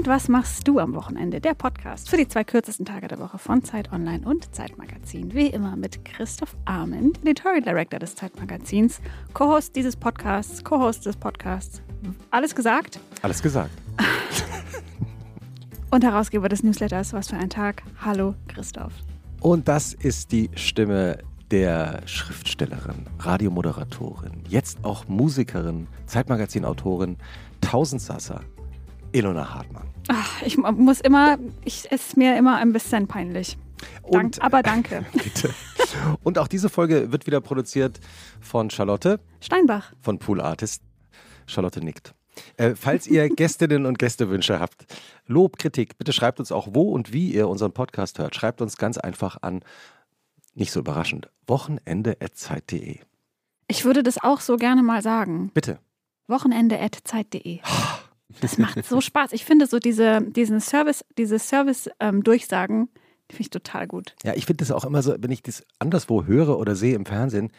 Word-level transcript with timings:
Und 0.00 0.06
was 0.06 0.28
machst 0.28 0.66
du 0.66 0.78
am 0.78 0.94
Wochenende? 0.94 1.42
Der 1.42 1.52
Podcast 1.52 2.08
für 2.08 2.16
die 2.16 2.26
zwei 2.26 2.42
kürzesten 2.42 2.86
Tage 2.86 3.06
der 3.06 3.18
Woche 3.18 3.36
von 3.36 3.62
Zeit 3.62 3.92
Online 3.92 4.26
und 4.26 4.54
Zeitmagazin. 4.54 5.34
Wie 5.34 5.48
immer 5.48 5.76
mit 5.76 6.06
Christoph 6.06 6.56
Arment, 6.64 7.20
Editorial 7.20 7.60
Director 7.60 7.98
des 7.98 8.14
Zeitmagazins, 8.14 9.02
Co-Host 9.34 9.76
dieses 9.76 9.96
Podcasts, 9.96 10.64
Co-Host 10.64 11.04
des 11.04 11.18
Podcasts. 11.18 11.82
Alles 12.30 12.54
gesagt? 12.54 12.98
Alles 13.20 13.42
gesagt. 13.42 13.72
und 15.90 16.02
Herausgeber 16.02 16.48
des 16.48 16.62
Newsletters 16.62 17.12
Was 17.12 17.28
für 17.28 17.36
ein 17.36 17.50
Tag. 17.50 17.82
Hallo 18.02 18.34
Christoph. 18.48 18.94
Und 19.42 19.68
das 19.68 19.92
ist 19.92 20.32
die 20.32 20.48
Stimme 20.54 21.18
der 21.50 22.00
Schriftstellerin, 22.06 23.06
Radiomoderatorin, 23.18 24.44
jetzt 24.48 24.82
auch 24.82 25.08
Musikerin, 25.08 25.88
Zeitmagazin-Autorin, 26.06 27.18
Tausendsasser, 27.60 28.40
Ilona 29.12 29.54
Hartmann. 29.54 29.88
Ach, 30.08 30.42
ich 30.42 30.56
muss 30.56 31.00
immer, 31.00 31.38
ich, 31.64 31.86
es 31.90 32.08
ist 32.08 32.16
mir 32.16 32.36
immer 32.36 32.56
ein 32.56 32.72
bisschen 32.72 33.06
peinlich. 33.06 33.56
Dank, 34.10 34.24
und, 34.24 34.42
aber 34.42 34.62
danke. 34.62 35.04
Bitte. 35.12 35.54
Und 36.22 36.38
auch 36.38 36.48
diese 36.48 36.68
Folge 36.68 37.12
wird 37.12 37.26
wieder 37.26 37.40
produziert 37.40 38.00
von 38.40 38.70
Charlotte 38.70 39.20
Steinbach 39.40 39.92
von 40.00 40.18
Pool 40.18 40.40
Artist. 40.40 40.82
Charlotte 41.46 41.80
nickt. 41.80 42.14
Äh, 42.56 42.74
falls 42.74 43.06
ihr 43.06 43.28
Gästinnen 43.36 43.86
und 43.86 43.98
Gästewünsche 43.98 44.60
habt, 44.60 44.86
Lob, 45.26 45.58
Kritik, 45.58 45.98
bitte 45.98 46.12
schreibt 46.12 46.40
uns 46.40 46.52
auch, 46.52 46.68
wo 46.72 46.90
und 46.90 47.12
wie 47.12 47.32
ihr 47.32 47.48
unseren 47.48 47.72
Podcast 47.72 48.18
hört. 48.18 48.34
Schreibt 48.34 48.60
uns 48.60 48.76
ganz 48.76 48.98
einfach 48.98 49.38
an, 49.42 49.60
nicht 50.54 50.72
so 50.72 50.80
überraschend, 50.80 51.28
wochenende.zeit.de. 51.46 52.98
Ich 53.68 53.84
würde 53.84 54.02
das 54.02 54.18
auch 54.22 54.40
so 54.40 54.56
gerne 54.56 54.82
mal 54.82 55.02
sagen. 55.02 55.50
Bitte. 55.54 55.78
Wochenende.zeit.de. 56.26 57.60
Das 58.40 58.58
macht 58.58 58.84
so 58.84 59.00
Spaß. 59.00 59.32
Ich 59.32 59.44
finde 59.44 59.66
so 59.66 59.78
diese, 59.78 60.22
diesen 60.22 60.60
Service, 60.60 61.04
diese 61.16 61.38
Service-Durchsagen, 61.38 62.80
ähm, 62.80 62.88
finde 63.30 63.42
ich 63.42 63.50
total 63.50 63.86
gut. 63.86 64.14
Ja, 64.24 64.34
ich 64.34 64.46
finde 64.46 64.64
das 64.64 64.70
auch 64.70 64.84
immer 64.84 65.02
so, 65.02 65.14
wenn 65.18 65.30
ich 65.30 65.42
das 65.42 65.64
anderswo 65.78 66.24
höre 66.24 66.58
oder 66.58 66.74
sehe 66.74 66.94
im 66.94 67.06
Fernsehen, 67.06 67.50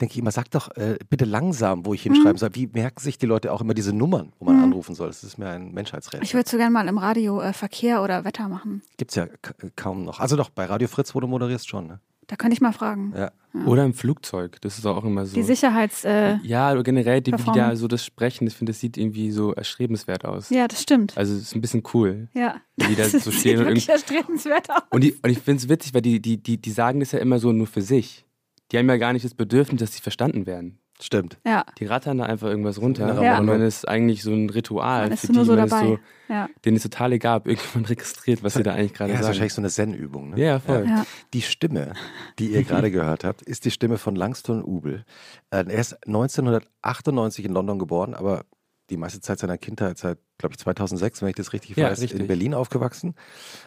denke 0.00 0.12
ich 0.12 0.18
immer, 0.18 0.30
sag 0.30 0.50
doch 0.50 0.76
äh, 0.76 0.98
bitte 1.08 1.24
langsam, 1.24 1.86
wo 1.86 1.94
ich 1.94 2.02
hinschreiben 2.02 2.32
mhm. 2.32 2.38
soll. 2.38 2.50
Wie 2.54 2.66
merken 2.66 3.00
sich 3.00 3.18
die 3.18 3.26
Leute 3.26 3.52
auch 3.52 3.60
immer 3.60 3.74
diese 3.74 3.92
Nummern, 3.92 4.32
wo 4.38 4.46
man 4.46 4.56
mhm. 4.56 4.64
anrufen 4.64 4.94
soll? 4.94 5.08
Das 5.08 5.22
ist 5.24 5.38
mir 5.38 5.48
ein 5.48 5.72
Menschheitsrecht. 5.72 6.22
Ich 6.22 6.34
würde 6.34 6.48
so 6.48 6.56
gerne 6.56 6.70
mal 6.70 6.88
im 6.88 6.98
Radio 6.98 7.40
äh, 7.40 7.52
Verkehr 7.52 8.02
oder 8.02 8.24
Wetter 8.24 8.48
machen. 8.48 8.82
Gibt 8.96 9.12
es 9.12 9.14
ja 9.16 9.28
kaum 9.76 10.04
noch. 10.04 10.20
Also 10.20 10.36
doch, 10.36 10.50
bei 10.50 10.64
Radio 10.64 10.88
Fritz, 10.88 11.14
wo 11.14 11.20
du 11.20 11.26
moderierst, 11.26 11.68
schon, 11.68 11.86
ne? 11.86 12.00
Da 12.30 12.36
könnte 12.36 12.54
ich 12.54 12.60
mal 12.60 12.70
fragen. 12.70 13.12
Ja. 13.16 13.32
Ja. 13.52 13.64
Oder 13.64 13.84
im 13.84 13.92
Flugzeug, 13.92 14.60
das 14.60 14.78
ist 14.78 14.86
auch 14.86 15.02
immer 15.02 15.26
so. 15.26 15.34
Die 15.34 15.42
Sicherheits. 15.42 16.04
Äh, 16.04 16.36
ja, 16.44 16.80
generell, 16.82 17.20
die, 17.20 17.32
wie 17.32 17.52
da 17.52 17.74
so 17.74 17.88
das 17.88 18.04
Sprechen, 18.04 18.46
ich 18.46 18.54
finde, 18.54 18.70
das 18.70 18.78
sieht 18.78 18.96
irgendwie 18.96 19.32
so 19.32 19.52
erstrebenswert 19.52 20.24
aus. 20.24 20.50
Ja, 20.50 20.68
das 20.68 20.80
stimmt. 20.80 21.18
Also, 21.18 21.34
es 21.34 21.42
ist 21.42 21.56
ein 21.56 21.60
bisschen 21.60 21.82
cool. 21.92 22.28
Ja. 22.32 22.60
Wie 22.76 22.94
da 22.94 23.02
das 23.02 23.24
so 23.24 23.32
stehen 23.32 23.58
sieht 23.58 23.66
wirklich 23.66 23.88
erstrebenswert 23.88 24.70
aus. 24.70 24.82
Und, 24.90 25.02
die, 25.02 25.14
und 25.14 25.28
ich 25.28 25.40
finde 25.40 25.60
es 25.60 25.68
witzig, 25.68 25.92
weil 25.92 26.02
die, 26.02 26.22
die, 26.22 26.40
die, 26.40 26.58
die 26.58 26.70
sagen 26.70 27.00
das 27.00 27.10
ja 27.10 27.18
immer 27.18 27.40
so 27.40 27.50
nur 27.50 27.66
für 27.66 27.82
sich. 27.82 28.24
Die 28.70 28.78
haben 28.78 28.88
ja 28.88 28.98
gar 28.98 29.12
nicht 29.12 29.24
das 29.24 29.34
Bedürfnis, 29.34 29.80
dass 29.80 29.94
sie 29.94 30.00
verstanden 30.00 30.46
werden. 30.46 30.78
Stimmt. 31.02 31.38
Ja. 31.46 31.64
Die 31.78 31.86
rattern 31.86 32.18
da 32.18 32.24
einfach 32.24 32.48
irgendwas 32.48 32.80
runter. 32.80 33.22
Ja. 33.22 33.38
Und 33.38 33.46
dann 33.46 33.62
ist 33.62 33.88
eigentlich 33.88 34.22
so 34.22 34.32
ein 34.32 34.50
Ritual. 34.50 35.04
Man 35.04 35.12
ist 35.12 35.26
für 35.26 35.32
nur 35.32 35.42
die, 35.42 35.48
so 35.48 35.56
dabei. 35.56 35.80
So, 35.80 35.98
ja. 36.28 36.48
Denen 36.64 36.76
ist 36.76 36.82
total 36.82 37.12
egal, 37.12 37.38
ob 37.38 37.46
irgendjemand 37.46 37.88
registriert, 37.90 38.42
was 38.42 38.54
sie 38.54 38.62
da 38.62 38.74
eigentlich 38.74 38.94
gerade 38.94 39.10
ja, 39.10 39.16
sagen. 39.16 39.20
Das 39.20 39.20
ist 39.20 39.26
wahrscheinlich 39.28 39.54
so 39.54 39.60
eine 39.60 39.70
Zen-Übung. 39.70 40.30
Ne? 40.30 40.40
Ja, 40.40 40.58
voll. 40.60 40.84
Ja. 40.86 41.06
Die 41.32 41.42
Stimme, 41.42 41.94
die 42.38 42.48
ihr 42.52 42.64
gerade 42.64 42.90
gehört 42.90 43.24
habt, 43.24 43.42
ist 43.42 43.64
die 43.64 43.70
Stimme 43.70 43.98
von 43.98 44.14
Langston 44.14 44.62
Ubel. 44.62 45.04
Äh, 45.50 45.64
er 45.68 45.80
ist 45.80 45.94
1998 46.06 47.44
in 47.44 47.52
London 47.52 47.78
geboren, 47.78 48.14
aber 48.14 48.44
die 48.90 48.96
meiste 48.96 49.20
Zeit 49.20 49.38
seiner 49.38 49.56
Kindheit, 49.56 49.98
seit, 49.98 50.18
glaube 50.38 50.52
ich, 50.52 50.58
2006, 50.58 51.22
wenn 51.22 51.28
ich 51.28 51.36
das 51.36 51.52
richtig 51.52 51.76
ja, 51.76 51.90
weiß, 51.90 52.00
richtig. 52.00 52.20
in 52.20 52.26
Berlin 52.26 52.54
aufgewachsen. 52.54 53.14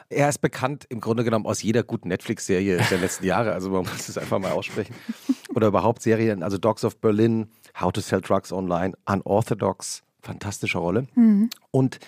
Er 0.09 0.29
ist 0.29 0.39
bekannt 0.39 0.85
im 0.89 1.00
Grunde 1.00 1.23
genommen 1.23 1.45
aus 1.45 1.63
jeder 1.63 1.84
guten 1.84 2.09
Netflix-Serie 2.09 2.78
der 2.89 2.97
letzten 3.00 3.25
Jahre, 3.25 3.53
also 3.53 3.69
man 3.69 3.84
muss 3.84 4.09
es 4.09 4.17
einfach 4.17 4.39
mal 4.39 4.51
aussprechen. 4.51 4.94
Oder 5.56 5.67
überhaupt 5.67 6.01
Serien, 6.01 6.44
also 6.44 6.57
Dogs 6.57 6.84
of 6.84 6.97
Berlin, 6.97 7.50
How 7.79 7.91
to 7.91 8.01
Sell 8.01 8.22
Drugs 8.22 8.51
Online, 8.51 8.94
Unorthodox, 9.06 10.03
fantastische 10.22 10.78
Rolle. 10.78 11.07
Mhm. 11.16 11.50
Und 11.72 12.00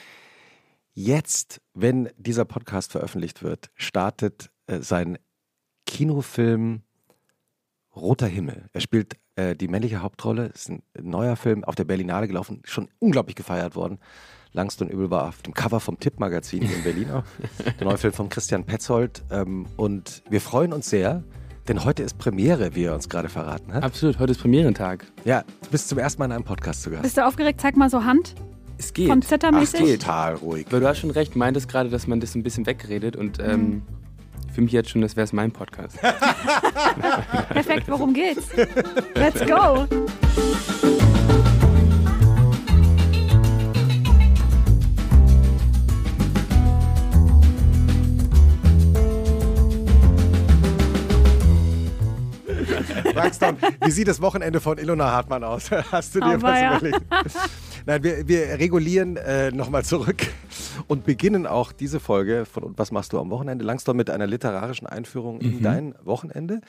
jetzt, 0.93 1.61
wenn 1.73 2.09
dieser 2.17 2.45
Podcast 2.45 2.91
veröffentlicht 2.91 3.43
wird, 3.43 3.69
startet 3.75 4.49
äh, 4.67 4.79
sein 4.79 5.17
Kinofilm 5.85 6.81
Roter 7.95 8.27
Himmel. 8.27 8.69
Er 8.73 8.81
spielt 8.81 9.15
äh, 9.35 9.56
die 9.56 9.68
männliche 9.68 10.01
Hauptrolle. 10.01 10.47
Ist 10.47 10.69
ein 10.69 10.81
neuer 11.01 11.35
Film 11.35 11.63
auf 11.63 11.75
der 11.75 11.84
Berlinale 11.85 12.28
gelaufen, 12.28 12.62
schon 12.66 12.88
unglaublich 13.00 13.35
gefeiert 13.35 13.75
worden. 13.75 14.00
Langston 14.53 14.88
Übel 14.90 15.12
war 15.12 15.28
auf 15.28 15.41
dem 15.41 15.53
Cover 15.53 15.79
vom 15.79 16.00
Tipp-Magazin 16.00 16.63
in 16.63 16.84
Berlin 16.84 17.12
auch. 17.12 17.23
Der 17.79 17.85
neue 17.85 17.97
Film 17.97 18.13
von 18.13 18.29
Christian 18.29 18.63
Petzold. 18.63 19.22
Ähm, 19.29 19.66
und 19.75 20.24
wir 20.29 20.40
freuen 20.40 20.72
uns 20.72 20.90
sehr, 20.90 21.24
denn 21.68 21.84
heute 21.84 22.03
ist 22.03 22.18
Premiere, 22.18 22.74
wie 22.74 22.85
er 22.85 22.95
uns 22.95 23.09
gerade 23.09 23.28
verraten 23.28 23.74
hat. 23.74 23.84
Absolut, 23.84 24.18
heute 24.18 24.31
ist 24.31 24.40
Premierentag. 24.40 25.06
Ja, 25.25 25.44
du 25.63 25.69
bist 25.72 25.90
zum 25.90 25.97
ersten 25.97 26.19
Mal 26.19 26.28
in 26.28 26.31
einem 26.31 26.45
Podcast 26.45 26.84
zu 26.84 26.90
Gast. 26.90 27.03
Bist 27.03 27.18
du 27.18 27.25
aufgeregt? 27.28 27.59
Zeig 27.59 27.75
mal 27.75 27.90
so 27.90 28.06
Hand. 28.06 28.35
Es 28.78 28.94
geht. 28.94 29.09
Von 29.09 29.22
Zettermäßig? 29.22 29.81
Ach, 29.81 30.00
total 30.00 30.35
ruhig. 30.35 30.68
Weil 30.69 30.79
du 30.79 30.88
hast 30.88 31.00
schon 31.00 31.12
recht, 31.12 31.35
meintest 31.35 31.68
gerade, 31.68 31.90
dass 31.90 32.07
man 32.07 32.19
das 32.22 32.35
ein 32.35 32.44
bisschen 32.44 32.66
wegredet 32.66 33.16
und 33.16 33.40
ähm, 33.40 33.81
für 34.55 34.61
mich 34.61 34.71
jetzt 34.71 34.89
schon, 34.89 35.01
das 35.01 35.16
wäre 35.16 35.25
es 35.25 35.33
mein 35.33 35.51
Podcast. 35.51 35.99
Perfekt, 37.49 37.88
worum 37.88 38.13
geht's? 38.13 38.49
Let's 39.13 39.45
go! 39.45 39.85
Braxton, 53.13 53.57
wie 53.84 53.91
sieht 53.91 54.07
das 54.07 54.22
Wochenende 54.22 54.59
von 54.62 54.78
Ilona 54.78 55.12
Hartmann 55.12 55.44
aus? 55.44 55.69
Hast 55.91 56.16
du 56.16 56.19
dir 56.19 56.25
Aber 56.25 56.41
was 56.44 56.59
ja. 56.62 56.78
überlegt? 56.78 57.01
Nein, 57.88 58.03
wir, 58.03 58.28
wir 58.28 58.41
regulieren 58.59 59.16
äh, 59.18 59.51
nochmal 59.51 59.85
zurück 59.85 60.25
und 60.88 61.06
beginnen 61.06 61.45
auch 61.45 61.72
diese 61.72 62.00
Folge 62.00 62.45
von 62.45 62.74
was 62.78 62.91
machst 62.91 63.13
du 63.13 63.19
am 63.19 63.29
Wochenende? 63.29 63.63
Langsam 63.63 63.95
mit 63.97 64.09
einer 64.09 64.25
literarischen 64.25 64.88
Einführung 64.88 65.40
in 65.40 65.62
dein 65.62 65.94
Wochenende. 66.03 66.62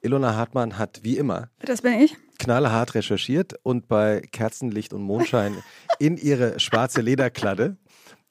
Ilona 0.00 0.34
Hartmann 0.34 0.78
hat 0.78 1.00
wie 1.02 1.18
immer 1.18 1.48
Das 1.60 1.82
bin 1.82 1.92
ich. 2.00 2.16
knallhart 2.38 2.94
recherchiert 2.94 3.54
und 3.62 3.86
bei 3.88 4.22
Kerzenlicht 4.32 4.94
und 4.94 5.02
Mondschein 5.02 5.54
in 5.98 6.16
ihre 6.16 6.58
schwarze 6.58 7.02
Lederkladde 7.02 7.76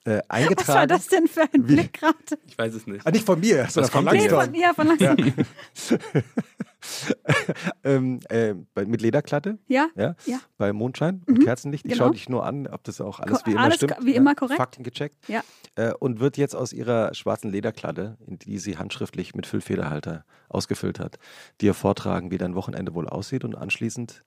äh, 0.03 0.13
Was 0.13 0.17
war 0.17 0.25
eingetragen. 0.29 0.89
das 0.89 1.07
denn 1.09 1.27
für 1.27 1.41
ein? 1.43 1.61
Blick 1.61 1.93
gerade? 1.93 2.15
Ich 2.47 2.57
weiß 2.57 2.73
es 2.73 2.87
nicht. 2.87 3.05
Ah, 3.05 3.11
nicht 3.11 3.23
von 3.23 3.39
mir, 3.39 3.67
sondern 3.69 3.91
von 3.91 4.05
kommt 4.05 4.17
Nee, 4.19 4.29
von, 4.29 4.53
ja, 4.55 4.73
von 4.73 4.87
langsam. 4.87 5.15
ähm, 7.83 8.19
äh, 8.29 8.55
bei- 8.73 8.85
mit 8.85 9.01
Lederklatte. 9.01 9.57
Ja? 9.67 9.87
Ja, 9.95 10.15
Ja. 10.25 10.39
bei 10.57 10.73
Mondschein 10.73 11.23
und 11.27 11.39
Kerzenlicht. 11.43 11.85
Ich 11.85 11.93
genau. 11.93 12.05
schaue 12.05 12.13
dich 12.13 12.29
nur 12.29 12.45
an, 12.45 12.67
ob 12.67 12.83
das 12.83 13.01
auch 13.01 13.19
alles 13.19 13.45
wie 13.45 13.51
immer 13.51 13.61
alles 13.61 13.75
stimmt. 13.75 13.97
wie 14.01 14.15
immer 14.15 14.35
korrekt. 14.35 14.57
Fakten 14.57 14.83
gecheckt. 14.83 15.27
Ja. 15.27 15.41
Äh, 15.75 15.93
und 15.99 16.19
wird 16.19 16.37
jetzt 16.37 16.55
aus 16.55 16.73
ihrer 16.73 17.13
schwarzen 17.13 17.51
Lederkladde, 17.51 18.17
in 18.25 18.37
die 18.39 18.57
sie 18.59 18.77
handschriftlich 18.77 19.35
mit 19.35 19.45
Füllfederhalter 19.47 20.25
ausgefüllt 20.49 20.99
hat, 20.99 21.17
dir 21.61 21.73
vortragen, 21.73 22.31
wie 22.31 22.37
dein 22.37 22.55
Wochenende 22.55 22.93
wohl 22.93 23.07
aussieht 23.07 23.43
und 23.43 23.55
anschließend 23.55 24.23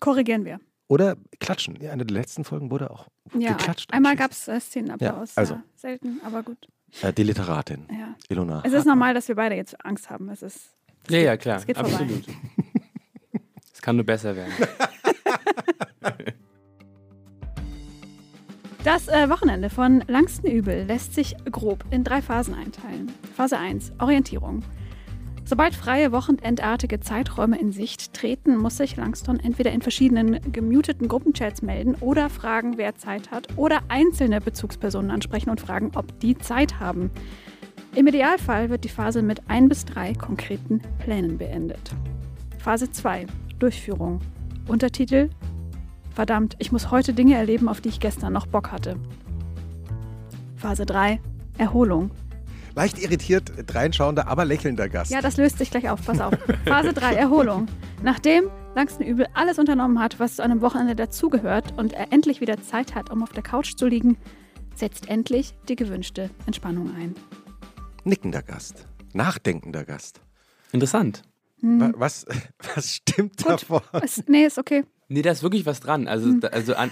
Korrigieren 0.00 0.44
wir. 0.44 0.60
oder 0.88 1.16
klatschen. 1.40 1.76
Ja, 1.80 1.90
eine 1.92 2.04
der 2.04 2.14
letzten 2.14 2.44
Folgen 2.44 2.70
wurde 2.70 2.90
auch 2.90 3.08
Ja, 3.36 3.52
geklatscht. 3.54 3.92
einmal 3.92 4.14
gab 4.16 4.30
es 4.32 4.46
äh, 4.48 4.60
Szenenapplaus. 4.60 5.34
Ja, 5.34 5.40
also. 5.40 5.54
Ja, 5.54 5.62
selten, 5.74 6.20
aber 6.24 6.42
gut. 6.42 6.68
Äh, 7.02 7.12
die 7.12 7.24
Literatin. 7.24 7.86
Ilona. 8.28 8.62
Es 8.64 8.72
ist 8.72 8.84
normal, 8.86 9.12
dass 9.14 9.26
wir 9.28 9.34
beide 9.34 9.56
jetzt 9.56 9.84
Angst 9.84 10.08
haben. 10.08 10.28
Es 10.28 10.42
ist, 10.42 10.75
Ja, 11.08 11.18
ja, 11.18 11.36
klar. 11.36 11.58
Es 11.58 11.66
geht 11.66 11.76
vorbei. 11.76 11.92
Absolut. 11.92 12.24
Es 13.72 13.82
kann 13.82 13.96
nur 13.96 14.06
besser 14.06 14.34
werden. 14.34 14.52
Das 18.86 19.08
äh, 19.08 19.28
Wochenende 19.28 19.68
von 19.68 20.04
Langston 20.06 20.48
Übel 20.48 20.84
lässt 20.84 21.12
sich 21.12 21.34
grob 21.50 21.84
in 21.90 22.04
drei 22.04 22.22
Phasen 22.22 22.54
einteilen. 22.54 23.10
Phase 23.34 23.58
1, 23.58 23.94
Orientierung. 23.98 24.62
Sobald 25.44 25.74
freie 25.74 26.12
wochenendartige 26.12 27.00
Zeiträume 27.00 27.58
in 27.58 27.72
Sicht 27.72 28.14
treten, 28.14 28.56
muss 28.56 28.76
sich 28.76 28.94
Langston 28.94 29.40
entweder 29.40 29.72
in 29.72 29.82
verschiedenen 29.82 30.40
gemuteten 30.52 31.08
Gruppenchats 31.08 31.62
melden 31.62 31.96
oder 31.96 32.30
fragen, 32.30 32.78
wer 32.78 32.94
Zeit 32.94 33.32
hat 33.32 33.48
oder 33.56 33.80
einzelne 33.88 34.40
Bezugspersonen 34.40 35.10
ansprechen 35.10 35.50
und 35.50 35.60
fragen, 35.60 35.90
ob 35.96 36.20
die 36.20 36.38
Zeit 36.38 36.78
haben. 36.78 37.10
Im 37.96 38.06
Idealfall 38.06 38.68
wird 38.68 38.84
die 38.84 38.90
Phase 38.90 39.22
mit 39.22 39.40
ein 39.48 39.70
bis 39.70 39.86
drei 39.86 40.12
konkreten 40.12 40.82
Plänen 40.98 41.38
beendet. 41.38 41.92
Phase 42.58 42.90
2, 42.90 43.24
Durchführung. 43.58 44.20
Untertitel 44.68 45.30
Verdammt, 46.14 46.56
ich 46.58 46.72
muss 46.72 46.90
heute 46.90 47.14
Dinge 47.14 47.36
erleben, 47.36 47.70
auf 47.70 47.80
die 47.80 47.88
ich 47.88 47.98
gestern 47.98 48.34
noch 48.34 48.46
Bock 48.46 48.70
hatte. 48.70 48.96
Phase 50.56 50.84
3, 50.84 51.20
Erholung. 51.56 52.10
Leicht 52.74 52.98
irritiert, 52.98 53.50
dreinschauender, 53.66 54.28
aber 54.28 54.44
lächelnder 54.44 54.90
Gast. 54.90 55.10
Ja, 55.10 55.22
das 55.22 55.38
löst 55.38 55.56
sich 55.56 55.70
gleich 55.70 55.88
auf, 55.88 56.04
pass 56.04 56.20
auf. 56.20 56.34
Phase 56.66 56.92
3, 56.92 57.14
Erholung. 57.14 57.66
Nachdem 58.02 58.50
Langston 58.74 59.06
Übel 59.06 59.26
alles 59.32 59.58
unternommen 59.58 60.00
hat, 60.00 60.20
was 60.20 60.36
zu 60.36 60.42
einem 60.42 60.60
Wochenende 60.60 60.96
dazugehört 60.96 61.72
und 61.78 61.94
er 61.94 62.12
endlich 62.12 62.42
wieder 62.42 62.60
Zeit 62.60 62.94
hat, 62.94 63.08
um 63.08 63.22
auf 63.22 63.32
der 63.32 63.42
Couch 63.42 63.74
zu 63.74 63.86
liegen, 63.86 64.18
setzt 64.74 65.08
endlich 65.08 65.54
die 65.70 65.76
gewünschte 65.76 66.28
Entspannung 66.44 66.94
ein. 66.94 67.14
Nickender 68.06 68.42
Gast. 68.42 68.86
Nachdenkender 69.14 69.84
Gast. 69.84 70.20
Interessant. 70.72 71.22
Wa- 71.60 71.92
Was, 71.96 72.24
was 72.74 72.94
stimmt 72.94 73.44
davor? 73.44 73.82
Es, 74.02 74.22
nee, 74.28 74.44
ist 74.46 74.58
okay. 74.58 74.84
Nee, 75.08 75.22
da 75.22 75.30
ist 75.32 75.42
wirklich 75.42 75.66
was 75.66 75.80
dran. 75.80 76.06
Also, 76.06 76.32
da- 76.34 76.48
also, 76.48 76.74
an, 76.74 76.90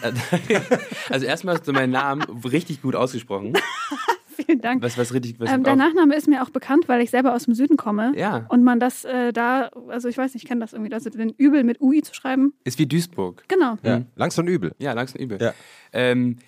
also 1.11 1.27
erstmal 1.27 1.55
hast 1.57 1.69
du 1.69 1.73
meinen 1.73 1.91
Namen 1.93 2.23
richtig 2.45 2.83
gut 2.83 2.97
ausgesprochen. 2.97 3.53
Vielen 4.37 4.61
Dank. 4.61 4.83
Was, 4.83 4.99
was 4.99 5.15
richtig, 5.15 5.39
was 5.39 5.51
Ähm, 5.51 5.63
der 5.63 5.77
Nachname 5.77 6.17
ist 6.17 6.27
mir 6.27 6.43
auch 6.43 6.51
bekannt, 6.51 6.89
weil 6.89 7.01
ich 7.01 7.11
selber 7.11 7.35
aus 7.35 7.45
dem 7.45 7.55
Süden 7.55 7.77
komme. 7.77 8.13
Ja. 8.17 8.47
Und 8.49 8.65
man 8.65 8.81
das 8.81 9.05
äh, 9.05 9.33
da, 9.33 9.69
also 9.89 10.09
ich 10.09 10.19
weiß 10.19 10.35
nicht, 10.35 10.43
ich 10.43 10.49
kenne 10.49 10.61
das 10.61 10.73
irgendwie, 10.73 10.93
also 10.93 11.09
den 11.11 11.31
Übel 11.31 11.63
mit 11.63 11.81
UI 11.81 12.03
zu 12.03 12.13
schreiben. 12.15 12.53
ist 12.65 12.79
wie 12.81 12.87
Duisburg. 12.87 13.45
Genau. 13.47 13.77
Ja. 13.85 14.03
Langst 14.17 14.37
und 14.41 14.49
übel. 14.49 14.75
Ja, 14.79 14.93
langsam 14.93 15.21
übel. 15.23 15.39
Ja. 15.41 15.55
Ähm, 15.93 16.39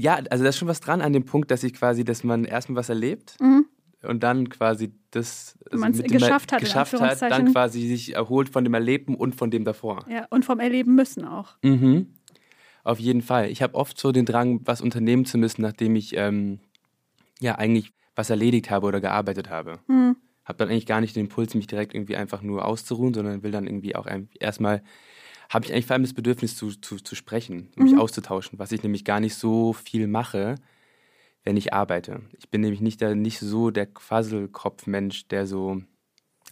ja, 0.00 0.14
also 0.30 0.42
da 0.44 0.50
ist 0.50 0.58
schon 0.58 0.68
was 0.68 0.80
dran 0.80 1.00
an 1.00 1.12
dem 1.12 1.24
Punkt, 1.24 1.50
dass 1.50 1.62
ich 1.62 1.74
quasi, 1.74 2.04
dass 2.04 2.24
man 2.24 2.44
erstmal 2.44 2.76
was 2.76 2.88
erlebt 2.88 3.36
Mhm. 3.40 3.66
und 4.02 4.22
dann 4.22 4.48
quasi 4.48 4.92
das 5.10 5.58
also 5.70 5.84
mit 5.84 5.98
dem 5.98 6.06
geschafft 6.18 6.52
hat, 6.52 6.60
geschafft 6.60 7.00
hat, 7.00 7.22
dann 7.22 7.52
quasi 7.52 7.86
sich 7.88 8.14
erholt 8.14 8.48
von 8.48 8.64
dem 8.64 8.74
Erlebten 8.74 9.14
und 9.14 9.34
von 9.34 9.50
dem 9.50 9.64
davor. 9.64 10.04
Ja, 10.08 10.26
und 10.30 10.44
vom 10.44 10.60
Erleben 10.60 10.94
müssen 10.94 11.24
auch. 11.24 11.56
Mhm. 11.62 12.06
Auf 12.82 12.98
jeden 12.98 13.20
Fall. 13.22 13.50
Ich 13.50 13.60
habe 13.62 13.74
oft 13.74 13.98
so 13.98 14.10
den 14.10 14.24
Drang, 14.24 14.60
was 14.64 14.80
unternehmen 14.80 15.26
zu 15.26 15.36
müssen, 15.36 15.60
nachdem 15.62 15.96
ich 15.96 16.16
ähm, 16.16 16.60
ja 17.40 17.56
eigentlich 17.56 17.92
was 18.16 18.30
erledigt 18.30 18.70
habe 18.70 18.86
oder 18.86 19.00
gearbeitet 19.00 19.50
habe. 19.50 19.80
Mhm. 19.86 20.16
Habe 20.46 20.58
dann 20.58 20.68
eigentlich 20.70 20.86
gar 20.86 21.00
nicht 21.00 21.14
den 21.14 21.26
Impuls, 21.26 21.54
mich 21.54 21.66
direkt 21.66 21.94
irgendwie 21.94 22.16
einfach 22.16 22.42
nur 22.42 22.64
auszuruhen, 22.64 23.12
sondern 23.14 23.42
will 23.42 23.50
dann 23.50 23.66
irgendwie 23.66 23.94
auch 23.96 24.06
erstmal, 24.40 24.82
habe 25.50 25.66
ich 25.66 25.72
eigentlich 25.72 25.86
vor 25.86 25.94
allem 25.94 26.04
das 26.04 26.14
Bedürfnis 26.14 26.56
zu, 26.56 26.70
zu, 26.70 26.96
zu 26.96 27.14
sprechen, 27.16 27.68
mich 27.74 27.98
auszutauschen, 27.98 28.58
was 28.58 28.70
ich 28.72 28.82
nämlich 28.84 29.04
gar 29.04 29.18
nicht 29.18 29.34
so 29.34 29.72
viel 29.72 30.06
mache, 30.06 30.54
wenn 31.42 31.56
ich 31.56 31.74
arbeite. 31.74 32.20
Ich 32.38 32.48
bin 32.50 32.60
nämlich 32.60 32.80
nicht, 32.80 33.00
der, 33.00 33.16
nicht 33.16 33.40
so 33.40 33.70
der 33.70 33.86
Quasselkopfmensch, 33.86 35.26
der 35.26 35.46
so 35.46 35.82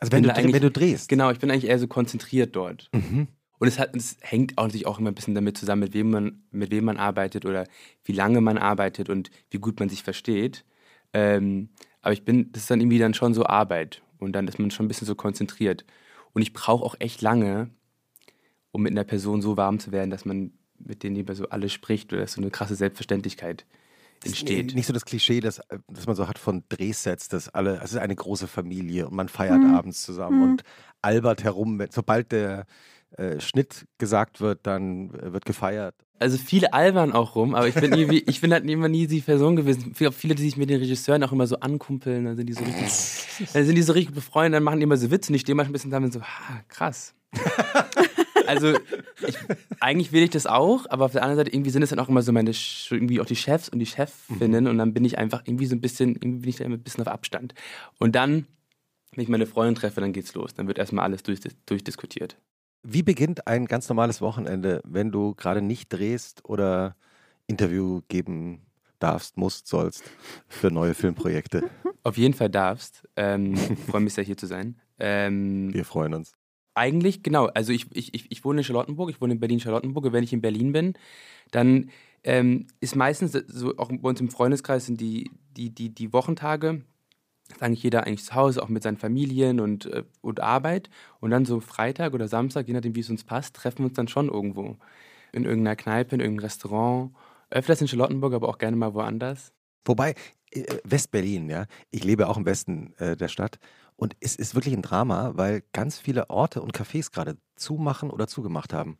Also 0.00 0.12
wenn 0.12 0.24
du, 0.24 0.34
wenn 0.34 0.62
du 0.62 0.70
drehst. 0.70 1.08
Genau, 1.08 1.30
ich 1.30 1.38
bin 1.38 1.50
eigentlich 1.50 1.70
eher 1.70 1.78
so 1.78 1.86
konzentriert 1.86 2.56
dort. 2.56 2.90
Mhm. 2.92 3.28
Und 3.60 3.68
es, 3.68 3.78
hat, 3.78 3.94
es 3.94 4.16
hängt 4.20 4.58
auch 4.58 4.64
natürlich 4.64 4.86
auch 4.86 4.98
immer 4.98 5.10
ein 5.10 5.14
bisschen 5.14 5.34
damit 5.34 5.56
zusammen, 5.58 5.82
mit 5.82 5.94
wem, 5.94 6.10
man, 6.10 6.42
mit 6.50 6.72
wem 6.72 6.84
man 6.84 6.96
arbeitet 6.96 7.46
oder 7.46 7.66
wie 8.04 8.12
lange 8.12 8.40
man 8.40 8.58
arbeitet 8.58 9.08
und 9.08 9.30
wie 9.50 9.58
gut 9.58 9.78
man 9.78 9.88
sich 9.88 10.02
versteht. 10.02 10.64
Ähm, 11.12 11.68
aber 12.00 12.12
ich 12.12 12.24
bin, 12.24 12.50
das 12.50 12.62
ist 12.62 12.70
dann 12.70 12.80
irgendwie 12.80 12.98
dann 12.98 13.14
schon 13.14 13.32
so 13.34 13.46
Arbeit 13.46 14.02
und 14.18 14.32
dann 14.32 14.48
ist 14.48 14.58
man 14.58 14.70
schon 14.72 14.86
ein 14.86 14.88
bisschen 14.88 15.06
so 15.06 15.14
konzentriert. 15.14 15.84
Und 16.32 16.42
ich 16.42 16.52
brauche 16.52 16.84
auch 16.84 16.96
echt 16.98 17.22
lange, 17.22 17.70
um 18.72 18.82
mit 18.82 18.92
einer 18.92 19.04
Person 19.04 19.42
so 19.42 19.56
warm 19.56 19.78
zu 19.78 19.92
werden, 19.92 20.10
dass 20.10 20.24
man 20.24 20.52
mit 20.78 21.02
denen 21.02 21.16
über 21.16 21.34
so 21.34 21.48
alles 21.48 21.72
spricht 21.72 22.12
oder 22.12 22.22
dass 22.22 22.32
so 22.34 22.40
eine 22.40 22.50
krasse 22.50 22.74
Selbstverständlichkeit 22.76 23.66
entsteht. 24.24 24.74
Nicht 24.74 24.86
so 24.86 24.92
das 24.92 25.04
Klischee, 25.04 25.40
das, 25.40 25.60
das 25.88 26.06
man 26.06 26.16
so 26.16 26.28
hat 26.28 26.38
von 26.38 26.64
Drehsets, 26.68 27.28
dass 27.28 27.48
alle, 27.48 27.80
es 27.82 27.92
ist 27.92 27.98
eine 27.98 28.14
große 28.16 28.46
Familie 28.46 29.06
und 29.08 29.14
man 29.14 29.28
feiert 29.28 29.62
Mhm. 29.62 29.70
abends 29.74 30.02
zusammen 30.02 30.42
und 30.42 30.62
albert 31.02 31.44
herum. 31.44 31.80
Sobald 31.90 32.32
der 32.32 32.66
äh, 33.16 33.40
Schnitt 33.40 33.86
gesagt 33.98 34.40
wird, 34.40 34.60
dann 34.66 35.14
äh, 35.14 35.32
wird 35.32 35.44
gefeiert. 35.44 35.94
Also 36.20 36.36
viele 36.36 36.72
albern 36.72 37.12
auch 37.12 37.36
rum, 37.36 37.54
aber 37.54 37.68
ich 37.68 37.76
bin, 37.76 37.92
irgendwie, 37.92 38.18
ich 38.26 38.40
bin 38.40 38.52
halt 38.52 38.68
immer 38.68 38.88
nie 38.88 39.06
die 39.06 39.20
Person 39.20 39.54
gewesen. 39.54 39.94
Viele, 39.94 40.10
viele, 40.10 40.34
die 40.34 40.42
sich 40.42 40.56
mit 40.56 40.68
den 40.68 40.80
Regisseuren 40.80 41.22
auch 41.22 41.30
immer 41.30 41.46
so 41.46 41.60
ankumpeln, 41.60 42.24
dann 42.24 42.36
sind 42.36 42.46
die 42.48 42.54
so 42.54 42.64
richtig, 42.64 43.48
dann 43.52 43.64
sind 43.64 43.76
die 43.76 43.82
so 43.82 43.92
richtig 43.92 44.14
befreundet, 44.14 44.56
dann 44.56 44.64
machen 44.64 44.80
die 44.80 44.84
immer 44.84 44.96
so 44.96 45.10
Witze 45.12 45.30
und 45.30 45.36
ich 45.36 45.42
stehe 45.42 45.54
manchmal 45.54 45.70
ein 45.70 45.72
bisschen 45.74 45.90
da 45.92 45.98
und 45.98 46.12
so, 46.12 46.20
ha, 46.22 46.60
krass. 46.68 47.14
also 48.48 48.74
ich, 49.26 49.36
eigentlich 49.80 50.12
will 50.12 50.22
ich 50.22 50.30
das 50.30 50.46
auch, 50.46 50.86
aber 50.88 51.04
auf 51.04 51.12
der 51.12 51.22
anderen 51.22 51.38
Seite 51.38 51.54
irgendwie 51.54 51.70
sind 51.70 51.82
es 51.82 51.90
dann 51.90 51.98
auch 51.98 52.08
immer 52.08 52.22
so 52.22 52.32
meine, 52.32 52.50
irgendwie 52.50 53.20
auch 53.20 53.26
die 53.26 53.36
Chefs 53.36 53.68
und 53.68 53.78
die 53.78 53.86
Chefinnen 53.86 54.66
und 54.66 54.78
dann 54.78 54.92
bin 54.94 55.04
ich 55.04 55.18
einfach 55.18 55.42
irgendwie 55.44 55.66
so 55.66 55.76
ein 55.76 55.80
bisschen, 55.80 56.10
irgendwie 56.16 56.40
bin 56.40 56.48
ich 56.48 56.56
da 56.56 56.64
immer 56.64 56.76
ein 56.76 56.82
bisschen 56.82 57.02
auf 57.02 57.12
Abstand. 57.12 57.54
Und 57.98 58.14
dann, 58.14 58.46
wenn 59.12 59.22
ich 59.22 59.28
meine 59.28 59.46
Freundin 59.46 59.74
treffe, 59.74 60.00
dann 60.00 60.12
geht's 60.12 60.34
los. 60.34 60.54
Dann 60.54 60.66
wird 60.66 60.78
erstmal 60.78 61.04
alles 61.04 61.22
durch, 61.22 61.40
durchdiskutiert. 61.66 62.36
Wie 62.82 63.02
beginnt 63.02 63.46
ein 63.46 63.66
ganz 63.66 63.88
normales 63.88 64.20
Wochenende, 64.20 64.80
wenn 64.84 65.10
du 65.10 65.34
gerade 65.34 65.62
nicht 65.62 65.92
drehst 65.92 66.44
oder 66.44 66.96
Interview 67.46 68.02
geben 68.08 68.62
darfst, 68.98 69.36
musst, 69.36 69.66
sollst 69.66 70.04
für 70.48 70.70
neue 70.70 70.94
Filmprojekte? 70.94 71.68
Auf 72.02 72.16
jeden 72.16 72.34
Fall 72.34 72.50
darfst. 72.50 73.02
Ähm, 73.16 73.56
freue 73.88 74.00
mich 74.00 74.14
sehr, 74.14 74.24
hier 74.24 74.36
zu 74.36 74.46
sein. 74.46 74.80
Ähm, 74.98 75.72
Wir 75.72 75.84
freuen 75.84 76.14
uns. 76.14 76.37
Eigentlich, 76.78 77.22
genau. 77.22 77.46
Also 77.46 77.72
ich, 77.72 77.86
ich, 77.92 78.30
ich, 78.30 78.44
wohne 78.44 78.60
in 78.60 78.64
Charlottenburg, 78.64 79.10
ich 79.10 79.20
wohne 79.20 79.34
in 79.34 79.40
Berlin-Charlottenburg 79.40 80.06
und 80.06 80.12
wenn 80.12 80.24
ich 80.24 80.32
in 80.32 80.40
Berlin 80.40 80.72
bin, 80.72 80.94
dann 81.50 81.90
ähm, 82.24 82.66
ist 82.80 82.96
meistens 82.96 83.32
so, 83.32 83.76
auch 83.76 83.90
bei 83.90 84.08
uns 84.08 84.20
im 84.20 84.30
Freundeskreis 84.30 84.86
sind 84.86 85.00
die, 85.00 85.30
die, 85.56 85.70
die, 85.70 85.90
die 85.90 86.12
Wochentage, 86.12 86.82
ist 87.48 87.62
eigentlich 87.62 87.82
jeder 87.82 88.04
eigentlich 88.04 88.24
zu 88.24 88.34
Hause, 88.34 88.62
auch 88.62 88.68
mit 88.68 88.82
seinen 88.82 88.96
Familien 88.96 89.60
und, 89.60 89.86
äh, 89.86 90.04
und 90.20 90.40
Arbeit. 90.40 90.90
Und 91.20 91.30
dann 91.30 91.44
so 91.44 91.60
Freitag 91.60 92.12
oder 92.14 92.28
Samstag, 92.28 92.68
je 92.68 92.74
nachdem, 92.74 92.94
wie 92.94 93.00
es 93.00 93.10
uns 93.10 93.24
passt, 93.24 93.56
treffen 93.56 93.78
wir 93.80 93.86
uns 93.86 93.96
dann 93.96 94.08
schon 94.08 94.28
irgendwo. 94.28 94.76
In 95.32 95.44
irgendeiner 95.44 95.76
Kneipe, 95.76 96.14
in 96.14 96.20
irgendeinem 96.20 96.44
Restaurant. 96.44 97.12
Öfters 97.50 97.80
in 97.80 97.88
Charlottenburg, 97.88 98.34
aber 98.34 98.48
auch 98.48 98.58
gerne 98.58 98.76
mal 98.76 98.94
woanders. 98.94 99.52
Wobei, 99.84 100.14
äh, 100.50 100.64
West-Berlin, 100.84 101.48
ja, 101.48 101.66
ich 101.90 102.04
lebe 102.04 102.28
auch 102.28 102.36
im 102.36 102.44
Westen 102.44 102.94
äh, 102.98 103.16
der 103.16 103.28
Stadt 103.28 103.58
und 103.98 104.16
es 104.20 104.36
ist 104.36 104.54
wirklich 104.54 104.74
ein 104.74 104.82
Drama, 104.82 105.32
weil 105.34 105.62
ganz 105.72 105.98
viele 105.98 106.30
Orte 106.30 106.62
und 106.62 106.72
Cafés 106.72 107.10
gerade 107.12 107.36
zumachen 107.56 108.10
oder 108.10 108.28
zugemacht 108.28 108.72
haben. 108.72 108.96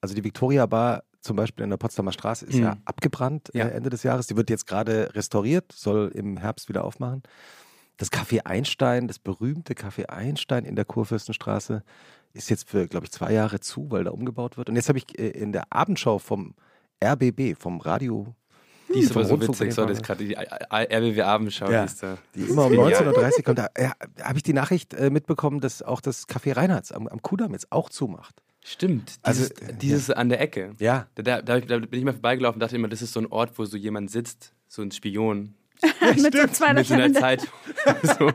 Also 0.00 0.14
die 0.14 0.24
Victoria 0.24 0.66
Bar 0.66 1.04
zum 1.20 1.36
Beispiel 1.36 1.62
in 1.62 1.70
der 1.70 1.76
Potsdamer 1.76 2.12
Straße 2.12 2.46
ist 2.46 2.58
ja 2.58 2.74
Mhm. 2.74 2.80
abgebrannt 2.84 3.50
Ja. 3.54 3.66
Äh, 3.66 3.70
Ende 3.72 3.90
des 3.90 4.02
Jahres. 4.02 4.26
Die 4.26 4.36
wird 4.36 4.50
jetzt 4.50 4.66
gerade 4.66 5.14
restauriert, 5.14 5.70
soll 5.72 6.10
im 6.14 6.36
Herbst 6.36 6.68
wieder 6.68 6.84
aufmachen. 6.84 7.22
Das 7.96 8.10
Café 8.10 8.40
Einstein, 8.44 9.06
das 9.06 9.18
berühmte 9.18 9.74
Café 9.74 10.06
Einstein 10.06 10.64
in 10.64 10.74
der 10.74 10.84
Kurfürstenstraße, 10.86 11.84
ist 12.32 12.50
jetzt 12.50 12.68
für, 12.68 12.88
glaube 12.88 13.04
ich, 13.06 13.12
zwei 13.12 13.32
Jahre 13.32 13.60
zu, 13.60 13.90
weil 13.90 14.04
da 14.04 14.10
umgebaut 14.10 14.56
wird. 14.56 14.68
Und 14.68 14.76
jetzt 14.76 14.88
habe 14.88 14.98
ich 14.98 15.16
äh, 15.18 15.28
in 15.28 15.52
der 15.52 15.72
Abendschau 15.72 16.18
vom 16.18 16.54
RBB, 17.04 17.54
vom 17.56 17.80
Radio 17.80 18.34
Die 18.94 19.00
ist 19.00 19.12
vom 19.12 19.22
aber 19.22 19.28
so 19.28 19.40
witzig, 19.40 19.72
so 19.72 19.86
das 19.86 20.02
gerade 20.02 20.24
die 20.24 20.34
RBW 20.36 21.22
Abendschau 21.22 21.70
Ja. 21.70 21.82
die 21.82 21.86
ist 21.86 22.02
da. 22.02 22.18
Die 22.34 22.40
immer 22.42 22.66
um 22.66 22.72
Genial. 22.72 22.92
19.30 22.92 23.38
Uhr 23.38 23.44
kommt. 23.44 23.58
Da 23.58 23.68
ja, 23.78 23.92
habe 24.22 24.36
ich 24.36 24.42
die 24.42 24.52
Nachricht 24.52 24.94
äh, 24.94 25.10
mitbekommen, 25.10 25.60
dass 25.60 25.82
auch 25.82 26.00
das 26.00 26.28
Café 26.28 26.56
Reinhards 26.56 26.92
am, 26.92 27.06
am 27.06 27.22
Kudamm 27.22 27.52
jetzt 27.52 27.70
auch 27.70 27.88
zumacht. 27.88 28.42
Stimmt, 28.62 29.18
Also, 29.22 29.44
dieses, 29.48 29.68
äh, 29.68 29.74
dieses 29.74 30.10
an 30.10 30.28
der 30.28 30.40
Ecke. 30.40 30.72
Ja. 30.78 31.06
Da, 31.14 31.40
da, 31.40 31.60
da 31.60 31.78
bin 31.78 31.88
ich 31.98 32.04
mal 32.04 32.12
vorbeigelaufen 32.12 32.56
und 32.56 32.60
dachte 32.60 32.76
immer, 32.76 32.88
das 32.88 33.00
ist 33.00 33.12
so 33.14 33.20
ein 33.20 33.26
Ort, 33.26 33.58
wo 33.58 33.64
so 33.64 33.76
jemand 33.76 34.10
sitzt, 34.10 34.52
so 34.68 34.82
ein 34.82 34.90
Spion 34.90 35.54
mit 36.16 36.34
so 36.34 36.46
zwei 36.48 36.72
mit 36.74 36.86
so 36.86 36.94
einer 36.94 37.06
Löchern 37.06 37.06
in 37.06 37.12
der 37.12 37.20
Zeitung 37.20 37.48
so, 38.02 38.30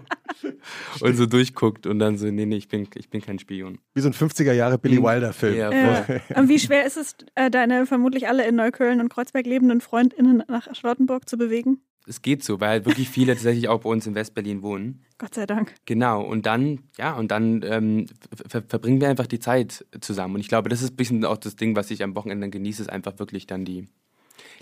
und 1.06 1.16
so 1.18 1.26
durchguckt 1.26 1.86
und 1.88 2.00
dann 2.00 2.18
so, 2.18 2.26
nee, 2.28 2.46
nee, 2.46 2.58
ich 2.58 2.68
bin, 2.68 2.88
ich 2.96 3.10
bin 3.10 3.22
kein 3.22 3.40
Spion. 3.40 3.80
Wie 3.94 4.02
so 4.02 4.10
ein 4.10 4.14
50er 4.14 4.54
Jahre 4.54 4.78
Billy 4.78 5.00
Mhm. 5.00 5.04
Wilder-Film. 5.04 5.56
Ja, 5.58 5.72
Ja. 5.72 6.04
voll. 6.04 6.22
Und 6.36 6.50
wie 6.50 6.60
schwer 6.60 6.86
ist 6.86 6.98
es, 6.98 7.16
äh, 7.36 7.50
deine 7.50 7.86
vermutlich 7.86 8.28
alle 8.28 8.48
in 8.48 8.56
Neukölln 8.56 9.00
und 9.00 9.10
Kreuzberg 9.10 9.46
lebenden 9.46 9.82
FreundInnen 9.82 10.44
nach 10.48 10.68
Charlottenburg 10.76 11.28
zu 11.30 11.38
bewegen? 11.38 11.82
Es 12.08 12.22
geht 12.22 12.44
so, 12.44 12.60
weil 12.60 12.70
halt 12.70 12.86
wirklich 12.86 13.10
viele 13.10 13.34
tatsächlich 13.34 13.68
auch 13.68 13.82
bei 13.82 13.90
uns 13.90 14.06
in 14.06 14.14
Westberlin 14.14 14.62
wohnen. 14.62 15.04
Gott 15.18 15.34
sei 15.34 15.48
Dank. 15.48 15.74
Genau, 15.86 16.22
und 16.22 16.46
dann, 16.46 16.82
ja, 17.00 17.14
und 17.16 17.32
dann 17.32 17.64
ähm, 17.64 18.06
ver 18.48 18.62
verbringen 18.68 19.02
wir 19.02 19.10
einfach 19.10 19.26
die 19.26 19.40
Zeit 19.40 19.86
zusammen. 20.02 20.36
Und 20.36 20.42
ich 20.42 20.48
glaube, 20.48 20.70
das 20.70 20.84
ist 20.84 20.92
ein 20.94 20.96
bisschen 20.98 21.26
auch 21.26 21.38
das 21.38 21.56
Ding, 21.56 21.76
was 21.76 21.90
ich 21.90 22.04
am 22.04 22.16
Wochenende 22.16 22.50
genieße, 22.50 22.84
ist 22.84 22.90
einfach 22.90 23.18
wirklich 23.18 23.48
dann 23.48 23.66
die, 23.66 23.88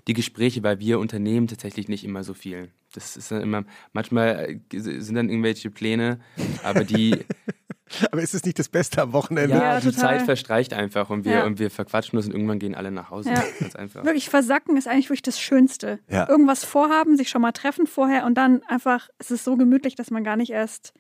die 0.08 0.14
Gespräche, 0.14 0.64
weil 0.64 0.80
wir 0.80 1.00
unternehmen 1.00 1.48
tatsächlich 1.48 1.88
nicht 1.88 2.04
immer 2.04 2.24
so 2.24 2.34
viel. 2.34 2.70
Das 2.94 3.18
ist 3.18 3.32
dann 3.32 3.42
immer, 3.42 3.64
manchmal 3.92 4.60
äh, 4.72 4.80
sind 4.80 5.16
dann 5.16 5.30
irgendwelche 5.30 5.72
Pläne, 5.72 6.20
aber 6.64 6.84
die, 6.84 7.18
Aber 8.12 8.22
ist 8.22 8.34
es 8.34 8.44
nicht 8.44 8.58
das 8.58 8.70
Beste 8.70 9.02
am 9.02 9.14
Wochenende? 9.14 9.56
ja, 9.56 9.62
Ja, 9.76 9.80
die 9.80 9.88
total. 9.92 10.02
Zeit 10.18 10.22
verstreicht 10.24 10.74
einfach 10.74 11.10
und 11.12 11.26
wir, 11.26 11.32
Ja. 11.34 11.46
und 11.46 11.60
wir 11.60 11.70
verquatschen 11.70 12.18
uns 12.18 12.26
und 12.26 12.34
irgendwann 12.34 12.58
gehen 12.58 12.74
alle 12.76 12.92
nach 12.92 13.12
Hause. 13.12 13.30
Ja. 13.30 13.44
Ganz 13.60 13.76
einfach. 13.76 14.04
Wirklich 14.04 14.30
versacken 14.30 14.78
ist 14.78 14.88
eigentlich 14.88 15.10
wirklich 15.10 15.22
das 15.22 15.40
Schönste. 15.40 16.00
Ja. 16.10 16.28
Irgendwas 16.28 16.64
vorhaben, 16.64 17.18
sich 17.18 17.30
schon 17.30 17.42
mal 17.42 17.52
treffen 17.52 17.86
vorher 17.86 18.26
und 18.26 18.36
dann 18.36 18.64
einfach, 18.64 19.10
es 19.20 19.30
ist 19.32 19.44
so 19.44 19.58
gemütlich, 19.58 19.96
dass 19.96 20.10
man 20.10 20.24
gar 20.24 20.38
nicht 20.38 20.52
erst. 20.52 20.94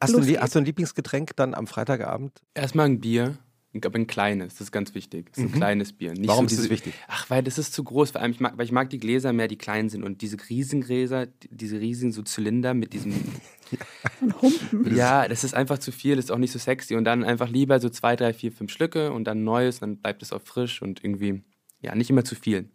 Hast, 0.00 0.12
du 0.12 0.20
hast 0.40 0.54
du 0.54 0.58
ein 0.58 0.64
Lieblingsgetränk 0.66 1.34
dann 1.36 1.54
am 1.54 1.66
Freitagabend? 1.66 2.42
Erstmal 2.54 2.86
ein 2.86 3.00
Bier, 3.00 3.38
aber 3.84 3.98
ein 3.98 4.06
kleines, 4.06 4.54
das 4.54 4.60
ist 4.62 4.72
ganz 4.72 4.94
wichtig. 4.94 5.26
Das 5.32 5.44
ist 5.44 5.50
ein 5.50 5.56
kleines 5.56 5.92
Bier. 5.92 6.12
Nicht 6.12 6.22
Mhm. 6.22 6.28
Warum 6.28 6.48
so 6.48 6.54
ist 6.54 6.62
das 6.62 6.70
wichtig? 6.70 6.94
Ach, 7.08 7.28
weil 7.28 7.42
das 7.42 7.58
ist 7.58 7.74
zu 7.74 7.84
groß. 7.84 8.12
Vor 8.12 8.20
allem, 8.22 8.30
ich 8.30 8.40
mag, 8.40 8.56
weil 8.56 8.64
ich 8.64 8.72
mag 8.72 8.88
die 8.90 8.98
Gläser 8.98 9.32
mehr, 9.32 9.48
die 9.48 9.56
klein 9.58 9.88
sind. 9.88 10.04
Und 10.04 10.22
diese 10.22 10.36
Riesengläser, 10.48 11.26
die- 11.26 11.48
diese 11.50 11.80
riesigen 11.80 12.12
so 12.12 12.22
Zylinder 12.22 12.72
mit 12.72 12.92
diesem. 12.94 13.12
So 13.12 13.18
ein 14.22 14.40
Humpen. 14.40 14.96
ja, 14.96 15.26
das 15.28 15.44
ist 15.44 15.54
einfach 15.54 15.78
zu 15.78 15.90
viel, 15.92 16.16
das 16.16 16.26
ist 16.26 16.30
auch 16.30 16.38
nicht 16.38 16.52
so 16.52 16.58
sexy. 16.58 16.94
Und 16.94 17.04
dann 17.04 17.24
einfach 17.24 17.48
lieber 17.50 17.80
so 17.80 17.88
zwei, 17.90 18.16
drei, 18.16 18.32
vier, 18.32 18.52
fünf 18.52 18.70
Schlücke 18.72 19.12
und 19.12 19.24
dann 19.24 19.44
neues, 19.44 19.80
dann 19.80 19.96
bleibt 19.98 20.22
es 20.22 20.32
auch 20.32 20.40
frisch 20.42 20.80
und 20.80 21.02
irgendwie, 21.04 21.42
ja, 21.82 21.94
nicht 21.94 22.08
immer 22.08 22.24
zu 22.24 22.34
viel. 22.36 22.70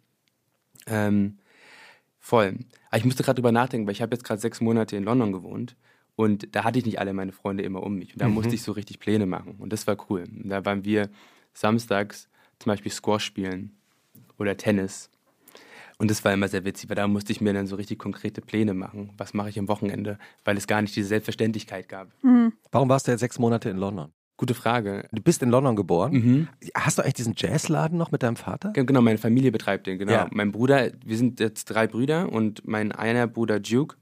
Ähm, 0.86 1.38
voll. 2.18 2.58
Aber 2.88 2.98
ich 2.98 3.04
musste 3.04 3.22
gerade 3.22 3.36
drüber 3.36 3.52
nachdenken, 3.52 3.86
weil 3.86 3.92
ich 3.94 4.02
habe 4.02 4.14
jetzt 4.14 4.24
gerade 4.24 4.40
sechs 4.40 4.60
Monate 4.60 4.96
in 4.96 5.04
London 5.04 5.32
gewohnt. 5.32 5.76
Und 6.14 6.54
da 6.54 6.64
hatte 6.64 6.78
ich 6.78 6.86
nicht 6.86 6.98
alle 6.98 7.12
meine 7.12 7.32
Freunde 7.32 7.62
immer 7.62 7.82
um 7.82 7.94
mich. 7.94 8.12
Und 8.12 8.22
da 8.22 8.28
musste 8.28 8.54
ich 8.54 8.62
so 8.62 8.72
richtig 8.72 8.98
Pläne 8.98 9.26
machen. 9.26 9.56
Und 9.58 9.72
das 9.72 9.86
war 9.86 9.96
cool. 10.10 10.24
Und 10.24 10.48
da 10.48 10.64
waren 10.64 10.84
wir 10.84 11.08
samstags 11.54 12.28
zum 12.58 12.70
Beispiel 12.70 12.92
Squash 12.92 13.24
spielen 13.24 13.76
oder 14.38 14.56
Tennis. 14.56 15.10
Und 15.98 16.10
das 16.10 16.24
war 16.24 16.32
immer 16.32 16.48
sehr 16.48 16.64
witzig, 16.64 16.88
weil 16.88 16.96
da 16.96 17.06
musste 17.06 17.32
ich 17.32 17.40
mir 17.40 17.52
dann 17.52 17.66
so 17.66 17.76
richtig 17.76 17.98
konkrete 17.98 18.40
Pläne 18.40 18.74
machen. 18.74 19.10
Was 19.18 19.34
mache 19.34 19.50
ich 19.50 19.58
am 19.58 19.68
Wochenende? 19.68 20.18
Weil 20.44 20.56
es 20.56 20.66
gar 20.66 20.82
nicht 20.82 20.96
diese 20.96 21.08
Selbstverständlichkeit 21.08 21.88
gab. 21.88 22.08
Mhm. 22.22 22.52
Warum 22.72 22.88
warst 22.88 23.06
du 23.06 23.12
jetzt 23.12 23.20
sechs 23.20 23.38
Monate 23.38 23.70
in 23.70 23.76
London? 23.76 24.10
Gute 24.36 24.54
Frage. 24.54 25.08
Du 25.12 25.22
bist 25.22 25.42
in 25.42 25.50
London 25.50 25.76
geboren. 25.76 26.12
Mhm. 26.12 26.48
Hast 26.74 26.98
du 26.98 27.02
eigentlich 27.02 27.14
diesen 27.14 27.34
Jazzladen 27.36 27.96
noch 27.96 28.10
mit 28.10 28.24
deinem 28.24 28.34
Vater? 28.34 28.72
Genau, 28.72 29.00
meine 29.00 29.18
Familie 29.18 29.52
betreibt 29.52 29.86
den, 29.86 29.98
genau. 29.98 30.12
Ja. 30.12 30.28
Mein 30.32 30.50
Bruder, 30.50 30.90
wir 31.04 31.16
sind 31.16 31.38
jetzt 31.38 31.66
drei 31.66 31.86
Brüder 31.86 32.32
und 32.32 32.66
mein 32.66 32.90
einer 32.90 33.28
Bruder 33.28 33.60
Duke, 33.60 33.96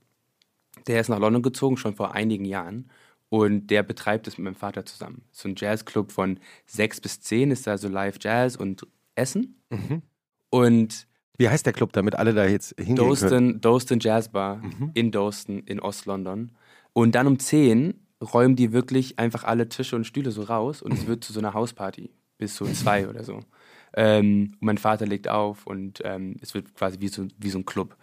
der 0.87 1.01
ist 1.01 1.09
nach 1.09 1.19
London 1.19 1.43
gezogen, 1.43 1.77
schon 1.77 1.95
vor 1.95 2.15
einigen 2.15 2.45
Jahren. 2.45 2.91
Und 3.29 3.69
der 3.69 3.83
betreibt 3.85 4.27
es 4.27 4.39
mit 4.39 4.45
meinem 4.45 4.55
Vater 4.57 4.85
zusammen. 4.85 5.23
So 5.31 5.49
ein 5.49 5.55
Jazzclub 5.57 6.11
von 6.11 6.41
sechs 6.67 7.01
bis 7.01 7.21
zehn 7.21 7.51
ist 7.53 7.67
da 7.67 7.79
so 7.79 7.89
Live 7.89 8.17
Jazz 8.21 8.57
und 8.57 8.87
Essen. 9.15 9.61
Mhm. 9.71 10.03
Und 10.51 11.07
Wie 11.39 11.49
heißt 11.49 11.65
der 11.65 11.73
Club, 11.73 11.93
damit 11.93 12.17
alle 12.17 12.35
da 12.35 12.45
jetzt 12.47 12.75
hingehen 12.77 12.97
können? 12.97 13.09
Doston, 13.09 13.61
Doston 13.61 14.01
Jazz 14.01 14.29
Bar 14.31 14.57
Mhm. 14.57 14.91
in 14.95 15.13
Doston 15.13 15.61
in 15.61 15.79
Ost-London. 15.81 16.51
Und 16.93 17.15
dann 17.15 17.27
um 17.29 17.39
10 17.39 17.95
räumen 18.21 18.57
die 18.57 18.73
wirklich 18.73 19.19
einfach 19.19 19.45
alle 19.45 19.69
Tische 19.69 19.95
und 19.97 20.05
Stühle 20.05 20.33
so 20.33 20.43
raus 20.43 20.83
und 20.83 20.93
es 20.93 21.07
wird 21.07 21.23
zu 21.25 21.33
so 21.33 21.39
einer 21.41 21.55
Hausparty 21.55 22.11
bis 22.37 22.57
so 22.57 22.67
zwei 22.67 23.09
oder 23.09 23.23
so. 23.25 23.41
Ähm, 23.95 24.53
und 24.61 24.63
mein 24.67 24.79
Vater 24.79 25.07
legt 25.07 25.29
auf 25.29 25.67
und 25.67 26.01
ähm, 26.05 26.37
es 26.43 26.53
wird 26.55 26.75
quasi 26.75 27.01
wie 27.01 27.09
so, 27.09 27.27
wie 27.39 27.49
so 27.51 27.59
ein 27.59 27.65
Club. 27.65 27.97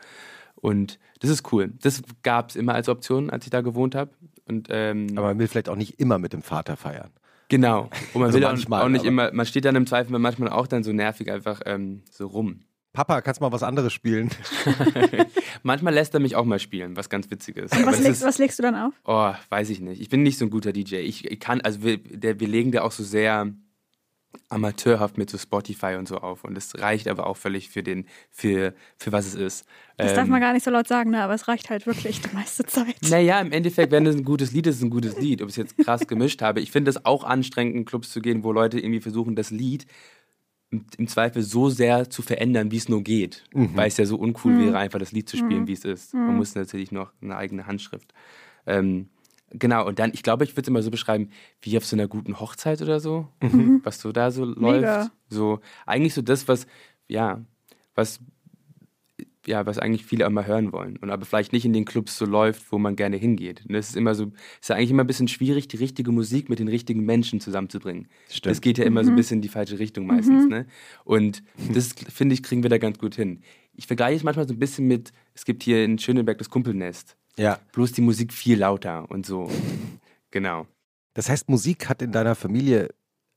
Und 0.59 0.99
das 1.19 1.29
ist 1.29 1.51
cool. 1.53 1.71
Das 1.81 2.01
gab 2.23 2.49
es 2.49 2.55
immer 2.55 2.73
als 2.73 2.89
Option, 2.89 3.29
als 3.29 3.45
ich 3.45 3.49
da 3.51 3.61
gewohnt 3.61 3.95
habe. 3.95 4.11
Und 4.45 4.67
ähm, 4.71 5.07
Aber 5.15 5.27
man 5.27 5.39
will 5.39 5.47
vielleicht 5.47 5.69
auch 5.69 5.75
nicht 5.75 5.99
immer 5.99 6.17
mit 6.19 6.33
dem 6.33 6.41
Vater 6.41 6.77
feiern. 6.77 7.11
genau. 7.49 7.89
Und 8.13 8.21
man 8.21 8.23
Also 8.25 8.37
will 8.39 8.45
auch, 8.45 8.51
manchmal, 8.51 8.81
auch 8.83 8.89
nicht 8.89 9.05
immer, 9.05 9.31
man 9.33 9.45
steht 9.45 9.65
dann 9.65 9.75
im 9.75 9.85
Zweifel 9.87 10.17
manchmal 10.19 10.49
auch 10.49 10.67
dann 10.67 10.83
so 10.83 10.91
nervig 10.93 11.31
einfach 11.31 11.61
ähm, 11.65 12.01
so 12.09 12.27
rum. 12.27 12.61
Papa, 12.93 13.21
kannst 13.21 13.39
du 13.41 13.45
mal 13.45 13.51
was 13.51 13.61
anderes 13.61 13.93
spielen? 13.93 14.31
Manchmal 15.63 15.93
lässt 15.93 16.13
er 16.13 16.19
mich 16.19 16.35
auch 16.35 16.45
mal 16.45 16.57
spielen, 16.59 16.95
was 16.95 17.09
ganz 17.09 17.29
witzig 17.29 17.57
ist. 17.57 17.71
Was 17.85 17.99
legst, 17.99 18.21
ist- 18.21 18.25
was 18.27 18.37
legst 18.39 18.57
du 18.59 18.63
dann 18.63 18.75
auf? 18.75 18.93
Oh, 19.05 19.31
weiß 19.49 19.69
ich 19.69 19.79
nicht. 19.81 20.01
Ich 20.01 20.09
bin 20.09 20.23
nicht 20.23 20.37
so 20.39 20.45
ein 20.45 20.49
guter 20.49 20.73
DJ. 20.73 20.95
Ich, 20.97 21.29
ich 21.29 21.39
kann, 21.39 21.61
also 21.61 21.83
wir, 21.83 21.97
der, 21.97 22.39
wir 22.39 22.47
legen 22.47 22.71
da 22.71 22.81
auch 22.81 22.91
so 22.91 23.03
sehr 23.03 23.51
amateurhaft 24.49 25.17
mit 25.17 25.29
so 25.29 25.37
Spotify 25.37 25.95
und 25.97 26.07
so 26.07 26.17
auf. 26.17 26.43
Und 26.43 26.55
das 26.55 26.79
reicht 26.79 27.07
aber 27.07 27.27
auch 27.27 27.37
völlig 27.37 27.69
für 27.69 27.83
den, 27.83 28.05
für, 28.29 28.73
für 28.97 29.11
was 29.11 29.27
es 29.27 29.35
ist. 29.35 29.65
Das 29.97 30.11
Ähm, 30.11 30.15
darf 30.17 30.27
man 30.27 30.41
gar 30.41 30.53
nicht 30.53 30.63
so 30.63 30.71
laut 30.71 30.87
sagen, 30.87 31.11
ne? 31.11 31.21
aber 31.21 31.33
es 31.33 31.47
reicht 31.47 31.69
halt 31.69 31.85
wirklich 31.87 32.21
die 32.21 32.33
meiste 32.35 32.65
Zeit. 32.65 32.95
Naja, 33.09 33.39
im 33.41 33.51
Endeffekt, 33.51 33.91
wenn 33.91 34.05
es 34.05 34.15
ein 34.15 34.23
gutes 34.23 34.51
Lied 34.51 34.67
ist, 34.67 34.75
ist 34.75 34.79
es 34.81 34.83
ein 34.85 34.89
gutes 34.89 35.17
Lied. 35.19 35.41
Ob 35.41 35.49
ich 35.49 35.53
es 35.53 35.57
jetzt 35.57 35.77
krass 35.77 36.07
gemischt 36.07 36.41
habe. 36.41 36.59
Ich 36.61 36.71
finde 36.71 36.89
es 36.89 37.05
auch 37.05 37.23
anstrengend, 37.23 37.75
in 37.75 37.85
Clubs 37.85 38.11
zu 38.11 38.21
gehen, 38.21 38.43
wo 38.43 38.51
Leute 38.51 38.79
irgendwie 38.79 39.01
versuchen, 39.01 39.35
das 39.35 39.51
Lied 39.51 39.85
im, 40.69 41.07
Zweifel 41.07 41.43
so 41.43 41.69
sehr 41.69 42.09
zu 42.09 42.21
verändern, 42.21 42.71
wie 42.71 42.77
es 42.77 42.89
nur 42.89 43.01
geht. 43.01 43.45
Weil 43.53 43.87
es 43.87 43.97
ja 43.97 44.05
so 44.05 44.17
uncool 44.17 44.53
Mhm. 44.53 44.59
wäre, 44.59 44.77
einfach 44.77 44.99
das 44.99 45.13
Lied 45.13 45.29
zu 45.29 45.37
spielen, 45.37 45.65
wie 45.67 45.73
es 45.73 45.85
ist. 45.85 46.13
Man 46.13 46.35
muss 46.35 46.55
natürlich 46.55 46.91
noch 46.91 47.13
eine 47.21 47.37
eigene 47.37 47.67
Handschrift. 47.67 48.13
Ähm, 48.65 49.07
genau, 49.51 49.87
und 49.87 49.99
dann, 49.99 50.11
ich 50.13 50.23
glaube, 50.23 50.43
ich 50.43 50.51
würde 50.51 50.61
es 50.61 50.67
immer 50.67 50.81
so 50.81 50.91
beschreiben, 50.91 51.29
wie 51.61 51.77
auf 51.77 51.85
so 51.85 51.95
einer 51.95 52.07
guten 52.07 52.39
Hochzeit 52.39 52.81
oder 52.81 52.99
so, 52.99 53.27
was 53.83 53.99
so 53.99 54.11
da 54.11 54.31
so 54.31 54.45
läuft. 54.45 54.81
Mega. 54.81 55.11
So, 55.29 55.59
eigentlich 55.85 56.13
so 56.13 56.21
das, 56.21 56.47
was, 56.47 56.67
ja, 57.07 57.43
was 57.95 58.19
ja, 59.47 59.65
was 59.65 59.79
eigentlich 59.79 60.05
viele 60.05 60.25
immer 60.25 60.45
hören 60.45 60.71
wollen. 60.73 60.97
Und 60.97 61.09
aber 61.09 61.25
vielleicht 61.25 61.53
nicht 61.53 61.65
in 61.65 61.73
den 61.73 61.85
Clubs 61.85 62.17
so 62.17 62.25
läuft, 62.25 62.71
wo 62.71 62.77
man 62.77 62.95
gerne 62.95 63.15
hingeht. 63.15 63.65
Und 63.65 63.73
das 63.73 63.89
ist 63.89 63.95
immer 63.95 64.13
so, 64.13 64.31
ist 64.59 64.69
ja 64.69 64.75
eigentlich 64.75 64.91
immer 64.91 65.03
ein 65.03 65.07
bisschen 65.07 65.29
schwierig, 65.29 65.69
die 65.69 65.77
richtige 65.77 66.11
Musik 66.11 66.49
mit 66.49 66.59
den 66.59 66.67
richtigen 66.67 67.05
Menschen 67.05 67.39
zusammenzubringen. 67.39 68.09
Stimmt. 68.29 68.51
Das 68.51 68.61
geht 68.61 68.77
ja 68.77 68.83
immer 68.83 69.03
so 69.03 69.09
ein 69.09 69.15
bisschen 69.15 69.37
in 69.37 69.41
die 69.41 69.47
falsche 69.47 69.79
Richtung 69.79 70.05
meistens. 70.05 70.47
Ne? 70.47 70.67
Und 71.05 71.43
das, 71.73 71.93
finde 71.93 72.33
ich, 72.33 72.43
kriegen 72.43 72.61
wir 72.61 72.69
da 72.69 72.77
ganz 72.77 72.99
gut 72.99 73.15
hin. 73.15 73.41
Ich 73.73 73.87
vergleiche 73.87 74.17
es 74.17 74.23
manchmal 74.23 74.47
so 74.47 74.53
ein 74.53 74.59
bisschen 74.59 74.85
mit, 74.87 75.13
es 75.33 75.45
gibt 75.45 75.63
hier 75.63 75.83
in 75.83 75.97
Schöneberg 75.97 76.37
das 76.37 76.49
Kumpelnest. 76.49 77.15
Ja. 77.37 77.59
Bloß 77.71 77.91
die 77.91 78.01
Musik 78.01 78.33
viel 78.33 78.59
lauter 78.59 79.09
und 79.09 79.25
so. 79.25 79.49
Genau. 80.29 80.67
Das 81.13 81.29
heißt, 81.29 81.47
Musik 81.47 81.87
hat 81.87 82.01
in 82.01 82.11
deiner 82.11 82.35
Familie 82.35 82.89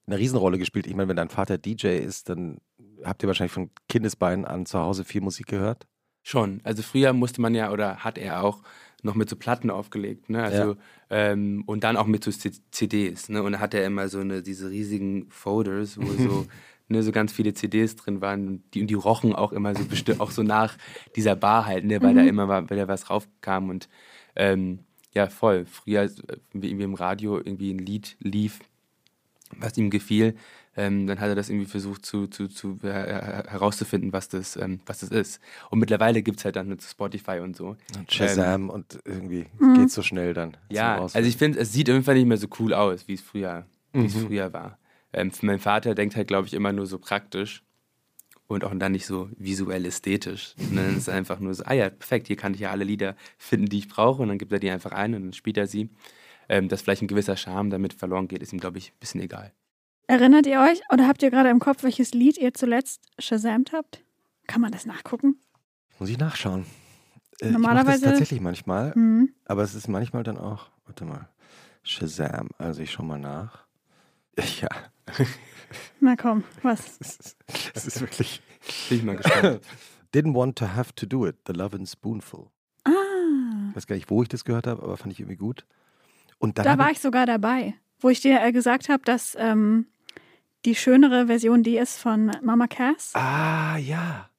eine 0.07 0.19
Riesenrolle 0.19 0.59
gespielt. 0.59 0.89
Ich 0.89 0.95
meine, 0.95 1.09
wenn 1.09 1.17
dein 1.17 1.29
Vater 1.29 1.57
DJ 1.57 1.99
ist, 1.99 2.29
dann 2.29 2.59
habt 3.05 3.23
ihr 3.23 3.29
wahrscheinlich 3.29 3.53
von 3.53 3.71
Kindesbeinen 3.89 4.45
an 4.45 4.67
zu 4.67 4.81
Hause 4.81 5.05
viel 5.05 5.21
Musik 5.21 5.47
gehört. 5.47 5.87
Schon. 6.23 6.61
Also 6.65 6.83
früher 6.83 7.13
musste 7.13 7.41
man 7.41 7.55
ja, 7.55 7.71
oder 7.71 7.99
hat 7.99 8.19
er 8.19 8.43
auch, 8.43 8.63
noch 9.03 9.15
mit 9.15 9.29
so 9.29 9.37
Platten 9.37 9.71
aufgelegt, 9.71 10.31
ne? 10.31 10.43
Also, 10.43 10.77
ähm, 11.09 11.63
und 11.67 11.85
dann 11.85 11.97
auch 11.97 12.07
mit 12.07 12.25
so 12.25 12.31
CDs, 12.31 13.29
ne? 13.29 13.43
Und 13.43 13.53
da 13.53 13.61
hat 13.61 13.75
er 13.75 13.85
immer 13.87 14.09
so 14.09 14.21
eine, 14.21 14.43
diese 14.43 14.71
riesigen 14.71 15.31
Folders, 15.31 15.99
wo 15.99 16.07
so, 16.23 16.47
ne, 16.91 17.03
so 17.03 17.13
ganz 17.13 17.33
viele 17.33 17.55
CDs 17.55 17.97
drin 17.97 18.21
waren. 18.21 18.47
Und 18.49 18.63
die, 18.75 18.81
und 18.83 18.87
die 18.89 18.95
rochen 18.95 19.35
auch 19.35 19.53
immer 19.53 19.75
so 19.75 19.85
bestimmt 19.85 20.21
auch 20.21 20.31
so 20.31 20.43
nach 20.43 20.77
dieser 21.17 21.37
Bar 21.37 21.67
halt, 21.67 21.85
ne? 21.85 22.03
Weil 22.03 22.15
da 22.15 22.23
immer 22.23 22.47
mal, 22.47 22.69
weil 22.69 22.77
da 22.77 22.89
was 22.89 23.09
raufkam 23.11 23.69
und 23.71 23.89
ähm, 24.37 24.81
ja, 25.15 25.29
voll. 25.29 25.67
Früher, 25.67 26.09
wie 26.53 26.69
irgendwie 26.69 26.85
im 26.85 26.95
Radio 26.95 27.39
irgendwie 27.39 27.73
ein 27.73 27.79
Lied 27.79 28.17
lief, 28.21 28.61
was 29.57 29.77
ihm 29.77 29.91
gefiel, 29.91 30.37
ähm, 30.77 31.09
dann 31.09 31.19
hat 31.19 31.29
er 31.29 31.35
das 31.35 31.51
irgendwie 31.51 31.67
versucht 31.67 32.07
zu, 32.07 32.29
zu, 32.29 32.47
zu 32.47 32.79
äh, 32.85 32.89
herauszufinden, 33.49 34.13
was 34.13 34.29
das, 34.29 34.55
ähm, 34.57 34.79
was 34.87 35.01
das 35.01 35.09
ist. 35.11 35.41
Und 35.71 35.81
mittlerweile 35.81 36.23
gibt 36.23 36.39
es 36.39 36.45
halt 36.45 36.55
dann 36.55 36.69
mit 36.69 36.81
Spotify 36.83 37.41
und 37.41 37.57
so. 37.57 37.77
Und 37.97 38.13
Shazam 38.13 38.71
und 38.71 39.01
irgendwie 39.05 39.47
Mhm. 39.59 39.75
geht 39.75 39.91
so 39.91 40.03
schnell 40.03 40.33
dann. 40.33 40.57
Ja, 40.69 41.01
also 41.01 41.29
ich 41.29 41.37
finde, 41.37 41.59
es 41.59 41.73
sieht 41.73 41.89
irgendwann 41.89 42.15
nicht 42.17 42.27
mehr 42.27 42.37
so 42.37 42.47
cool 42.61 42.73
aus, 42.73 43.09
wie 43.09 43.15
es 43.15 43.21
früher, 43.21 43.67
wie 43.93 44.07
es 44.07 44.15
Mhm. 44.15 44.27
früher 44.29 44.53
war. 44.53 44.79
Ähm, 45.13 45.31
für 45.31 45.47
meinen 45.47 45.59
Vater 45.59 45.95
denkt 45.95 46.17
halt, 46.17 46.29
glaube 46.29 46.47
ich, 46.47 46.55
immer 46.55 46.73
nur 46.73 46.87
so 46.87 46.99
praktisch 46.99 47.63
und 48.47 48.65
auch 48.65 48.73
dann 48.77 48.93
nicht 48.93 49.07
so 49.07 49.29
visuell 49.37 49.85
ästhetisch. 49.87 50.55
Und 50.59 50.77
dann 50.77 50.91
ist 50.91 50.97
es 51.03 51.09
einfach 51.09 51.41
nur 51.41 51.55
so, 51.55 51.65
ah 51.65 51.73
ja, 51.75 51.91
perfekt, 51.91 52.27
hier 52.29 52.37
kann 52.37 52.55
ich 52.55 52.61
ja 52.61 52.71
alle 52.71 52.85
Lieder 52.85 53.17
finden, 53.39 53.67
die 53.67 53.79
ich 53.79 53.89
brauche 53.89 54.23
und 54.23 54.29
dann 54.29 54.39
gibt 54.39 54.53
er 54.53 54.59
die 54.61 54.71
einfach 54.71 54.93
ein 54.93 55.15
und 55.15 55.23
dann 55.23 55.33
spielt 55.33 55.57
er 55.57 55.67
sie. 55.67 55.91
Ähm, 56.49 56.69
dass 56.69 56.83
vielleicht 56.83 57.03
ein 57.03 57.07
gewisser 57.09 57.37
Charme 57.37 57.71
damit 57.71 57.93
verloren 57.95 58.27
geht, 58.27 58.43
ist 58.43 58.53
ihm, 58.53 58.59
glaube 58.59 58.79
ich, 58.79 58.91
ein 58.91 58.99
bisschen 58.99 59.21
egal. 59.21 59.53
Erinnert 60.09 60.47
ihr 60.49 60.61
euch 60.61 60.81
oder 60.93 61.07
habt 61.07 61.23
ihr 61.23 61.31
gerade 61.31 61.49
im 61.51 61.61
Kopf, 61.61 61.85
welches 61.85 62.13
Lied 62.13 62.37
ihr 62.39 62.53
zuletzt 62.55 63.07
shazamt 63.21 63.73
habt? 63.73 64.03
Kann 64.49 64.61
man 64.61 64.73
das 64.73 64.85
nachgucken? 64.85 65.37
Muss 66.01 66.09
ich 66.09 66.19
nachschauen. 66.19 66.67
Äh, 67.41 67.47
ich 67.47 67.53
Normalerweise- 67.53 67.87
mach 67.87 68.01
das 68.01 68.11
tatsächlich 68.19 68.41
manchmal, 68.41 68.93
Hm. 68.95 69.33
aber 69.45 69.63
es 69.63 69.77
ist 69.77 69.87
manchmal 69.87 70.25
dann 70.25 70.39
auch, 70.39 70.71
warte 70.87 71.05
mal, 71.05 71.29
Shazam. 71.85 72.49
Also 72.59 72.83
ich 72.83 72.91
schau 72.91 73.05
mal 73.05 73.19
nach. 73.21 73.65
Ja, 74.39 74.69
Na 76.01 76.17
komm, 76.17 76.45
was? 76.63 76.97
es 77.01 77.17
ist, 77.19 77.37
es 77.75 77.87
ist 77.87 78.01
wirklich. 78.01 78.43
Bin 78.89 78.99
ich 78.99 79.05
mal 79.05 79.17
gespannt. 79.23 79.61
Didn't 80.15 80.35
want 80.35 80.59
to 80.59 80.67
have 80.75 80.93
to 80.95 81.07
do 81.07 81.27
it. 81.27 81.37
The 81.47 81.53
Love 81.53 81.77
and 81.77 81.89
Spoonful. 81.89 82.51
Ah, 82.85 82.91
Ich 83.71 83.77
weiß 83.77 83.87
gar 83.87 83.95
nicht, 83.97 84.11
wo 84.11 84.23
ich 84.23 84.29
das 84.29 84.45
gehört 84.45 84.67
habe, 84.67 84.83
aber 84.83 84.97
fand 84.97 85.13
ich 85.13 85.21
irgendwie 85.21 85.37
gut. 85.37 85.67
Und 86.39 86.59
dann 86.59 86.65
da 86.65 86.79
war 86.79 86.91
ich 86.91 87.01
sogar 87.01 87.27
dabei, 87.27 87.75
wo 88.01 88.09
ich 88.09 88.21
dir 88.21 88.41
äh, 88.43 88.51
gesagt 88.53 88.89
habe, 88.89 89.03
dass 89.05 89.37
ähm, 89.39 89.87
die 90.65 90.75
schönere 90.75 91.27
Version 91.27 91.63
die 91.63 91.77
ist 91.77 91.99
von 91.99 92.33
Mama 92.43 92.67
Cass. 92.67 93.13
Ah, 93.15 93.77
ja. 93.77 94.31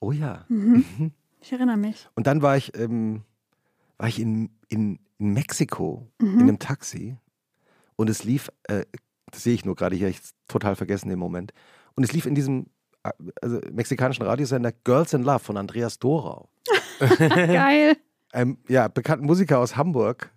Oh 0.00 0.12
ja. 0.12 0.44
Mhm. 0.48 0.84
Mhm. 0.98 1.12
Ich 1.40 1.52
erinnere 1.52 1.76
mich. 1.76 2.08
Und 2.14 2.26
dann 2.26 2.40
war 2.40 2.56
ich, 2.56 2.76
ähm, 2.76 3.22
war 3.98 4.08
ich 4.08 4.20
in, 4.20 4.50
in, 4.68 4.98
in 5.18 5.32
Mexiko 5.32 6.08
Mhm. 6.20 6.34
in 6.34 6.40
einem 6.42 6.58
Taxi 6.60 7.16
und 8.02 8.10
es 8.10 8.24
lief, 8.24 8.50
äh, 8.64 8.84
das 9.30 9.42
sehe 9.44 9.54
ich 9.54 9.64
nur 9.64 9.74
gerade 9.74 9.96
hier, 9.96 10.08
ich 10.08 10.18
total 10.48 10.76
vergessen 10.76 11.10
im 11.10 11.18
Moment. 11.18 11.52
Und 11.94 12.04
es 12.04 12.12
lief 12.12 12.26
in 12.26 12.34
diesem 12.34 12.66
äh, 13.04 13.10
also, 13.40 13.60
mexikanischen 13.72 14.22
Radiosender 14.24 14.72
Girls 14.84 15.12
in 15.14 15.22
Love 15.22 15.38
von 15.38 15.56
Andreas 15.56 15.98
Dorau. 15.98 16.48
Geil. 17.18 17.96
einem 18.32 18.58
ja, 18.68 18.88
bekannten 18.88 19.26
Musiker 19.26 19.58
aus 19.58 19.76
Hamburg, 19.76 20.30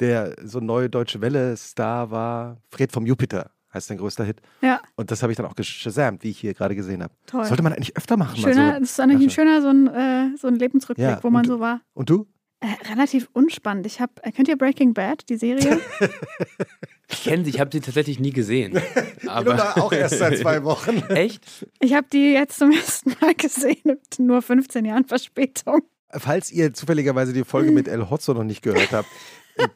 der 0.00 0.34
so 0.44 0.60
neue 0.60 0.90
deutsche 0.90 1.20
Welle-Star 1.20 2.10
war. 2.10 2.58
Fred 2.70 2.92
vom 2.92 3.06
Jupiter 3.06 3.50
heißt 3.72 3.88
sein 3.88 3.98
größter 3.98 4.24
Hit. 4.24 4.40
Ja, 4.60 4.80
Und 4.94 5.10
das 5.10 5.22
habe 5.22 5.32
ich 5.32 5.36
dann 5.36 5.46
auch 5.46 5.56
geschasamt, 5.56 6.22
wie 6.22 6.30
ich 6.30 6.38
hier 6.38 6.54
gerade 6.54 6.76
gesehen 6.76 7.02
habe. 7.02 7.12
toll. 7.26 7.44
Sollte 7.44 7.62
man 7.62 7.72
eigentlich 7.72 7.96
öfter 7.96 8.16
machen. 8.16 8.40
mal 8.40 8.52
Schöner, 8.52 8.74
so. 8.74 8.80
das 8.80 8.90
ist 8.90 9.00
eigentlich 9.00 9.16
ein 9.16 9.26
Nachschauen. 9.26 9.30
schöner 9.30 9.62
so 9.62 9.68
ein, 9.68 10.32
äh, 10.34 10.36
so 10.36 10.46
ein 10.46 10.54
Lebensrückblick, 10.54 11.08
Ja, 11.08 11.18
wo 11.24 11.30
man 11.30 11.42
und- 11.42 11.48
so 11.48 11.58
war. 11.60 11.80
Und 11.92 12.08
du? 12.10 12.26
Äh, 12.64 12.90
relativ 12.90 13.28
unspannend. 13.34 13.84
Ich 13.84 14.00
habe, 14.00 14.12
äh, 14.22 14.32
kennt 14.32 14.48
ihr 14.48 14.56
Breaking 14.56 14.94
Bad, 14.94 15.28
die 15.28 15.36
Serie? 15.36 15.80
Ich 17.06 17.22
kenne 17.22 17.44
sie, 17.44 17.50
ich 17.50 17.60
habe 17.60 17.70
sie 17.70 17.80
tatsächlich 17.80 18.18
nie 18.18 18.32
gesehen. 18.32 18.80
Aber 19.26 19.76
auch 19.76 19.92
erst 19.92 20.18
seit 20.18 20.38
zwei 20.38 20.64
Wochen. 20.64 20.96
echt? 21.10 21.66
ich 21.78 21.92
habe 21.92 22.06
die 22.10 22.32
jetzt 22.32 22.58
zum 22.58 22.72
ersten 22.72 23.14
Mal 23.20 23.34
gesehen, 23.34 23.82
mit 23.84 24.18
nur 24.18 24.40
15 24.40 24.86
Jahren 24.86 25.04
Verspätung. 25.04 25.82
Falls 26.10 26.50
ihr 26.50 26.72
zufälligerweise 26.72 27.32
die 27.34 27.44
Folge 27.44 27.70
mit 27.72 27.88
El 27.88 28.08
Hotzo 28.08 28.32
noch 28.32 28.42
nicht 28.42 28.62
gehört 28.62 28.92
habt, 28.92 29.08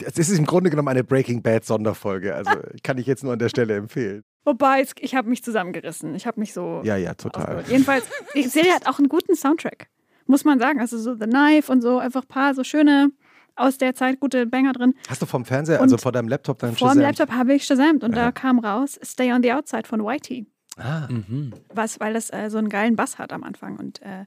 es 0.03 0.19
ist 0.19 0.39
im 0.39 0.47
Grunde 0.47 0.71
genommen 0.71 0.89
eine 0.89 1.05
Breaking 1.05 1.43
Bad 1.43 1.67
Sonderfolge. 1.67 2.35
Also 2.35 2.51
kann 2.83 2.97
ich 2.97 3.07
jetzt 3.07 3.23
nur 3.23 3.35
an 3.35 3.39
der 3.39 3.51
Stelle 3.51 3.77
empfehlen. 3.77 4.25
Wobei, 4.45 4.85
ich 4.99 5.15
habe 5.15 5.29
mich 5.29 5.45
zusammengerissen. 5.45 6.15
Ich 6.15 6.27
habe 6.27 6.41
mich 6.41 6.55
so 6.55 6.81
Ja, 6.83 6.97
ja, 6.97 7.13
total. 7.15 7.63
Jedenfalls, 7.69 8.07
die 8.35 8.49
Serie 8.49 8.73
hat 8.73 8.89
auch 8.89 8.99
einen 8.99 9.09
guten 9.09 9.37
Soundtrack. 9.37 9.89
Muss 10.29 10.45
man 10.45 10.61
sagen. 10.61 10.79
Also 10.81 10.97
so 10.99 11.15
The 11.15 11.25
Knife 11.27 11.71
und 11.73 11.81
so, 11.83 11.99
einfach 11.99 12.23
ein 12.23 12.29
paar 12.29 12.55
so 12.55 12.63
schöne 12.63 13.11
aus 13.57 13.77
der 13.79 13.95
Zeit 13.97 14.21
gute 14.21 14.47
Banger 14.47 14.73
drin. 14.73 14.95
Hast 15.09 15.21
du 15.21 15.27
vom 15.27 15.45
Fernseher, 15.45 15.79
Und 15.81 15.85
also 15.87 15.99
vor 15.99 16.13
deinem 16.13 16.29
Laptop 16.29 16.61
dann 16.61 16.77
Vor 16.77 16.93
dem? 16.95 17.01
Laptop 17.01 17.33
habe 17.33 17.55
ich 17.55 17.65
Shazamt 17.65 18.05
und 18.05 18.15
Ja. 18.15 18.27
da 18.27 18.31
kam 18.33 18.61
raus 18.61 19.01
Stay 19.03 19.33
on 19.33 19.43
the 19.43 19.53
Outside 19.53 19.89
von 19.89 20.01
Whitey. 20.05 20.47
Ah. 20.77 21.09
Mhm. 21.11 21.53
Was, 21.75 21.99
weil 21.99 22.15
das 22.15 22.31
äh, 22.33 22.51
so 22.51 22.59
einen 22.59 22.69
geilen 22.69 22.95
Bass 22.95 23.19
hat 23.19 23.33
am 23.33 23.43
Anfang. 23.43 23.77
Und 23.79 24.01
äh, 24.03 24.27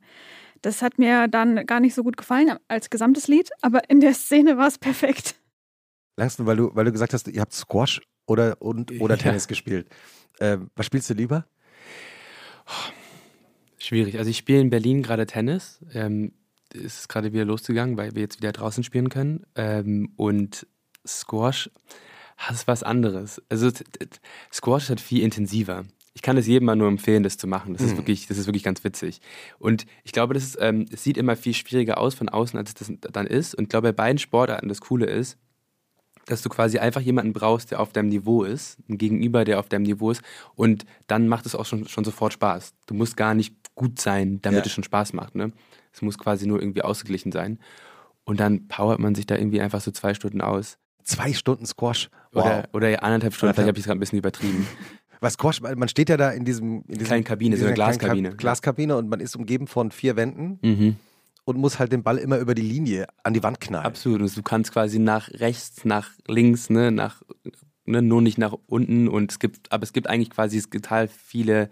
das 0.62 0.82
hat 0.82 1.00
mir 1.00 1.30
dann 1.30 1.66
gar 1.66 1.80
nicht 1.80 1.94
so 1.96 2.04
gut 2.04 2.18
gefallen 2.18 2.58
als 2.68 2.90
gesamtes 2.90 3.30
Lied, 3.30 3.50
aber 3.62 3.90
in 3.90 4.02
der 4.02 4.14
Szene 4.14 4.58
war 4.58 4.68
es 4.68 4.78
perfekt. 4.78 5.36
Langsam, 6.18 6.46
weil 6.46 6.58
du, 6.58 6.76
weil 6.76 6.84
du 6.84 6.92
gesagt 6.92 7.14
hast, 7.14 7.30
ihr 7.30 7.40
habt 7.40 7.54
Squash 7.54 8.02
oder, 8.28 8.62
und, 8.62 8.92
oder 9.00 9.16
Ja. 9.16 9.22
Tennis 9.22 9.48
gespielt. 9.48 9.88
Ähm, 10.42 10.70
was 10.76 10.88
spielst 10.88 11.10
du 11.10 11.14
lieber? 11.14 11.46
Schwierig. 13.82 14.18
Also 14.18 14.30
ich 14.30 14.38
spiele 14.38 14.62
in 14.62 14.70
Berlin 14.70 15.04
gerade 15.04 15.26
Tennis. 15.26 15.80
Ähm, 15.94 16.34
es 16.74 17.00
ist 17.00 17.10
gerade 17.10 17.34
wieder 17.34 17.46
losgegangen, 17.46 17.98
weil 17.98 18.16
wir 18.16 18.22
jetzt 18.22 18.40
wieder 18.40 18.52
draußen 18.52 18.84
spielen 18.84 19.10
können. 19.10 19.46
Ähm, 19.56 20.14
und 20.16 20.68
Squash 21.06 21.70
das 22.48 22.58
ist 22.58 22.68
was 22.68 22.84
anderes. 22.84 23.42
Also 23.50 23.70
Squash 24.52 24.84
ist 24.84 24.90
halt 24.90 25.02
viel 25.02 25.24
intensiver. 25.24 25.86
Ich 26.14 26.22
kann 26.22 26.38
es 26.38 26.48
jedem 26.48 26.66
mal 26.66 26.76
nur 26.76 26.88
empfehlen, 26.88 27.24
das 27.24 27.38
zu 27.38 27.48
machen. 27.48 27.74
Das 27.74 27.84
ist 27.84 27.96
wirklich, 27.96 28.28
das 28.28 28.38
ist 28.38 28.46
wirklich 28.46 28.64
ganz 28.64 28.84
witzig. 28.84 29.22
Und 29.60 29.86
ich 30.04 30.12
glaube, 30.12 30.34
das 30.34 30.44
ist, 30.44 30.58
ähm, 30.60 30.86
es 30.92 31.04
sieht 31.04 31.18
immer 31.18 31.38
viel 31.38 31.54
schwieriger 31.54 31.98
aus 31.98 32.16
von 32.16 32.28
außen, 32.28 32.60
als 32.60 32.72
es 32.72 32.76
das 32.76 32.92
dann 33.14 33.28
ist. 33.28 33.56
Und 33.56 33.64
ich 33.64 33.70
glaube, 33.70 33.94
bei 33.94 34.04
beiden 34.04 34.18
Sportarten 34.18 34.68
das 34.68 34.82
Coole 34.82 35.06
ist, 35.06 35.38
dass 36.26 36.42
du 36.42 36.50
quasi 36.50 36.80
einfach 36.80 37.02
jemanden 37.02 37.34
brauchst, 37.34 37.72
der 37.72 37.80
auf 37.80 37.94
deinem 37.94 38.10
Niveau 38.10 38.44
ist, 38.44 38.78
ein 38.90 38.98
Gegenüber, 38.98 39.46
der 39.46 39.60
auf 39.60 39.70
deinem 39.70 39.84
Niveau 39.84 40.12
ist. 40.12 40.22
Und 40.56 40.86
dann 41.08 41.28
macht 41.28 41.46
es 41.46 41.56
auch 41.56 41.66
schon, 41.66 41.88
schon 41.88 42.04
sofort 42.04 42.34
Spaß. 42.34 42.74
Du 42.88 42.94
musst 42.94 43.16
gar 43.16 43.34
nicht 43.34 43.56
gut 43.82 44.00
sein, 44.00 44.40
damit 44.42 44.60
Ja. 44.60 44.66
es 44.66 44.72
schon 44.72 44.84
Spaß 44.84 45.14
macht. 45.14 45.36
Ne? 45.36 45.52
Es 45.94 46.02
muss 46.02 46.18
quasi 46.18 46.48
nur 46.48 46.62
irgendwie 46.62 46.82
ausgeglichen 46.84 47.32
sein. 47.32 47.60
Und 48.24 48.40
dann 48.40 48.68
powert 48.68 49.00
man 49.00 49.16
sich 49.16 49.26
da 49.26 49.36
irgendwie 49.36 49.62
einfach 49.62 49.82
so 49.82 49.92
zwei 49.92 50.14
Stunden 50.14 50.42
aus. 50.42 50.78
Zwei 51.04 51.34
Stunden 51.34 51.66
Squash. 51.66 52.10
Wow. 52.32 52.46
Oder, 52.46 52.70
oder 52.74 53.04
anderthalb 53.04 53.34
Stunden, 53.34 53.50
Anderthalb. 53.50 53.56
vielleicht 53.56 53.68
habe 53.68 53.72
ich 53.78 53.80
es 53.80 53.86
gerade 53.86 53.98
ein 53.98 54.00
bisschen 54.00 54.20
übertrieben. 54.20 54.68
Was 55.20 55.34
Squash, 55.34 55.62
man 55.62 55.88
steht 55.88 56.10
ja 56.10 56.18
da 56.18 56.30
in 56.32 56.46
diesem 56.46 56.84
in 56.88 56.94
diesem- 56.94 57.06
Kleinen 57.06 57.24
Kabine, 57.24 57.56
in 57.56 57.60
so 57.62 57.66
eine 57.68 57.76
Glaskabine. 57.76 58.30
Ka- 58.30 58.36
Glaskabine 58.38 58.96
und 58.98 59.08
man 59.10 59.20
ist 59.20 59.36
umgeben 59.36 59.68
von 59.68 59.92
vier 59.92 60.16
Wänden 60.16 60.60
Mhm. 60.62 60.96
und 61.46 61.58
muss 61.58 61.78
halt 61.80 61.92
den 61.92 62.02
Ball 62.04 62.18
immer 62.18 62.38
über 62.40 62.56
die 62.56 62.62
Linie 62.64 63.08
an 63.24 63.34
die 63.34 63.44
Wand 63.44 63.60
knallen. 63.60 63.86
Absolut. 63.86 64.22
Und 64.22 64.36
du 64.38 64.42
kannst 64.44 64.72
quasi 64.72 64.98
nach 65.00 65.30
rechts, 65.34 65.86
nach 65.86 66.10
links, 66.28 66.70
ne, 66.72 66.92
nach, 66.92 67.22
ne, 67.86 68.02
nur 68.02 68.22
nicht 68.22 68.38
nach 68.38 68.56
unten. 68.68 69.08
Und 69.08 69.32
es 69.32 69.40
gibt, 69.40 69.72
aber 69.72 69.84
es 69.84 69.94
gibt 69.94 70.08
eigentlich 70.08 70.30
quasi 70.32 70.60
total 70.62 71.08
viele 71.08 71.70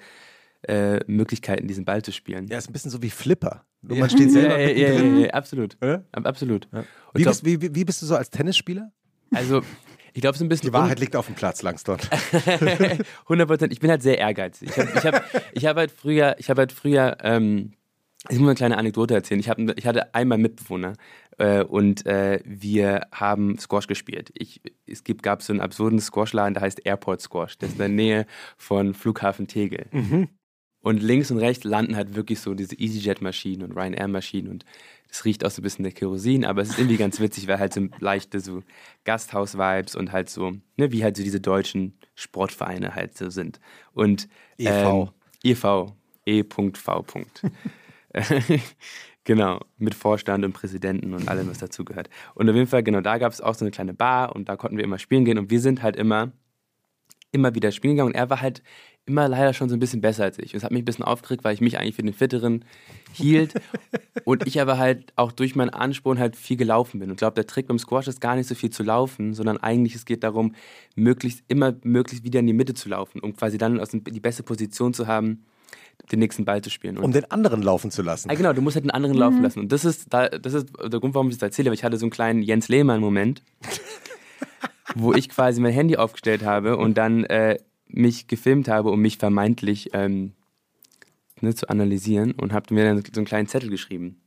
äh, 0.63 0.99
Möglichkeiten, 1.07 1.67
diesen 1.67 1.85
Ball 1.85 2.01
zu 2.01 2.11
spielen. 2.11 2.47
Ja, 2.47 2.57
ist 2.57 2.69
ein 2.69 2.73
bisschen 2.73 2.91
so 2.91 3.01
wie 3.01 3.09
Flipper. 3.09 3.65
Nur 3.81 3.97
man 3.97 4.09
steht 4.09 4.31
selber 4.31 4.59
ja, 4.59 4.69
ja, 4.69 4.93
ja, 4.93 5.19
ja, 5.19 5.29
absolut. 5.29 5.77
Absolut. 6.11 6.67
Wie, 7.13 7.23
bist, 7.23 7.45
wie, 7.45 7.75
wie, 7.75 7.85
bist 7.85 8.01
du 8.01 8.05
so 8.05 8.15
als 8.15 8.29
Tennisspieler? 8.29 8.91
also, 9.33 9.61
ich 10.13 10.21
glaube, 10.21 10.35
es 10.35 10.41
ist 10.41 10.45
ein 10.45 10.49
bisschen 10.49 10.69
Die 10.69 10.73
Wahrheit 10.73 10.99
liegt 10.99 11.15
auf 11.15 11.27
dem 11.27 11.35
Platz, 11.35 11.61
Langston. 11.61 11.97
100 12.33 13.07
Prozent. 13.47 13.71
Ich 13.71 13.79
bin 13.79 13.89
halt 13.89 14.01
sehr 14.01 14.17
ehrgeizig. 14.17 14.69
Ich 14.69 14.77
habe 14.77 14.91
ich 14.95 15.05
hab, 15.05 15.23
ich 15.53 15.65
hab 15.65 15.77
halt 15.77 15.91
früher, 15.91 16.35
ich 16.39 16.49
habe 16.49 16.61
halt 16.61 16.71
früher, 16.71 17.17
ähm, 17.23 17.73
ich 18.27 18.35
muss 18.35 18.39
mal 18.39 18.49
eine 18.49 18.55
kleine 18.55 18.77
Anekdote 18.77 19.13
erzählen. 19.13 19.39
Ich, 19.39 19.49
hab, 19.49 19.59
ich 19.59 19.87
hatte 19.87 20.13
einmal 20.13 20.37
Mitbewohner 20.37 20.93
äh, 21.37 21.63
und 21.63 22.05
äh, 22.05 22.41
wir 22.43 23.07
haben 23.13 23.57
Squash 23.57 23.87
gespielt. 23.87 24.31
Ich, 24.33 24.61
es 24.85 25.05
gibt, 25.05 25.23
gab 25.23 25.41
so 25.41 25.53
einen 25.53 25.61
absurden 25.61 25.99
Squashladen, 25.99 26.53
der 26.53 26.63
heißt 26.63 26.85
Airport 26.85 27.21
Squash. 27.21 27.57
Der 27.59 27.69
ist 27.69 27.73
in 27.73 27.79
der 27.79 27.87
Nähe 27.87 28.25
von 28.57 28.93
Flughafen 28.93 29.47
Tegel. 29.47 29.85
Und 30.81 31.03
links 31.03 31.29
und 31.29 31.39
rechts 31.39 31.65
landen 31.65 31.95
halt 31.95 32.15
wirklich 32.15 32.39
so 32.39 32.53
diese 32.53 32.75
EasyJet-Maschinen 32.75 33.63
und 33.63 33.77
Ryanair-Maschinen 33.77 34.49
und 34.49 34.65
es 35.09 35.25
riecht 35.25 35.43
auch 35.43 35.49
so 35.49 35.61
ein 35.61 35.63
bisschen 35.63 35.83
der 35.83 35.91
Kerosin, 35.91 36.45
aber 36.45 36.61
es 36.61 36.69
ist 36.69 36.77
irgendwie 36.77 36.97
ganz 36.97 37.19
witzig, 37.19 37.47
weil 37.47 37.59
halt 37.59 37.73
so 37.73 37.87
leichte 37.99 38.39
so 38.39 38.61
Gasthaus-Vibes 39.05 39.95
und 39.95 40.11
halt 40.11 40.29
so, 40.29 40.51
ne, 40.77 40.91
wie 40.91 41.03
halt 41.03 41.17
so 41.17 41.23
diese 41.23 41.41
deutschen 41.41 41.97
Sportvereine 42.15 42.93
halt 42.95 43.17
so 43.17 43.29
sind. 43.29 43.59
Und 43.93 44.29
EV. 44.57 44.69
Ähm, 44.71 45.09
EV, 45.43 45.93
E.V. 46.25 46.73
genau, 49.23 49.59
mit 49.77 49.95
Vorstand 49.95 50.45
und 50.45 50.53
Präsidenten 50.53 51.13
und 51.13 51.27
allem, 51.27 51.49
was 51.49 51.57
dazugehört. 51.57 52.09
Und 52.35 52.49
auf 52.49 52.55
jeden 52.55 52.67
Fall, 52.67 52.83
genau, 52.83 53.01
da 53.01 53.17
gab 53.17 53.31
es 53.31 53.41
auch 53.41 53.55
so 53.55 53.65
eine 53.65 53.71
kleine 53.71 53.93
Bar 53.93 54.35
und 54.35 54.47
da 54.47 54.57
konnten 54.57 54.77
wir 54.77 54.83
immer 54.83 54.99
spielen 54.99 55.25
gehen 55.25 55.39
und 55.39 55.49
wir 55.49 55.59
sind 55.59 55.81
halt 55.81 55.95
immer, 55.95 56.31
immer 57.31 57.55
wieder 57.55 57.71
spielen 57.71 57.95
gegangen 57.95 58.13
und 58.13 58.15
er 58.15 58.29
war 58.29 58.41
halt 58.41 58.61
immer 59.09 59.27
leider 59.27 59.53
schon 59.53 59.67
so 59.67 59.75
ein 59.75 59.79
bisschen 59.79 60.01
besser 60.01 60.23
als 60.23 60.39
ich. 60.39 60.53
Und 60.53 60.57
es 60.57 60.63
hat 60.63 60.71
mich 60.71 60.83
ein 60.83 60.85
bisschen 60.85 61.03
aufgeregt, 61.03 61.43
weil 61.43 61.53
ich 61.53 61.61
mich 61.61 61.77
eigentlich 61.77 61.95
für 61.95 62.03
den 62.03 62.13
Fitteren 62.13 62.63
hielt 63.11 63.53
und 64.23 64.47
ich 64.47 64.61
aber 64.61 64.77
halt 64.77 65.11
auch 65.15 65.31
durch 65.31 65.55
meinen 65.55 65.71
Ansporn 65.71 66.19
halt 66.19 66.35
viel 66.35 66.57
gelaufen 66.57 66.99
bin. 66.99 67.09
Und 67.09 67.15
ich 67.15 67.19
glaube, 67.19 67.35
der 67.35 67.47
Trick 67.47 67.67
beim 67.67 67.79
Squash 67.79 68.07
ist 68.07 68.21
gar 68.21 68.35
nicht 68.35 68.47
so 68.47 68.55
viel 68.55 68.69
zu 68.69 68.83
laufen, 68.83 69.33
sondern 69.33 69.57
eigentlich 69.57 69.95
es 69.95 70.05
geht 70.05 70.23
darum, 70.23 70.53
möglichst 70.95 71.43
immer 71.47 71.73
möglichst 71.83 72.23
wieder 72.23 72.39
in 72.39 72.47
die 72.47 72.53
Mitte 72.53 72.73
zu 72.73 72.87
laufen, 72.89 73.19
um 73.19 73.35
quasi 73.35 73.57
dann 73.57 73.79
aus 73.79 73.89
dem, 73.89 74.03
die 74.03 74.19
beste 74.19 74.43
Position 74.43 74.93
zu 74.93 75.07
haben, 75.07 75.43
den 76.11 76.19
nächsten 76.19 76.45
Ball 76.45 76.61
zu 76.61 76.69
spielen. 76.69 76.97
Und 76.97 77.03
Um 77.03 77.11
den 77.11 77.29
anderen 77.29 77.61
laufen 77.61 77.91
zu 77.91 78.01
lassen. 78.01 78.29
Ah, 78.29 78.35
genau, 78.35 78.53
du 78.53 78.61
musst 78.61 78.75
halt 78.75 78.85
den 78.85 78.91
anderen 78.91 79.17
laufen 79.17 79.41
lassen. 79.41 79.59
Und 79.59 79.71
das 79.71 79.85
ist, 79.85 80.13
da, 80.13 80.29
das 80.29 80.53
ist 80.53 80.69
der 80.79 80.99
Grund, 80.99 81.13
warum 81.13 81.29
ich 81.29 81.35
das 81.35 81.43
erzähle, 81.43 81.69
weil 81.69 81.75
ich 81.75 81.83
hatte 81.83 81.97
so 81.97 82.05
einen 82.05 82.11
kleinen 82.11 82.41
Jens 82.41 82.67
Lehmann-Moment, 82.67 83.43
wo 84.95 85.13
ich 85.13 85.29
quasi 85.29 85.61
mein 85.61 85.73
Handy 85.73 85.97
aufgestellt 85.97 86.43
habe 86.43 86.77
und 86.77 86.97
dann 86.97 87.25
äh, 87.25 87.57
mich 87.89 88.27
gefilmt 88.27 88.67
habe, 88.67 88.91
um 88.91 89.01
mich 89.01 89.17
vermeintlich 89.17 89.89
ähm, 89.93 90.33
ne, 91.41 91.53
zu 91.53 91.69
analysieren 91.69 92.31
und 92.31 92.53
habe 92.53 92.73
mir 92.73 92.85
dann 92.85 92.97
so 92.97 93.19
einen 93.19 93.25
kleinen 93.25 93.47
Zettel 93.47 93.69
geschrieben. 93.69 94.21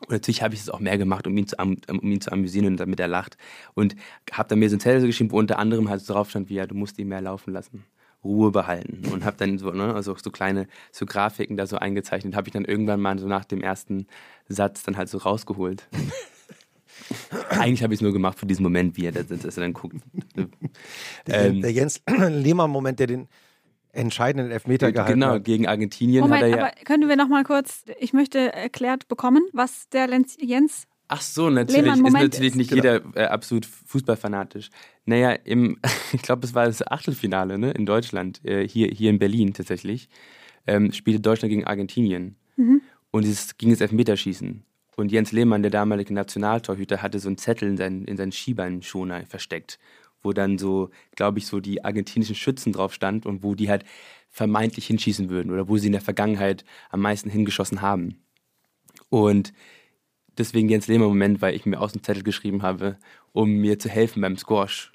Und 0.00 0.10
natürlich 0.10 0.42
habe 0.42 0.54
ich 0.54 0.60
es 0.60 0.68
auch 0.68 0.80
mehr 0.80 0.98
gemacht, 0.98 1.26
um 1.26 1.36
ihn 1.36 1.46
zu, 1.46 1.56
um 1.56 2.12
ihn 2.12 2.20
zu 2.20 2.30
amüsieren 2.30 2.66
und 2.66 2.76
damit 2.78 3.00
er 3.00 3.08
lacht. 3.08 3.38
Und 3.74 3.96
habe 4.30 4.48
dann 4.48 4.58
mir 4.58 4.68
so 4.68 4.74
einen 4.74 4.80
Zettel 4.80 5.06
geschrieben, 5.06 5.30
wo 5.30 5.38
unter 5.38 5.58
anderem 5.58 5.88
halt 5.88 6.02
so 6.02 6.12
drauf 6.12 6.28
stand, 6.30 6.50
wie 6.50 6.54
ja, 6.54 6.66
du 6.66 6.74
musst 6.74 6.98
ihn 6.98 7.08
mehr 7.08 7.22
laufen 7.22 7.52
lassen. 7.52 7.84
Ruhe 8.22 8.50
behalten. 8.50 9.08
Und 9.10 9.24
habe 9.24 9.36
dann 9.38 9.58
so, 9.58 9.70
ne, 9.70 9.94
also 9.94 10.14
so 10.16 10.30
kleine 10.30 10.68
so 10.92 11.06
Grafiken 11.06 11.56
da 11.56 11.66
so 11.66 11.78
eingezeichnet. 11.78 12.34
Habe 12.34 12.48
ich 12.48 12.52
dann 12.52 12.64
irgendwann 12.64 13.00
mal 13.00 13.18
so 13.18 13.26
nach 13.26 13.44
dem 13.44 13.62
ersten 13.62 14.06
Satz 14.48 14.82
dann 14.82 14.96
halt 14.96 15.08
so 15.08 15.18
rausgeholt. 15.18 15.88
Eigentlich 17.50 17.82
habe 17.82 17.94
ich 17.94 17.98
es 17.98 18.02
nur 18.02 18.12
gemacht 18.12 18.38
für 18.38 18.46
diesen 18.46 18.62
Moment, 18.62 18.96
wie 18.96 19.06
er, 19.06 19.12
das, 19.12 19.26
dass 19.28 19.56
er 19.56 19.62
dann 19.62 19.72
guckt. 19.72 19.96
Der, 20.36 20.46
Ähm, 21.28 21.60
der 21.60 21.72
Jens 21.72 22.02
Lehmann-Moment, 22.08 23.00
der 23.00 23.06
den 23.06 23.28
entscheidenden 23.92 24.52
Elfmeter 24.52 24.92
gehalten 24.92 25.20
genau, 25.20 25.34
hat. 25.34 25.44
gegen 25.44 25.66
Argentinien 25.66 26.22
Moment, 26.22 26.42
hat 26.42 26.50
er 26.50 26.56
ja. 26.56 26.64
aber 26.64 26.72
können 26.84 27.08
wir 27.08 27.16
noch 27.16 27.28
mal 27.28 27.44
kurz, 27.44 27.84
ich 27.98 28.12
möchte 28.12 28.52
erklärt 28.52 29.08
bekommen, 29.08 29.42
was 29.52 29.88
der 29.88 30.06
Lenz, 30.06 30.36
Jens, 30.40 30.86
Ach 31.08 31.20
so, 31.20 31.50
natürlich. 31.50 31.86
Ist 31.86 32.12
natürlich 32.12 32.50
ist. 32.50 32.56
nicht 32.56 32.70
Genau. 32.70 32.82
jeder 32.82 33.16
äh, 33.16 33.26
absolut 33.26 33.64
fußballfanatisch. 33.64 34.70
Naja, 35.04 35.32
im, 35.32 35.78
ich 36.12 36.22
glaube, 36.22 36.44
es 36.44 36.54
war 36.54 36.66
das 36.66 36.86
Achtelfinale 36.86 37.58
ne, 37.58 37.70
in 37.70 37.86
Deutschland, 37.86 38.44
äh, 38.44 38.66
hier, 38.66 38.88
hier 38.88 39.10
in 39.10 39.18
Berlin 39.18 39.54
tatsächlich, 39.54 40.08
ähm, 40.66 40.92
spielte 40.92 41.20
Deutschland 41.20 41.50
gegen 41.50 41.64
Argentinien. 41.64 42.36
Und 43.10 43.24
es 43.24 43.56
ging 43.56 43.70
ins 43.70 43.80
Elfmeterschießen. 43.80 44.64
Und 44.96 45.12
Jens 45.12 45.30
Lehmann, 45.30 45.62
der 45.62 45.70
damalige 45.70 46.14
Nationaltorhüter, 46.14 47.02
hatte 47.02 47.18
so 47.18 47.28
einen 47.28 47.36
Zettel 47.36 47.68
in 47.68 47.76
seinen, 47.76 48.04
in 48.06 48.16
seinen 48.16 48.32
Skibeinschoner 48.32 49.26
versteckt, 49.26 49.78
wo 50.22 50.32
dann 50.32 50.56
so, 50.56 50.90
glaube 51.14 51.38
ich, 51.38 51.46
so 51.46 51.60
die 51.60 51.84
argentinischen 51.84 52.34
Schützen 52.34 52.72
drauf 52.72 52.94
stand 52.94 53.26
und 53.26 53.42
wo 53.42 53.54
die 53.54 53.68
halt 53.68 53.84
vermeintlich 54.30 54.86
hinschießen 54.86 55.28
würden 55.28 55.52
oder 55.52 55.68
wo 55.68 55.76
sie 55.76 55.86
in 55.86 55.92
der 55.92 56.00
Vergangenheit 56.00 56.64
am 56.90 57.00
meisten 57.00 57.28
hingeschossen 57.28 57.82
haben. 57.82 58.22
Und 59.10 59.52
deswegen 60.38 60.68
Jens 60.70 60.88
Lehmann 60.88 61.08
Moment, 61.08 61.42
weil 61.42 61.54
ich 61.54 61.66
mir 61.66 61.78
aus 61.78 61.92
dem 61.92 62.02
Zettel 62.02 62.22
geschrieben 62.22 62.62
habe, 62.62 62.96
um 63.32 63.50
mir 63.50 63.78
zu 63.78 63.90
helfen 63.90 64.22
beim 64.22 64.38
Squash. 64.38 64.92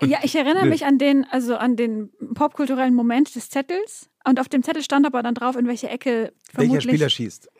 Und 0.00 0.10
ja, 0.10 0.18
ich 0.22 0.34
erinnere 0.34 0.66
mich 0.66 0.84
an 0.84 0.98
den, 0.98 1.24
also 1.24 1.56
an 1.56 1.76
den 1.76 2.10
popkulturellen 2.34 2.94
Moment 2.94 3.34
des 3.36 3.50
Zettels. 3.50 4.10
Und 4.26 4.40
auf 4.40 4.48
dem 4.48 4.64
Zettel 4.64 4.82
stand 4.82 5.06
aber 5.06 5.22
dann 5.22 5.34
drauf, 5.34 5.54
in 5.54 5.68
welche 5.68 5.88
Ecke 5.88 6.10
Welcher 6.10 6.32
vermutlich, 6.52 6.82
Spieler 6.82 7.08
schießt. 7.08 7.50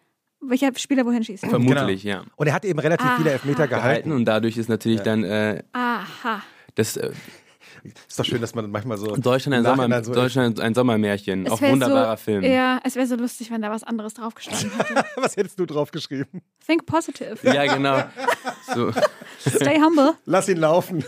Welcher 0.48 0.70
Spieler 0.76 1.04
wohin 1.06 1.24
schießt. 1.24 1.46
vermutlich, 1.46 2.02
ja. 2.04 2.24
Und 2.36 2.46
er 2.46 2.52
hat 2.54 2.64
eben 2.64 2.78
relativ 2.78 3.06
viele 3.16 3.30
Aha. 3.30 3.34
Elfmeter 3.34 3.66
Gehalten 3.68 3.84
gehalten. 3.86 4.12
und 4.12 4.24
dadurch 4.24 4.56
ist 4.56 4.68
natürlich 4.68 5.00
dann 5.00 5.24
äh, 5.24 5.62
Aha. 5.72 6.42
das 6.74 6.96
äh, 6.96 7.10
Ist 8.08 8.18
doch 8.18 8.24
schön, 8.24 8.40
dass 8.40 8.54
man 8.54 8.70
manchmal 8.70 8.96
so. 8.96 9.14
Deutschland, 9.16 9.54
ein, 9.66 9.76
Sommer, 9.76 10.04
so- 10.04 10.14
Deutschland 10.14 10.58
ein 10.60 10.74
Sommermärchen. 10.74 11.48
Auch 11.48 11.60
wunderbarer 11.60 12.16
so, 12.16 12.22
Film. 12.24 12.42
Ja, 12.44 12.80
es 12.82 12.96
wäre 12.96 13.06
so 13.06 13.16
lustig, 13.16 13.50
wenn 13.50 13.60
da 13.62 13.70
was 13.70 13.82
anderes 13.84 14.14
draufgestanden 14.14 14.70
hätte. 14.78 15.04
Was 15.16 15.36
hättest 15.36 15.58
du 15.58 15.66
draufgeschrieben? 15.66 16.40
Think 16.66 16.86
positive. 16.86 17.36
Ja, 17.42 17.72
genau. 17.74 18.02
So, 18.74 18.90
Stay 19.40 19.78
humble. 19.80 20.14
Lass 20.24 20.48
ihn 20.48 20.56
laufen. 20.58 21.04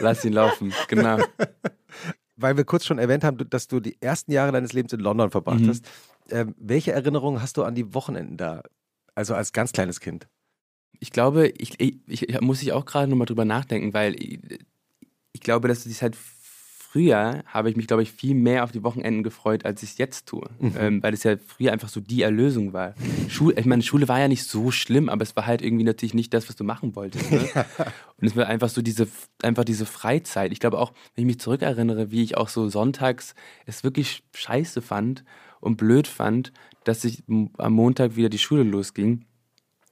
lass 0.00 0.24
ihn 0.24 0.32
laufen. 0.32 0.72
Genau. 0.88 1.18
Weil 2.36 2.56
wir 2.56 2.64
kurz 2.64 2.84
schon 2.84 2.98
erwähnt 2.98 3.22
haben, 3.24 3.38
dass 3.48 3.68
du 3.68 3.78
die 3.80 3.96
ersten 4.00 4.32
Jahre 4.32 4.50
deines 4.52 4.72
Lebens 4.72 4.92
in 4.92 5.00
London 5.00 5.30
verbracht 5.30 5.60
Mhm. 5.60 5.68
hast. 5.68 5.84
Ähm, 6.30 6.54
welche 6.58 6.92
Erinnerungen 6.92 7.42
hast 7.42 7.56
du 7.56 7.64
an 7.64 7.74
die 7.74 7.94
Wochenenden 7.94 8.36
da? 8.36 8.62
Also 9.14 9.34
als 9.34 9.52
ganz 9.52 9.72
kleines 9.72 10.00
Kind. 10.00 10.26
Ich 11.00 11.10
glaube, 11.10 11.48
ich, 11.48 11.78
ich, 11.80 11.98
ich 12.06 12.40
muss 12.40 12.62
ich 12.62 12.72
auch 12.72 12.84
gerade 12.84 13.08
nochmal 13.08 13.26
drüber 13.26 13.44
nachdenken, 13.44 13.92
weil 13.92 14.14
ich, 14.14 14.40
ich 15.32 15.40
glaube, 15.40 15.68
dass 15.68 15.84
ich 15.86 16.02
halt 16.02 16.16
früher 16.94 17.42
habe 17.46 17.68
ich 17.68 17.76
mich, 17.76 17.88
glaube 17.88 18.04
ich, 18.04 18.12
viel 18.12 18.36
mehr 18.36 18.62
auf 18.62 18.70
die 18.70 18.84
Wochenenden 18.84 19.24
gefreut, 19.24 19.64
als 19.64 19.82
ich 19.82 19.90
es 19.90 19.98
jetzt 19.98 20.26
tue. 20.26 20.48
Mhm. 20.60 20.74
Ähm, 20.78 21.02
weil 21.02 21.12
es 21.12 21.24
ja 21.24 21.36
früher 21.44 21.72
einfach 21.72 21.88
so 21.88 22.00
die 22.00 22.22
Erlösung 22.22 22.72
war. 22.72 22.94
Schule, 23.28 23.58
ich 23.58 23.66
meine, 23.66 23.82
Schule 23.82 24.06
war 24.06 24.20
ja 24.20 24.28
nicht 24.28 24.44
so 24.44 24.70
schlimm, 24.70 25.08
aber 25.08 25.22
es 25.22 25.34
war 25.34 25.44
halt 25.44 25.60
irgendwie 25.60 25.82
natürlich 25.82 26.14
nicht 26.14 26.32
das, 26.32 26.48
was 26.48 26.54
du 26.54 26.62
machen 26.62 26.94
wolltest. 26.94 27.32
Ne? 27.32 27.40
Und 28.20 28.28
es 28.28 28.36
war 28.36 28.46
einfach 28.46 28.68
so 28.68 28.80
diese, 28.80 29.08
einfach 29.42 29.64
diese 29.64 29.86
Freizeit. 29.86 30.52
Ich 30.52 30.60
glaube 30.60 30.78
auch, 30.78 30.92
wenn 31.16 31.22
ich 31.22 31.26
mich 31.26 31.40
zurückerinnere, 31.40 32.12
wie 32.12 32.22
ich 32.22 32.36
auch 32.36 32.48
so 32.48 32.68
sonntags 32.68 33.34
es 33.66 33.82
wirklich 33.82 34.22
scheiße 34.32 34.80
fand 34.80 35.24
und 35.64 35.76
blöd 35.76 36.06
fand, 36.06 36.52
dass 36.84 37.04
ich 37.04 37.22
am 37.26 37.72
Montag 37.72 38.16
wieder 38.16 38.28
die 38.28 38.38
Schule 38.38 38.62
losging. 38.62 39.24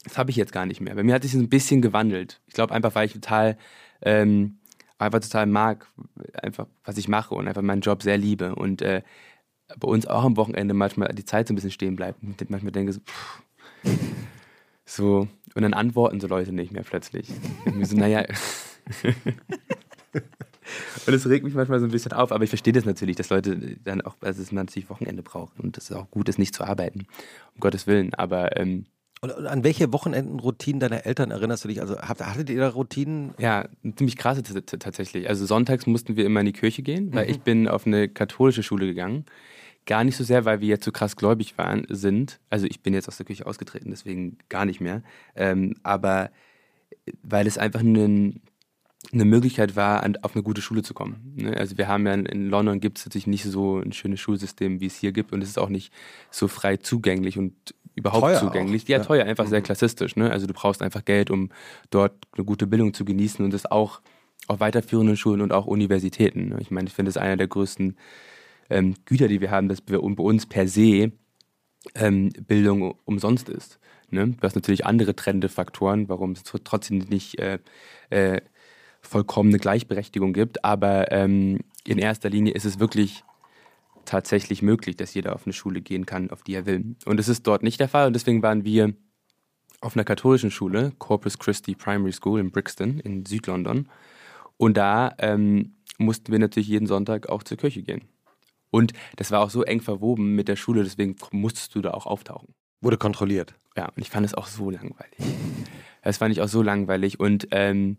Das 0.05 0.19
habe 0.19 0.31
ich 0.31 0.37
jetzt 0.37 0.53
gar 0.53 0.67
nicht 0.67 0.81
mehr. 0.81 0.95
Bei 0.95 1.03
mir 1.03 1.15
hat 1.15 1.23
sich 1.23 1.35
ein 1.35 1.49
bisschen 1.49 1.81
gewandelt. 1.81 2.41
Ich 2.47 2.55
glaube 2.55 2.75
einfach, 2.75 2.95
weil 2.95 3.07
ich 3.07 3.13
total, 3.13 3.57
ähm, 4.03 4.59
einfach 4.99 5.21
total 5.21 5.47
mag, 5.47 5.87
einfach 6.35 6.67
was 6.85 6.99
ich 6.99 7.09
mache 7.09 7.35
und 7.35 7.49
einfach 7.49 7.63
meinen 7.63 7.81
Job 7.81 8.03
sehr 8.03 8.19
liebe. 8.19 8.55
Und 8.55 8.83
äh, 8.83 9.03
bei 9.79 9.89
uns 9.89 10.07
auch 10.07 10.25
am 10.25 10.37
Wochenende 10.37 10.75
manchmal 10.75 11.09
die 11.15 11.25
Zeit 11.25 11.49
so 11.49 11.53
ein 11.53 11.57
bisschen 11.57 11.71
stehen 11.71 11.97
bleibt. 11.97 12.23
Und 12.23 12.41
ich 12.41 12.51
manchmal 12.51 12.73
denke 12.73 12.93
so, 12.93 13.01
pff, 13.01 13.43
so, 14.85 15.29
und 15.55 15.63
dann 15.63 15.75
antworten 15.75 16.21
so 16.21 16.27
Leute 16.27 16.53
nicht 16.53 16.73
mehr 16.73 16.83
plötzlich. 16.83 17.29
Und 17.65 17.85
so, 17.87 17.97
naja. 17.97 18.25
Und 21.07 21.15
es 21.15 21.29
regt 21.29 21.45
mich 21.45 21.55
manchmal 21.55 21.81
so 21.81 21.87
ein 21.87 21.91
bisschen 21.91 22.13
auf, 22.13 22.33
aber 22.33 22.45
ich 22.45 22.51
verstehe 22.51 22.73
das 22.73 22.85
natürlich, 22.85 23.17
dass 23.17 23.31
Leute 23.31 23.77
dann 23.85 24.01
auch, 24.03 24.17
also 24.21 24.41
dass 24.43 24.53
man 24.53 24.67
natürlich 24.67 24.89
Wochenende 24.91 25.23
braucht 25.23 25.59
und 25.59 25.77
dass 25.77 25.91
es 25.91 25.97
auch 25.97 26.11
gut 26.11 26.29
ist, 26.29 26.39
nicht 26.39 26.55
zu 26.55 26.65
arbeiten, 26.65 27.07
um 27.55 27.61
Gottes 27.61 27.87
Willen. 27.87 28.15
Aber 28.15 28.57
ähm, 28.57 28.87
Und, 29.21 29.31
und 29.33 29.47
an 29.47 29.65
welche 29.65 29.93
Wochenendenroutinen 29.93 30.81
deiner 30.81 31.07
Eltern 31.07 31.31
erinnerst 31.31 31.65
du 31.65 31.69
dich? 31.69 31.81
Also 31.81 31.99
habt, 31.99 32.21
hattet 32.21 32.51
ihr 32.51 32.61
da 32.61 32.69
Routinen? 32.69 33.35
ja, 33.39 33.69
ziemlich 33.97 34.17
krasse 34.17 34.43
tatsächlich. 34.43 35.29
Also 35.29 35.47
sonntags 35.47 35.87
mussten 35.87 36.17
wir 36.17 36.25
immer 36.27 36.41
in 36.41 36.47
die 36.47 36.53
Kirche 36.53 36.83
gehen, 36.83 37.13
weil 37.15 37.31
ich 37.31 37.41
bin 37.41 37.69
auf 37.69 37.87
eine 37.87 38.09
katholische 38.09 38.63
Schule 38.63 38.87
gegangen. 38.87 39.25
Gar 39.85 40.05
nicht 40.05 40.17
so 40.17 40.23
sehr, 40.23 40.45
weil 40.45 40.61
wir 40.61 40.69
jetzt 40.69 40.85
so 40.85 40.93
krass 40.93 41.17
gläubig 41.17 41.59
waren, 41.59 41.87
sind. 41.89 42.39
Also 42.51 42.67
ich 42.67 42.83
bin 42.83 42.95
jetzt 42.95 43.09
aus 43.09 43.17
der 43.17 43.27
Kirche 43.27 43.47
ausgetreten, 43.47 43.91
deswegen 43.91 44.39
gar 44.49 44.65
nicht 44.65 44.81
mehr. 44.81 45.03
Ähm, 45.35 45.75
aber 45.83 46.31
weil 47.23 47.47
es 47.49 47.59
einfach 47.59 47.81
ein, 47.81 48.41
eine 49.13 49.25
Möglichkeit 49.25 49.75
war, 49.75 50.03
an, 50.05 50.17
auf 50.23 50.35
eine 50.35 50.43
gute 50.43 50.63
Schule 50.63 50.83
zu 50.83 50.95
kommen. 50.95 51.35
Ne? 51.37 51.57
Also 51.57 51.77
wir 51.77 51.89
haben 51.89 52.07
ja 52.07 52.15
in, 52.15 52.25
in 52.27 52.49
London 52.49 52.79
gibt 52.81 52.99
es 52.99 53.07
natürlich 53.07 53.27
nicht 53.27 53.45
so 53.45 53.79
ein 53.79 53.93
schönes 53.93 54.21
Schulsystem, 54.21 54.81
wie 54.81 54.87
es 54.87 54.97
hier 54.97 55.13
gibt 55.13 55.33
und 55.33 55.43
es 55.43 55.49
ist 55.49 55.59
auch 55.59 55.69
nicht 55.69 55.93
so 56.31 56.47
frei 56.49 56.77
zugänglich 56.77 57.37
und 57.37 57.55
überhaupt 57.95 58.23
Teuer 58.23 58.39
zugänglich. 58.39 58.85
auch, 58.85 58.89
Ja, 58.89 58.99
teuer, 59.01 59.25
einfach 59.27 59.47
sehr 59.49 59.61
klassistisch. 59.61 60.17
Ne? 60.17 60.31
Also 60.31 60.47
du 60.47 60.55
brauchst 60.55 60.83
einfach 60.83 61.05
Geld, 61.05 61.31
um 61.31 61.51
dort 61.91 62.13
eine 62.37 62.45
gute 62.45 62.67
Bildung 62.67 62.95
zu 62.95 63.05
genießen 63.05 63.45
und 63.45 63.53
das 63.53 63.67
auch 63.71 64.01
auf 64.47 64.61
weiterführenden 64.61 65.17
Schulen 65.17 65.41
und 65.41 65.53
auch 65.53 65.67
Universitäten. 65.67 66.51
ne? 66.51 66.59
Ich 66.61 66.71
meine, 66.71 66.89
ich 66.89 66.95
finde 66.95 67.11
es 67.11 67.17
einer 67.17 67.37
der 67.37 67.49
größten 67.49 67.97
ähm, 68.71 68.95
Güter, 69.05 69.29
die 69.29 69.41
wir 69.41 69.51
haben, 69.51 69.69
dass 69.69 69.83
wir 69.87 70.01
bei 70.01 70.23
uns 70.23 70.47
per 70.47 70.67
se 70.69 71.13
ähm, 71.95 72.31
Bildung 72.47 72.95
umsonst 73.05 73.49
ist. 73.49 73.79
Ne? 74.11 74.29
Du 74.29 74.43
hast 74.43 74.55
natürlich 74.55 74.87
andere 74.87 75.17
trennende 75.17 75.49
Faktoren, 75.49 76.09
warum 76.09 76.33
es 76.33 76.45
tr- 76.45 76.61
trotzdem 76.65 76.99
nicht 76.99 77.39
äh, 77.39 77.59
äh, 78.11 78.41
vollkommene 79.03 79.59
Gleichberechtigung 79.59 80.33
gibt, 80.33 80.65
aber 80.65 81.13
ähm, 81.13 81.61
in 81.85 81.99
erster 81.99 82.31
Linie 82.31 82.55
ist 82.55 82.65
es 82.65 82.79
wirklich 82.79 83.25
tatsächlich 84.05 84.63
möglich, 84.63 84.97
dass 84.97 85.15
jeder 85.15 85.35
auf 85.35 85.47
eine 85.47 85.53
Schule 85.53 85.81
gehen 85.81 86.07
kann, 86.07 86.31
auf 86.31 86.43
die 86.43 86.55
er 86.55 86.67
will. 86.67 86.97
Und 87.05 87.21
es 87.21 87.29
ist 87.29 87.47
dort 87.47 87.63
nicht 87.63 87.81
der 87.81 87.89
Fall 87.89 88.07
und 88.07 88.15
deswegen 88.15 88.43
waren 88.43 88.65
wir 88.65 88.95
auf 89.81 89.97
einer 89.97 90.05
katholischen 90.05 90.51
Schule, 90.51 90.93
Corpus 90.99 91.39
Christi 91.39 91.75
Primary 91.75 92.13
School 92.13 92.41
in 92.41 92.51
Brixton 92.51 93.01
in 93.01 93.27
Südlondon. 93.27 93.89
Und 94.57 94.77
da 94.77 95.15
ähm, 95.19 95.75
mussten 95.99 96.31
wir 96.31 96.39
natürlich 96.39 96.69
jeden 96.69 96.87
Sonntag 96.87 97.29
auch 97.29 97.43
zur 97.43 97.57
Kirche 97.57 97.83
gehen. 97.83 98.03
Und 98.71 98.93
das 99.17 99.31
war 99.31 99.41
auch 99.41 99.51
so 99.51 99.65
eng 99.65 99.81
verwoben 99.81 100.35
mit 100.35 100.49
der 100.49 100.57
Schule, 100.57 100.85
deswegen 100.85 101.17
musstest 101.33 101.75
du 101.75 101.83
da 101.83 101.91
auch 101.91 102.07
auftauchen. 102.07 102.55
Wurde 102.81 102.97
kontrolliert. 102.97 103.55
Ja, 103.77 103.89
und 103.89 103.99
ich 103.99 104.11
fand 104.11 104.25
es 104.25 104.35
auch 104.35 104.47
so 104.47 104.71
langweilig. 104.71 105.19
Das 106.05 106.17
fand 106.17 106.33
ich 106.33 106.41
auch 106.41 106.49
so 106.49 106.63
langweilig. 106.63 107.21
Und 107.21 107.47
ähm, 107.53 107.97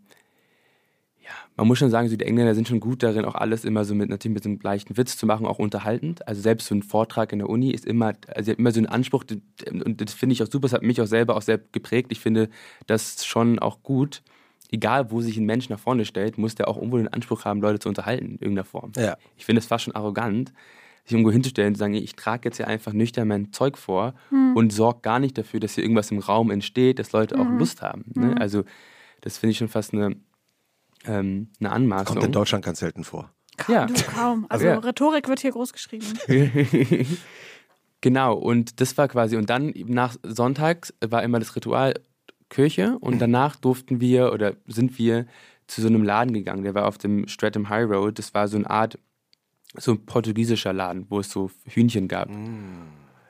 ja, 1.24 1.30
man 1.56 1.66
muss 1.66 1.78
schon 1.78 1.90
sagen, 1.90 2.08
so 2.08 2.16
die 2.16 2.24
Engländer 2.24 2.54
sind 2.54 2.68
schon 2.68 2.80
gut 2.80 3.02
darin, 3.02 3.24
auch 3.24 3.34
alles 3.34 3.64
immer 3.64 3.84
so 3.84 3.94
mit 3.94 4.10
natürlich 4.10 4.34
mit 4.34 4.44
so 4.44 4.50
einem 4.50 4.58
leichten 4.62 4.96
Witz 4.98 5.16
zu 5.16 5.24
machen, 5.24 5.46
auch 5.46 5.58
unterhaltend. 5.58 6.28
Also 6.28 6.42
selbst 6.42 6.66
so 6.66 6.74
ein 6.74 6.82
Vortrag 6.82 7.32
in 7.32 7.38
der 7.38 7.48
Uni 7.48 7.70
ist 7.70 7.86
immer, 7.86 8.12
also 8.34 8.52
immer 8.52 8.72
so 8.72 8.80
ein 8.80 8.86
Anspruch, 8.86 9.24
und 9.70 10.00
das 10.00 10.12
finde 10.12 10.34
ich 10.34 10.42
auch 10.42 10.50
super, 10.50 10.66
das 10.66 10.74
hat 10.74 10.82
mich 10.82 11.00
auch 11.00 11.06
selber 11.06 11.36
auch 11.36 11.42
sehr 11.42 11.58
geprägt. 11.72 12.12
Ich 12.12 12.20
finde 12.20 12.50
das 12.86 13.24
schon 13.24 13.58
auch 13.58 13.82
gut. 13.82 14.22
Egal, 14.70 15.10
wo 15.10 15.22
sich 15.22 15.38
ein 15.38 15.46
Mensch 15.46 15.68
nach 15.68 15.78
vorne 15.78 16.04
stellt, 16.04 16.36
muss 16.36 16.56
der 16.56 16.68
auch 16.68 16.76
irgendwo 16.76 16.98
den 16.98 17.08
Anspruch 17.08 17.44
haben, 17.44 17.62
Leute 17.62 17.78
zu 17.78 17.88
unterhalten 17.88 18.26
in 18.26 18.32
irgendeiner 18.32 18.64
Form. 18.64 18.92
Ja. 18.96 19.16
Ich 19.36 19.46
finde 19.46 19.60
es 19.60 19.66
fast 19.66 19.84
schon 19.84 19.94
arrogant, 19.94 20.52
sich 21.04 21.12
irgendwo 21.12 21.30
hinzustellen 21.30 21.68
und 21.68 21.74
zu 21.76 21.78
sagen, 21.78 21.94
ich 21.94 22.16
trage 22.16 22.48
jetzt 22.48 22.56
hier 22.56 22.66
einfach 22.66 22.92
nüchtern 22.92 23.28
mein 23.28 23.52
Zeug 23.52 23.78
vor 23.78 24.14
und 24.54 24.72
sorge 24.72 25.00
gar 25.02 25.20
nicht 25.20 25.38
dafür, 25.38 25.60
dass 25.60 25.74
hier 25.74 25.84
irgendwas 25.84 26.10
im 26.10 26.18
Raum 26.18 26.50
entsteht, 26.50 26.98
dass 26.98 27.12
Leute 27.12 27.38
auch 27.38 27.48
Lust 27.48 27.82
haben. 27.82 28.04
Ne? 28.14 28.34
Also 28.38 28.64
das 29.20 29.38
finde 29.38 29.52
ich 29.52 29.58
schon 29.58 29.68
fast 29.68 29.94
eine, 29.94 30.16
ähm, 31.06 31.50
eine 31.60 31.70
Anmaßung. 31.70 32.16
Kommt 32.16 32.24
in 32.24 32.32
Deutschland 32.32 32.64
ganz 32.64 32.80
selten 32.80 33.04
vor. 33.04 33.30
Ja. 33.68 33.86
Du, 33.86 33.94
kaum. 33.94 34.46
Also 34.50 34.66
Ja. 34.66 34.78
Rhetorik 34.78 35.28
wird 35.28 35.40
hier 35.40 35.52
groß 35.52 35.72
geschrieben. 35.72 36.06
Genau, 38.00 38.34
und 38.34 38.82
das 38.82 38.98
war 38.98 39.08
quasi, 39.08 39.34
und 39.38 39.48
dann 39.48 39.72
nach 39.86 40.14
Sonntags 40.22 40.92
war 41.00 41.22
immer 41.22 41.38
das 41.38 41.56
Ritual 41.56 41.94
Kirche 42.50 42.98
und 43.00 43.18
danach 43.18 43.56
durften 43.56 43.98
wir 43.98 44.30
oder 44.34 44.52
sind 44.66 44.98
wir 44.98 45.24
zu 45.68 45.80
so 45.80 45.88
einem 45.88 46.02
Laden 46.02 46.34
gegangen, 46.34 46.64
der 46.64 46.74
war 46.74 46.86
auf 46.86 46.98
dem 46.98 47.26
Streatham 47.28 47.70
High 47.70 47.88
Road, 47.88 48.18
das 48.18 48.34
war 48.34 48.46
so 48.46 48.58
eine 48.58 48.68
Art, 48.68 48.98
so 49.74 49.92
ein 49.92 50.04
portugiesischer 50.04 50.74
Laden, 50.74 51.06
wo 51.08 51.18
es 51.18 51.30
so 51.30 51.50
Hühnchen 51.66 52.06
gab. 52.06 52.28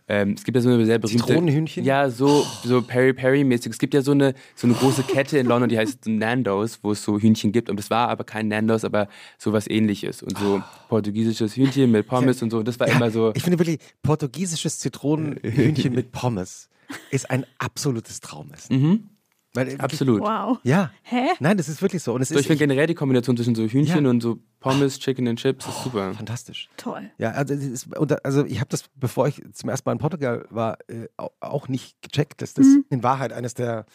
Ähm, 0.07 0.35
es 0.37 0.45
gibt 0.45 0.55
ja 0.57 0.61
so 0.61 0.69
eine 0.69 0.85
sehr 0.85 0.99
berühmte... 0.99 1.25
Zitronenhühnchen? 1.25 1.83
Ja, 1.85 2.11
so, 2.11 2.47
so 2.63 2.83
Peri-Peri-mäßig. 2.83 3.73
Es 3.73 3.79
gibt 3.79 3.95
ja 3.95 4.03
so 4.03 4.13
eine, 4.13 4.35
so 4.55 4.67
eine 4.67 4.75
große 4.77 5.03
Kette 5.05 5.39
in 5.39 5.47
London, 5.47 5.71
die 5.71 5.79
heißt 5.79 6.07
Nando's, 6.07 6.81
wo 6.83 6.93
es 6.93 7.03
so 7.03 7.19
Hühnchen 7.19 7.53
gibt. 7.53 7.71
Und 7.71 7.79
das 7.79 7.89
war 7.89 8.11
aber 8.11 8.25
kein 8.25 8.49
Nando's, 8.49 8.85
aber 8.85 9.09
sowas 9.39 9.67
ähnliches. 9.67 10.23
Und 10.23 10.37
so 10.37 10.63
portugiesisches 10.89 11.57
Hühnchen 11.57 11.91
mit 11.91 12.07
Pommes 12.07 12.43
und 12.43 12.51
so. 12.51 12.63
Das 12.63 12.79
war 12.79 12.89
immer 12.89 13.11
so... 13.11 13.33
Ich 13.35 13.43
finde 13.43 13.59
wirklich, 13.59 13.79
portugiesisches 14.03 14.79
Zitronenhühnchen 14.79 15.95
mit 15.95 16.13
Pommes 16.13 16.69
ist 17.11 17.31
ein 17.31 17.47
absolutes 17.59 18.21
Traumessen. 18.21 18.81
Mhm, 18.81 19.09
Weil, 19.55 19.69
äh, 19.69 19.77
absolut. 19.79 20.21
Wow. 20.21 20.59
Ja. 20.65 20.91
Hä? 21.03 21.29
Nein, 21.39 21.57
das 21.57 21.69
ist 21.69 21.81
wirklich 21.81 22.03
so. 22.03 22.13
Und 22.13 22.23
es 22.23 22.29
So, 22.29 22.35
ich 22.35 22.41
ist 22.41 22.47
finde 22.49 22.59
generell 22.67 22.87
die 22.89 22.95
Kombination 22.95 23.37
zwischen 23.37 23.55
so 23.55 23.63
Hühnchen 23.67 24.05
Ja. 24.05 24.11
und 24.11 24.21
so 24.21 24.39
Pommes, 24.61 24.99
Chicken 24.99 25.29
and 25.29 25.39
Chips 25.39 25.67
ist 25.67 25.83
super. 25.85 26.13
fantastisch. 26.15 26.69
Toll. 26.77 27.11
Ja, 27.19 27.31
also, 27.33 27.55
ist, 27.55 27.97
und 27.97 28.11
da- 28.11 28.19
also 28.25 28.45
ich 28.45 28.59
habe 28.59 28.69
das, 28.71 28.85
bevor 28.97 29.29
ich 29.29 29.41
zum 29.53 29.69
ersten 29.71 29.89
Mal 29.89 29.93
in 29.93 29.99
Portugal 29.99 30.45
war, 30.51 30.79
äh, 30.89 31.07
au- 31.17 31.31
auch 31.41 31.69
nicht 31.69 32.03
gecheckt, 32.03 32.43
dass 32.43 32.55
das 32.55 32.67
in 32.91 33.03
Wahrheit 33.03 33.33
eines 33.33 33.55
der 33.55 33.87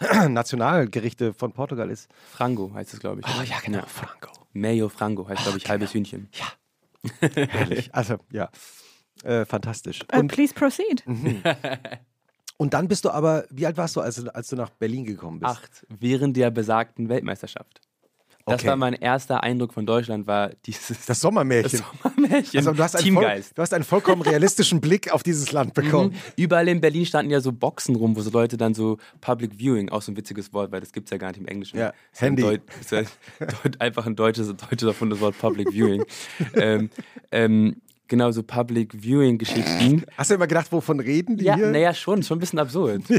Nationalgerichte 0.28 1.32
von 1.34 1.52
Portugal 1.52 1.90
ist. 1.90 2.08
Frango 2.30 2.72
heißt 2.72 2.94
es, 2.94 3.00
glaube 3.00 3.20
ich. 3.22 3.26
Oh 3.26 3.42
ja, 3.42 3.56
genau, 3.64 3.82
Franco. 3.86 4.30
Mayo 4.52 4.88
Frango 4.88 5.28
heißt, 5.28 5.42
glaube 5.42 5.58
ich, 5.58 5.68
halbes 5.68 5.92
Hühnchen. 5.94 6.28
Herrlich. 7.20 7.92
Also, 7.94 8.16
ja. 8.30 8.50
Äh, 9.24 9.44
fantastisch. 9.46 10.00
Uh, 10.14 10.20
Und, 10.20 10.28
please 10.28 10.54
proceed. 10.54 11.02
und 12.58 12.74
dann 12.74 12.88
bist 12.88 13.06
du 13.06 13.10
aber, 13.10 13.44
wie 13.50 13.64
alt 13.64 13.78
warst 13.78 13.96
du, 13.96 14.00
als, 14.02 14.16
du, 14.16 14.34
als 14.34 14.48
du 14.48 14.56
nach 14.56 14.68
Berlin 14.70 15.04
gekommen 15.06 15.40
bist? 15.40 15.50
Acht, 15.50 15.86
während 15.88 16.36
der 16.36 16.50
besagten 16.50 17.08
Weltmeisterschaft. 17.08 17.80
Das 18.46 18.60
Okay. 18.60 18.68
war 18.68 18.76
mein 18.76 18.94
erster 18.94 19.42
Eindruck 19.42 19.74
von 19.74 19.84
Deutschland, 19.84 20.26
war 20.26 20.48
dieses 20.64 21.04
Das 21.04 21.20
Sommermärchen. 21.20 21.82
Sommermärchen. 22.02 22.58
also, 22.58 22.72
du, 22.72 22.82
hast 22.82 22.96
einen 22.96 23.12
voll, 23.14 23.22
Teamgeist. 23.24 23.58
du 23.58 23.60
hast 23.62 23.74
einen 23.74 23.84
vollkommen 23.84 24.22
realistischen 24.22 24.80
Blick 24.80 25.12
auf 25.12 25.22
dieses 25.22 25.52
Land 25.52 25.74
bekommen. 25.74 26.12
Mhm. 26.12 26.16
Überall 26.36 26.66
in 26.68 26.80
Berlin 26.80 27.04
standen 27.04 27.30
ja 27.30 27.40
so 27.42 27.52
Boxen 27.52 27.94
rum, 27.94 28.16
wo 28.16 28.22
so 28.22 28.30
Leute 28.30 28.56
dann 28.56 28.72
so 28.72 28.96
Public 29.20 29.52
Viewing, 29.58 29.90
auch 29.90 30.00
so 30.00 30.12
ein 30.12 30.16
witziges 30.16 30.50
Wort, 30.54 30.72
weil 30.72 30.80
das 30.80 30.92
gibt 30.92 31.08
es 31.08 31.10
ja 31.10 31.18
gar 31.18 31.28
nicht 31.28 31.40
im 31.40 31.46
Englischen. 31.46 31.78
Ja, 31.78 31.88
Ist 32.10 32.22
ja 32.22 32.26
ein 32.28 32.36
Handy. 32.38 32.42
Deut, 32.42 32.62
ist 32.80 32.90
ja 32.90 33.02
einfach 33.80 34.06
ein 34.06 34.16
deutsches, 34.16 34.48
deutsches 34.56 34.88
erfundenes 34.88 35.20
Wort 35.20 35.38
Public 35.38 35.68
Viewing. 35.70 36.04
ähm, 36.54 36.88
ähm, 37.30 37.82
genau, 38.08 38.30
so 38.30 38.42
Public 38.42 38.92
Viewing-Geschichten. 39.02 40.04
Hast 40.16 40.30
du 40.30 40.34
immer 40.34 40.46
gedacht, 40.46 40.72
wovon 40.72 40.98
reden 41.00 41.36
die 41.36 41.44
Ja, 41.44 41.54
hier? 41.56 41.68
naja, 41.70 41.94
schon, 41.94 42.22
schon 42.22 42.38
ein 42.38 42.40
bisschen 42.40 42.58
absurd. 42.58 43.02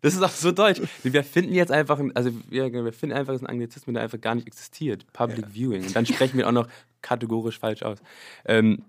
Das 0.00 0.14
ist 0.14 0.22
auch 0.22 0.30
so 0.30 0.52
deutsch. 0.52 0.80
Wir 1.02 1.24
finden 1.24 1.52
jetzt 1.54 1.72
einfach, 1.72 1.98
ein- 1.98 2.14
also 2.14 2.30
wir, 2.48 2.72
wir 2.72 2.92
finden 2.92 3.16
einfach 3.16 3.34
einen 3.34 3.46
Anglizismus, 3.46 3.94
der 3.94 4.04
einfach 4.04 4.20
gar 4.20 4.36
nicht 4.36 4.46
existiert. 4.46 5.04
Public 5.12 5.46
Viewing. 5.52 5.82
Und 5.86 5.96
dann 5.96 6.06
sprechen 6.06 6.38
wir 6.38 6.46
auch 6.46 6.52
noch 6.52 6.68
kategorisch 7.02 7.58
falsch 7.58 7.82
aus. 7.82 7.98
Ähm, 8.44 8.84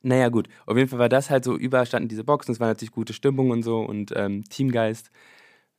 naja, 0.00 0.30
gut. 0.30 0.48
Auf 0.64 0.76
jeden 0.78 0.88
Fall 0.88 0.98
war 1.00 1.10
das 1.10 1.28
halt 1.28 1.44
so, 1.44 1.54
überall 1.54 1.84
standen 1.84 2.08
diese 2.08 2.24
Boxen, 2.24 2.52
es 2.52 2.60
war 2.60 2.68
natürlich 2.68 2.92
gute 2.92 3.12
Stimmung 3.12 3.50
und 3.50 3.62
so 3.62 3.80
und 3.80 4.12
ähm, 4.16 4.42
Teamgeist, 4.48 5.10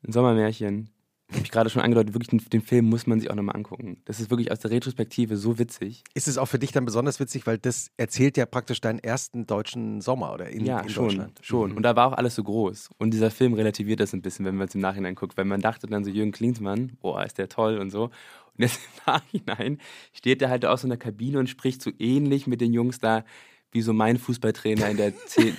ein 0.08 0.12
Sommermärchen. 0.12 0.91
Habe 1.32 1.44
ich 1.44 1.52
gerade 1.52 1.70
schon 1.70 1.82
angedeutet, 1.84 2.15
wirklich 2.15 2.30
den, 2.30 2.39
den 2.50 2.62
Film 2.62 2.89
muss 2.89 3.06
man 3.06 3.20
sich 3.20 3.30
auch 3.30 3.36
nochmal 3.36 3.56
angucken. 3.56 4.02
Das 4.06 4.20
ist 4.20 4.32
wirklich 4.32 4.52
aus 4.52 4.60
der 4.60 4.72
Retrospektive 4.72 5.38
so 5.38 5.60
witzig. 5.60 6.04
Ist 6.15 6.28
es 6.28 6.39
auch 6.39 6.48
für 6.48 6.58
dich 6.58 6.72
dann 6.72 6.86
besonders 6.86 7.20
witzig, 7.20 7.46
weil 7.46 7.60
das 7.60 7.92
erzählt 7.98 8.36
ja 8.36 8.48
praktisch 8.48 8.82
deinen 8.82 8.98
ersten 8.98 9.46
deutschen 9.46 10.02
Sommer 10.02 10.34
oder 10.34 10.50
in, 10.50 10.65
ja, 10.65 10.80
in 10.80 10.89
schon, 10.89 11.10
Deutschland. 11.10 11.39
schon. 11.44 11.72
Und 11.74 11.84
da 11.84 11.96
war 11.96 12.08
auch 12.08 12.13
alles 12.18 12.34
so 12.34 12.44
groß. 12.44 12.89
Und 12.98 13.12
dieser 13.12 13.30
Film 13.30 13.54
relativiert 13.54 14.00
das 14.00 14.13
ein 14.13 14.24
bisschen, 14.24 14.44
wenn 14.46 14.56
man 14.56 14.68
es 14.68 14.76
im 14.76 14.82
Nachhinein 14.82 15.13
guckt. 15.13 15.38
Weil 15.38 15.46
man 15.46 15.62
dachte 15.62 15.86
dann 15.86 16.04
so, 16.04 16.10
Jürgen 16.10 16.32
Klinsmann, 16.32 16.94
boah, 17.00 17.24
ist 17.24 17.38
der 17.38 17.48
toll 17.48 17.78
und 17.78 17.92
so. 17.92 18.06
Und 18.06 18.12
jetzt 18.58 18.80
im 19.06 19.13
Nachhinein 19.13 19.78
steht 20.13 20.42
er 20.42 20.50
halt 20.50 20.65
aus 20.65 20.82
so 20.82 20.88
einer 20.88 20.98
Kabine 20.98 21.38
und 21.38 21.48
spricht 21.48 21.84
so 21.84 21.92
ähnlich 22.00 22.48
mit 22.48 22.60
den 22.60 22.74
Jungs 22.74 23.00
da, 23.00 23.24
wie 23.72 23.82
so 23.84 23.94
mein 23.94 24.18
Fußballtrainer 24.18 24.89
in 24.89 24.98
der, 24.98 25.13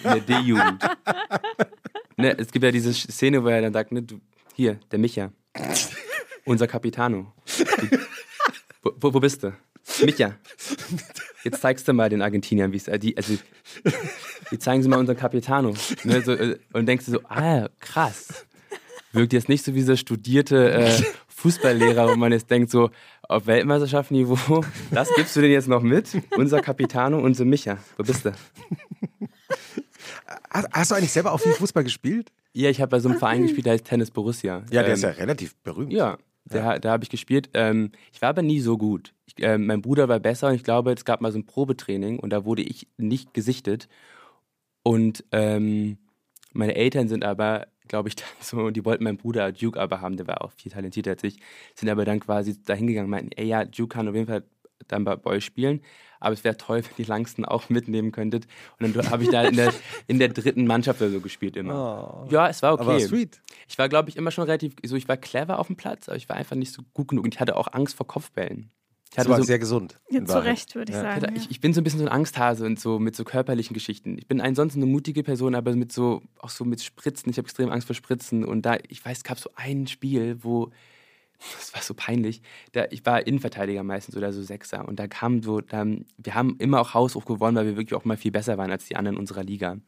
der 0.04 0.20
D-Jugend. 0.20 0.82
ne, 2.16 2.36
es 2.36 2.50
gibt 2.50 2.64
ja 2.64 2.72
diese 2.72 2.92
Szene, 2.92 3.44
wo 3.44 3.48
er 3.48 3.62
dann 3.62 3.72
sagt, 3.72 3.92
ne, 3.92 4.02
du, 4.02 4.20
hier, 4.60 4.78
der 4.90 4.98
Micha, 4.98 5.32
unser 6.44 6.66
Capitano. 6.66 7.32
Wo, 8.82 9.14
wo, 9.14 9.20
bist 9.20 9.42
du? 9.42 9.54
Micha, 10.04 10.36
jetzt 11.44 11.62
zeigst 11.62 11.88
du 11.88 11.94
mal 11.94 12.10
den 12.10 12.20
Argentiniern, 12.20 12.70
wie 12.70 12.76
es, 12.76 12.86
äh, 12.86 12.98
die, 12.98 13.16
also, 13.16 13.38
jetzt 14.50 14.64
zeigen 14.64 14.82
sie 14.82 14.88
mal 14.90 14.98
unseren 14.98 15.16
Capitano. 15.16 15.72
Ne, 16.04 16.20
so, 16.20 16.32
äh, 16.32 16.58
und 16.74 16.84
denkst 16.84 17.06
du 17.06 17.12
so, 17.12 17.20
ah, 17.28 17.70
krass. 17.80 18.46
Wirkt 19.12 19.32
jetzt 19.32 19.48
nicht 19.48 19.64
so 19.64 19.74
wie 19.74 19.80
so 19.80 19.96
studierte 19.96 20.72
äh, 20.72 21.02
Fußballlehrer, 21.28 22.10
wo 22.10 22.16
man 22.16 22.32
jetzt 22.32 22.50
denkt, 22.50 22.70
so, 22.70 22.90
auf 23.22 23.46
Weltmeisterschaftsniveau, 23.46 24.62
das 24.90 25.08
gibst 25.16 25.36
du 25.36 25.40
denn 25.40 25.52
jetzt 25.52 25.68
noch 25.68 25.82
mit? 25.82 26.10
Unser 26.36 26.60
Capitano, 26.60 27.18
unser 27.18 27.46
Micha. 27.46 27.78
Wo 27.96 28.02
bist 28.02 28.26
du? 28.26 28.32
Hast, 30.50 30.68
hast 30.72 30.90
du 30.90 30.94
eigentlich 30.94 31.12
selber 31.12 31.32
auch 31.32 31.40
viel 31.40 31.52
Fußball 31.52 31.84
gespielt? 31.84 32.32
Ja, 32.52 32.68
ich 32.70 32.80
habe 32.80 32.90
bei 32.90 33.00
so 33.00 33.08
einem 33.08 33.18
Verein 33.18 33.42
gespielt, 33.42 33.66
der 33.66 33.74
heißt 33.74 33.84
Tennis 33.84 34.10
Borussia. 34.10 34.64
Ja, 34.70 34.82
der 34.82 34.86
Ähm, 34.88 34.92
ist 34.94 35.02
ja 35.02 35.10
relativ 35.10 35.56
berühmt. 35.56 35.92
Ja, 35.92 36.18
da, 36.46 36.78
da 36.78 36.90
habe 36.92 37.04
ich 37.04 37.10
gespielt. 37.10 37.50
Ähm, 37.54 37.92
ich 38.12 38.20
war 38.22 38.30
aber 38.30 38.42
nie 38.42 38.60
so 38.60 38.76
gut. 38.76 39.14
Ich, 39.26 39.34
ähm, 39.38 39.66
mein 39.66 39.82
Bruder 39.82 40.08
war 40.08 40.18
besser 40.18 40.48
und 40.48 40.54
ich 40.54 40.64
glaube, 40.64 40.92
es 40.92 41.04
gab 41.04 41.20
mal 41.20 41.30
so 41.30 41.38
ein 41.38 41.46
Probetraining 41.46 42.18
und 42.18 42.30
da 42.30 42.44
wurde 42.44 42.62
ich 42.62 42.88
nicht 42.96 43.34
gesichtet. 43.34 43.88
Und 44.82 45.24
ähm, 45.32 45.98
meine 46.52 46.74
Eltern 46.74 47.08
sind 47.08 47.24
aber, 47.24 47.68
glaube 47.86 48.08
ich, 48.08 48.16
dann 48.16 48.26
so, 48.40 48.70
die 48.70 48.84
wollten 48.84 49.04
meinen 49.04 49.18
Bruder 49.18 49.52
Duke 49.52 49.78
aber 49.78 50.00
haben, 50.00 50.16
der 50.16 50.26
war 50.26 50.42
auch 50.44 50.52
viel 50.52 50.72
talentierter 50.72 51.12
als 51.12 51.24
ich, 51.24 51.38
sind 51.74 51.88
aber 51.88 52.04
dann 52.04 52.20
quasi 52.20 52.60
dahin 52.62 52.86
gegangen 52.86 53.06
und 53.06 53.10
meinten, 53.10 53.32
ey 53.36 53.46
ja, 53.46 53.64
Duke 53.64 53.94
kann 53.94 54.08
auf 54.08 54.14
jeden 54.14 54.26
Fall 54.26 54.42
dann 54.88 55.04
bei, 55.04 55.14
bei 55.16 55.30
euch 55.32 55.44
spielen, 55.44 55.82
aber 56.20 56.34
es 56.34 56.44
wäre 56.44 56.56
toll, 56.56 56.82
wenn 56.84 56.96
die 56.96 57.04
Langsten 57.08 57.44
auch 57.44 57.68
mitnehmen 57.68 58.12
könntet. 58.12 58.46
Und 58.78 58.94
dann 58.94 59.10
habe 59.10 59.24
ich 59.24 59.30
da 59.30 59.42
in 59.42 59.56
der, 59.56 59.72
in 60.06 60.18
der 60.18 60.28
dritten 60.28 60.66
Mannschaft 60.66 61.00
oder 61.00 61.10
so 61.10 61.20
gespielt 61.20 61.56
immer. 61.56 62.26
Ja, 62.30 62.48
es 62.48 62.62
war 62.62 62.74
okay. 62.74 62.82
Aber 62.82 63.00
sweet. 63.00 63.40
Ich 63.68 63.78
war, 63.78 63.88
glaube 63.88 64.10
ich, 64.10 64.16
immer 64.16 64.30
schon 64.30 64.44
relativ, 64.44 64.74
so 64.84 64.96
ich 64.96 65.08
war 65.08 65.16
clever 65.16 65.58
auf 65.58 65.66
dem 65.66 65.76
Platz, 65.76 66.08
aber 66.08 66.16
ich 66.16 66.28
war 66.28 66.36
einfach 66.36 66.56
nicht 66.56 66.72
so 66.72 66.82
gut 66.94 67.08
genug 67.08 67.24
und 67.24 67.34
ich 67.34 67.40
hatte 67.40 67.56
auch 67.56 67.68
Angst 67.72 67.96
vor 67.96 68.06
Kopfbällen. 68.06 68.70
Ich 69.12 69.16
Das 69.16 69.24
hatte 69.24 69.30
war 69.30 69.38
so, 69.38 69.42
sehr 69.42 69.58
gesund. 69.58 69.96
Jetzt 70.08 70.30
zu. 70.30 70.38
Recht, 70.38 70.74
würde 70.76 70.92
ich 70.92 70.96
Ja. 70.96 71.02
sagen. 71.20 71.34
ich, 71.34 71.44
ja. 71.44 71.50
ich 71.50 71.60
bin 71.60 71.72
so 71.74 71.80
ein 71.80 71.84
bisschen 71.84 71.98
so 71.98 72.06
ein 72.06 72.12
Angsthase 72.12 72.64
und 72.64 72.78
so 72.78 73.00
mit 73.00 73.16
so 73.16 73.24
körperlichen 73.24 73.74
Geschichten. 73.74 74.16
Ich 74.18 74.28
bin 74.28 74.40
ansonsten 74.40 74.80
eine 74.80 74.90
mutige 74.90 75.24
Person, 75.24 75.56
aber 75.56 75.74
mit 75.74 75.90
so, 75.90 76.22
auch 76.38 76.50
so 76.50 76.64
mit 76.64 76.80
Spritzen. 76.80 77.28
Ich 77.30 77.36
habe 77.36 77.46
extrem 77.46 77.70
Angst 77.70 77.88
vor 77.88 77.96
Spritzen. 77.96 78.44
Und 78.44 78.62
da, 78.62 78.76
ich 78.88 79.04
weiß, 79.04 79.18
es 79.18 79.24
gab 79.24 79.40
so 79.40 79.50
ein 79.56 79.88
Spiel, 79.88 80.38
wo, 80.44 80.70
das 81.58 81.74
war 81.74 81.82
so 81.82 81.94
peinlich, 81.94 82.42
da, 82.72 82.84
ich 82.90 83.04
war 83.06 83.26
Innenverteidiger 83.26 83.82
meistens 83.82 84.16
oder 84.16 84.32
so 84.32 84.42
Sechser. 84.42 84.86
Und 84.86 84.98
da 85.00 85.08
kam 85.08 85.42
so, 85.42 85.60
da, 85.60 85.84
wir 86.18 86.34
haben 86.34 86.56
immer 86.58 86.80
auch 86.80 86.94
Haushoch 86.94 87.24
gewonnen, 87.24 87.56
weil 87.56 87.66
wir 87.66 87.76
wirklich 87.76 87.94
auch 87.98 88.04
mal 88.04 88.16
viel 88.16 88.30
besser 88.32 88.58
waren 88.58 88.70
als 88.70 88.84
die 88.86 88.96
anderen 88.96 89.16
in 89.16 89.20
unserer 89.20 89.42
Liga. 89.44 89.78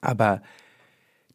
Aber 0.00 0.42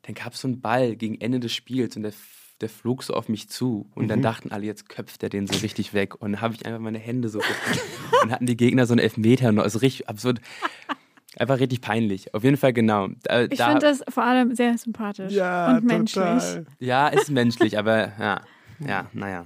dann 0.04 0.16
gab 0.16 0.34
es 0.34 0.42
so 0.42 0.48
einen 0.48 0.62
Ball 0.62 0.96
gegen 0.96 1.20
Ende 1.20 1.40
des 1.40 1.54
Spiels 1.54 1.96
und 1.98 2.04
der, 2.04 2.14
der 2.62 2.70
flog 2.70 3.04
so 3.04 3.14
auf 3.14 3.28
mich 3.30 3.50
zu. 3.50 3.90
Und 3.96 4.08
dann 4.08 4.22
dachten 4.22 4.52
alle, 4.52 4.66
jetzt 4.66 4.88
köpft 4.90 5.24
er 5.24 5.30
den 5.30 5.48
so 5.48 5.60
richtig 5.60 5.94
weg. 5.94 6.16
Und 6.22 6.34
dann 6.34 6.42
habe 6.42 6.54
ich 6.56 6.66
einfach 6.66 6.80
meine 6.80 7.00
Hände 7.00 7.30
so 7.30 7.40
und 8.24 8.32
hatten 8.32 8.46
die 8.46 8.58
Gegner 8.58 8.86
so 8.86 8.94
einen 8.94 9.00
Elfmeter. 9.00 9.52
noch. 9.52 9.64
Also 9.64 9.80
richtig 9.80 10.08
absurd. 10.10 10.42
Einfach 11.38 11.60
richtig 11.60 11.82
peinlich. 11.82 12.34
Auf 12.34 12.44
jeden 12.44 12.58
Fall 12.58 12.74
genau. 12.74 13.08
Da, 13.24 13.44
Ich 13.44 13.62
finde 13.62 13.80
das 13.80 14.04
vor 14.10 14.24
allem 14.24 14.56
sehr 14.56 14.78
sympathisch 14.78 15.32
Ja, 15.34 15.76
und 15.78 15.86
menschlich. 15.86 16.24
total. 16.24 16.66
ja, 16.80 17.08
ist 17.08 17.30
menschlich, 17.30 17.78
aber 17.78 18.14
ja, 18.20 18.42
ja, 18.80 19.10
naja. 19.14 19.46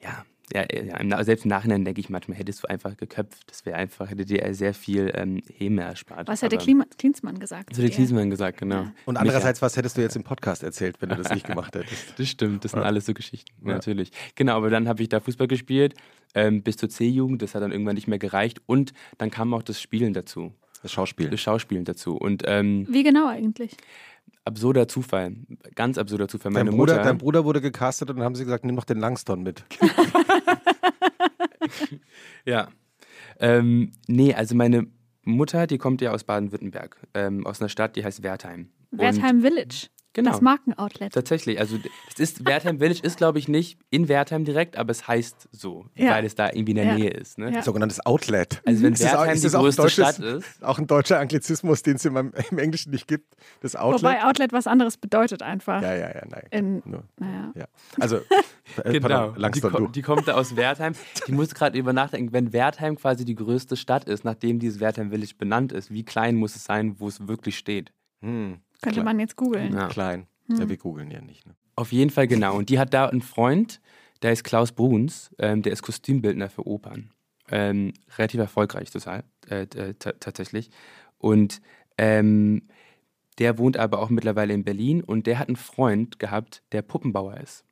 Ja, 0.00 0.24
ja, 0.52 0.64
ja 0.70 1.02
Na- 1.02 1.24
selbst 1.24 1.44
im 1.44 1.48
Nachhinein 1.48 1.84
denke 1.84 2.00
ich 2.00 2.08
manchmal, 2.08 2.36
hättest 2.38 2.62
du 2.62 2.68
einfach 2.68 2.96
geköpft. 2.96 3.50
Das 3.50 3.66
wäre 3.66 3.76
einfach, 3.76 4.08
hätte 4.10 4.24
dir 4.24 4.54
sehr 4.54 4.74
viel 4.74 5.10
ähm, 5.14 5.42
Häme 5.52 5.82
erspart. 5.82 6.28
Was 6.28 6.42
hat 6.42 6.52
der 6.52 6.58
Aber- 6.58 6.64
Klima 6.64 6.84
Klinsmann 6.98 7.38
gesagt? 7.40 7.70
Das 7.70 7.78
hat 7.78 7.82
der 7.84 7.90
Klinsmann 7.90 8.30
gesagt, 8.30 8.58
genau. 8.58 8.86
Und 9.06 9.16
andererseits, 9.16 9.60
was 9.62 9.76
hättest 9.76 9.96
du 9.96 10.02
jetzt 10.02 10.14
im 10.14 10.22
Podcast 10.22 10.62
erzählt, 10.62 11.00
wenn 11.00 11.08
du 11.08 11.16
das 11.16 11.30
nicht 11.32 11.46
gemacht 11.46 11.74
hättest? 11.74 12.14
Das 12.18 12.28
stimmt, 12.28 12.64
das 12.64 12.72
sind 12.72 12.80
Ja. 12.80 12.86
alles 12.86 13.06
so 13.06 13.14
Geschichten, 13.14 13.66
Ja. 13.66 13.74
natürlich. 13.74 14.12
Genau, 14.36 14.56
aber 14.56 14.70
dann 14.70 14.86
habe 14.86 15.02
ich 15.02 15.08
da 15.08 15.18
Fußball 15.18 15.48
gespielt, 15.48 15.94
ähm, 16.34 16.62
bis 16.62 16.76
zur 16.76 16.88
C-Jugend, 16.90 17.42
das 17.42 17.54
hat 17.56 17.62
dann 17.62 17.72
irgendwann 17.72 17.94
nicht 17.96 18.06
mehr 18.06 18.18
gereicht 18.18 18.60
und 18.66 18.92
dann 19.18 19.30
kam 19.30 19.52
auch 19.54 19.62
das 19.62 19.80
Spielen 19.80 20.12
dazu, 20.12 20.52
Das 20.82 20.92
Schauspiel. 20.92 21.30
das 21.30 21.40
Schauspielen 21.40 21.84
dazu 21.84 22.16
und 22.16 22.42
ähm, 22.46 22.86
Wie 22.90 23.02
genau 23.02 23.28
eigentlich? 23.28 23.76
absurder 24.44 24.86
Zufall, 24.88 25.34
ganz 25.74 25.98
absurder 25.98 26.28
Zufall. 26.28 26.52
Dein 26.52 26.66
Meine 26.66 26.76
Bruder, 26.76 26.94
Mutter, 26.94 27.04
dein 27.04 27.18
Bruder 27.18 27.44
wurde 27.44 27.60
gecastet 27.60 28.10
und 28.10 28.16
dann 28.16 28.24
haben 28.24 28.34
sie 28.36 28.44
gesagt, 28.44 28.64
nimm 28.64 28.74
noch 28.76 28.84
den 28.84 28.98
Langston 28.98 29.42
mit. 29.42 29.64
ja, 32.44 32.68
ähm, 33.40 33.92
nee, 34.06 34.34
also 34.34 34.54
meine 34.54 34.86
Mutter, 35.24 35.66
die 35.66 35.78
kommt 35.78 36.00
ja 36.00 36.12
aus 36.12 36.22
Baden-Württemberg, 36.24 36.96
ähm, 37.14 37.44
aus 37.46 37.60
einer 37.60 37.68
Stadt, 37.68 37.96
die 37.96 38.04
heißt 38.04 38.22
Wertheim. 38.22 38.68
Und- 38.92 39.00
Wertheim 39.00 39.40
Village. 39.42 39.88
Genau. 40.16 40.30
Das 40.30 40.40
Markenoutlet. 40.40 41.12
Tatsächlich, 41.12 41.60
also 41.60 41.76
es 42.12 42.18
ist 42.18 42.46
Wertheim 42.46 42.78
Village 42.78 43.00
ist 43.02 43.18
glaube 43.18 43.38
ich 43.38 43.48
nicht 43.48 43.78
in 43.90 44.08
Wertheim 44.08 44.44
direkt, 44.46 44.76
aber 44.78 44.90
es 44.90 45.06
heißt 45.06 45.48
so, 45.52 45.84
Ja. 45.94 46.10
weil 46.12 46.24
es 46.24 46.34
da 46.34 46.46
irgendwie 46.48 46.70
in 46.72 46.76
der 46.76 46.86
Ja. 46.86 46.94
Nähe 46.94 47.10
ist. 47.10 47.36
Ne? 47.38 47.52
Ja. 47.52 47.62
Sogenanntes 47.62 48.04
Outlet. 48.06 48.62
Also 48.64 48.82
wenn 48.82 48.94
Ist 48.94 49.02
das 49.04 49.10
auch- 49.14 49.18
Wertheim 49.20 49.34
ist 49.34 49.44
die 49.44 49.48
größte 49.50 49.82
deutsches- 49.82 50.14
Stadt 50.14 50.18
ist, 50.24 50.64
Auch 50.64 50.78
ein 50.78 50.86
deutscher 50.86 51.20
Anglizismus, 51.20 51.82
den 51.82 51.96
es 51.96 52.04
im, 52.06 52.16
im 52.50 52.58
Englischen 52.58 52.90
nicht 52.92 53.06
gibt. 53.06 53.36
Das 53.60 53.76
Outlet. 53.76 54.02
Wobei 54.02 54.24
Outlet 54.24 54.52
was 54.52 54.66
anderes 54.66 54.96
bedeutet 54.96 55.42
einfach. 55.42 55.82
ja, 55.82 55.94
ja, 55.94 56.08
ja, 56.14 56.22
nein. 56.28 56.42
In, 56.50 56.82
Nur, 56.86 57.04
naja. 57.18 57.52
ja. 57.54 57.64
Also, 58.00 58.16
äh, 58.84 58.92
Genau, 58.92 59.08
pardon, 59.32 59.52
die, 59.52 59.60
ko 59.60 59.86
die 59.88 60.02
kommt 60.02 60.26
da 60.28 60.32
aus 60.34 60.56
Wertheim. 60.56 60.94
Die 61.26 61.32
muss 61.32 61.54
gerade 61.54 61.78
über 61.78 61.92
nachdenken, 61.92 62.32
wenn 62.32 62.54
Wertheim 62.54 62.96
quasi 62.96 63.26
die 63.26 63.34
größte 63.34 63.76
Stadt 63.76 64.04
ist, 64.04 64.24
nachdem 64.24 64.58
dieses 64.60 64.80
Wertheim 64.80 65.10
Village 65.10 65.34
benannt 65.36 65.72
ist, 65.72 65.90
wie 65.90 66.04
klein 66.04 66.36
muss 66.36 66.56
es 66.56 66.64
sein, 66.64 66.94
wo 66.98 67.06
es 67.08 67.28
wirklich 67.28 67.58
steht? 67.58 67.92
Hm, 68.22 68.58
Könnte 68.82 68.96
Klar. 69.00 69.04
man 69.04 69.20
jetzt 69.20 69.36
googeln. 69.36 69.74
Ja. 69.74 69.88
klein. 69.88 70.26
Hm. 70.46 70.56
Ja, 70.60 70.68
wir 70.68 70.76
googeln 70.76 71.10
ja 71.10 71.20
nicht. 71.20 71.46
Ne? 71.46 71.54
Auf 71.74 71.92
jeden 71.92 72.10
Fall 72.10 72.26
genau. 72.26 72.56
Und 72.56 72.68
die 72.68 72.78
hat 72.78 72.94
da 72.94 73.06
einen 73.06 73.22
Freund, 73.22 73.80
der 74.22 74.32
ist 74.32 74.44
Klaus 74.44 74.72
Bruns, 74.72 75.30
ähm, 75.38 75.62
der 75.62 75.72
ist 75.72 75.82
Kostümbildner 75.82 76.48
für 76.48 76.66
Opern. 76.66 77.10
Ähm, 77.50 77.92
relativ 78.16 78.40
erfolgreich 78.40 78.90
total, 78.90 79.22
äh, 79.48 79.62
äh, 79.62 79.94
ta- 79.94 80.12
tatsächlich. 80.18 80.70
Und 81.18 81.60
ähm, 81.98 82.62
der 83.38 83.58
wohnt 83.58 83.76
aber 83.76 84.00
auch 84.00 84.08
mittlerweile 84.10 84.52
in 84.54 84.64
Berlin 84.64 85.02
und 85.02 85.26
der 85.26 85.38
hat 85.38 85.48
einen 85.48 85.56
Freund 85.56 86.18
gehabt, 86.18 86.62
der 86.72 86.82
Puppenbauer 86.82 87.36
ist. 87.38 87.64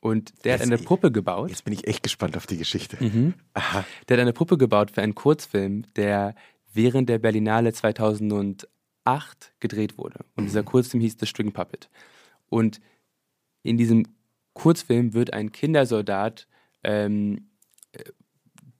Und 0.00 0.44
der 0.44 0.54
hat 0.54 0.60
Jetzt- 0.60 0.72
eine 0.72 0.78
Puppe 0.78 1.10
gebaut. 1.10 1.50
Jetzt 1.50 1.64
bin 1.64 1.72
ich 1.74 1.86
echt 1.86 2.02
gespannt 2.02 2.36
auf 2.36 2.46
die 2.46 2.56
Geschichte. 2.58 3.02
Mhm. 3.02 3.34
Aha. 3.54 3.84
Der 4.08 4.16
hat 4.16 4.20
eine 4.22 4.32
Puppe 4.32 4.56
gebaut 4.58 4.90
für 4.90 5.02
einen 5.02 5.14
Kurzfilm, 5.14 5.84
der 5.96 6.34
während 6.72 7.08
der 7.08 7.18
Berlinale 7.18 7.72
2008 7.72 8.68
gedreht 9.60 9.98
wurde. 9.98 10.24
Und 10.36 10.44
dieser 10.44 10.62
Kurzfilm 10.62 11.00
hieß 11.00 11.16
The 11.18 11.26
String 11.26 11.52
Puppet. 11.52 11.88
Und 12.48 12.80
in 13.62 13.76
diesem 13.76 14.06
Kurzfilm 14.54 15.14
wird 15.14 15.32
ein 15.32 15.52
Kindersoldat 15.52 16.46
ähm, 16.82 17.48
äh, 17.92 18.04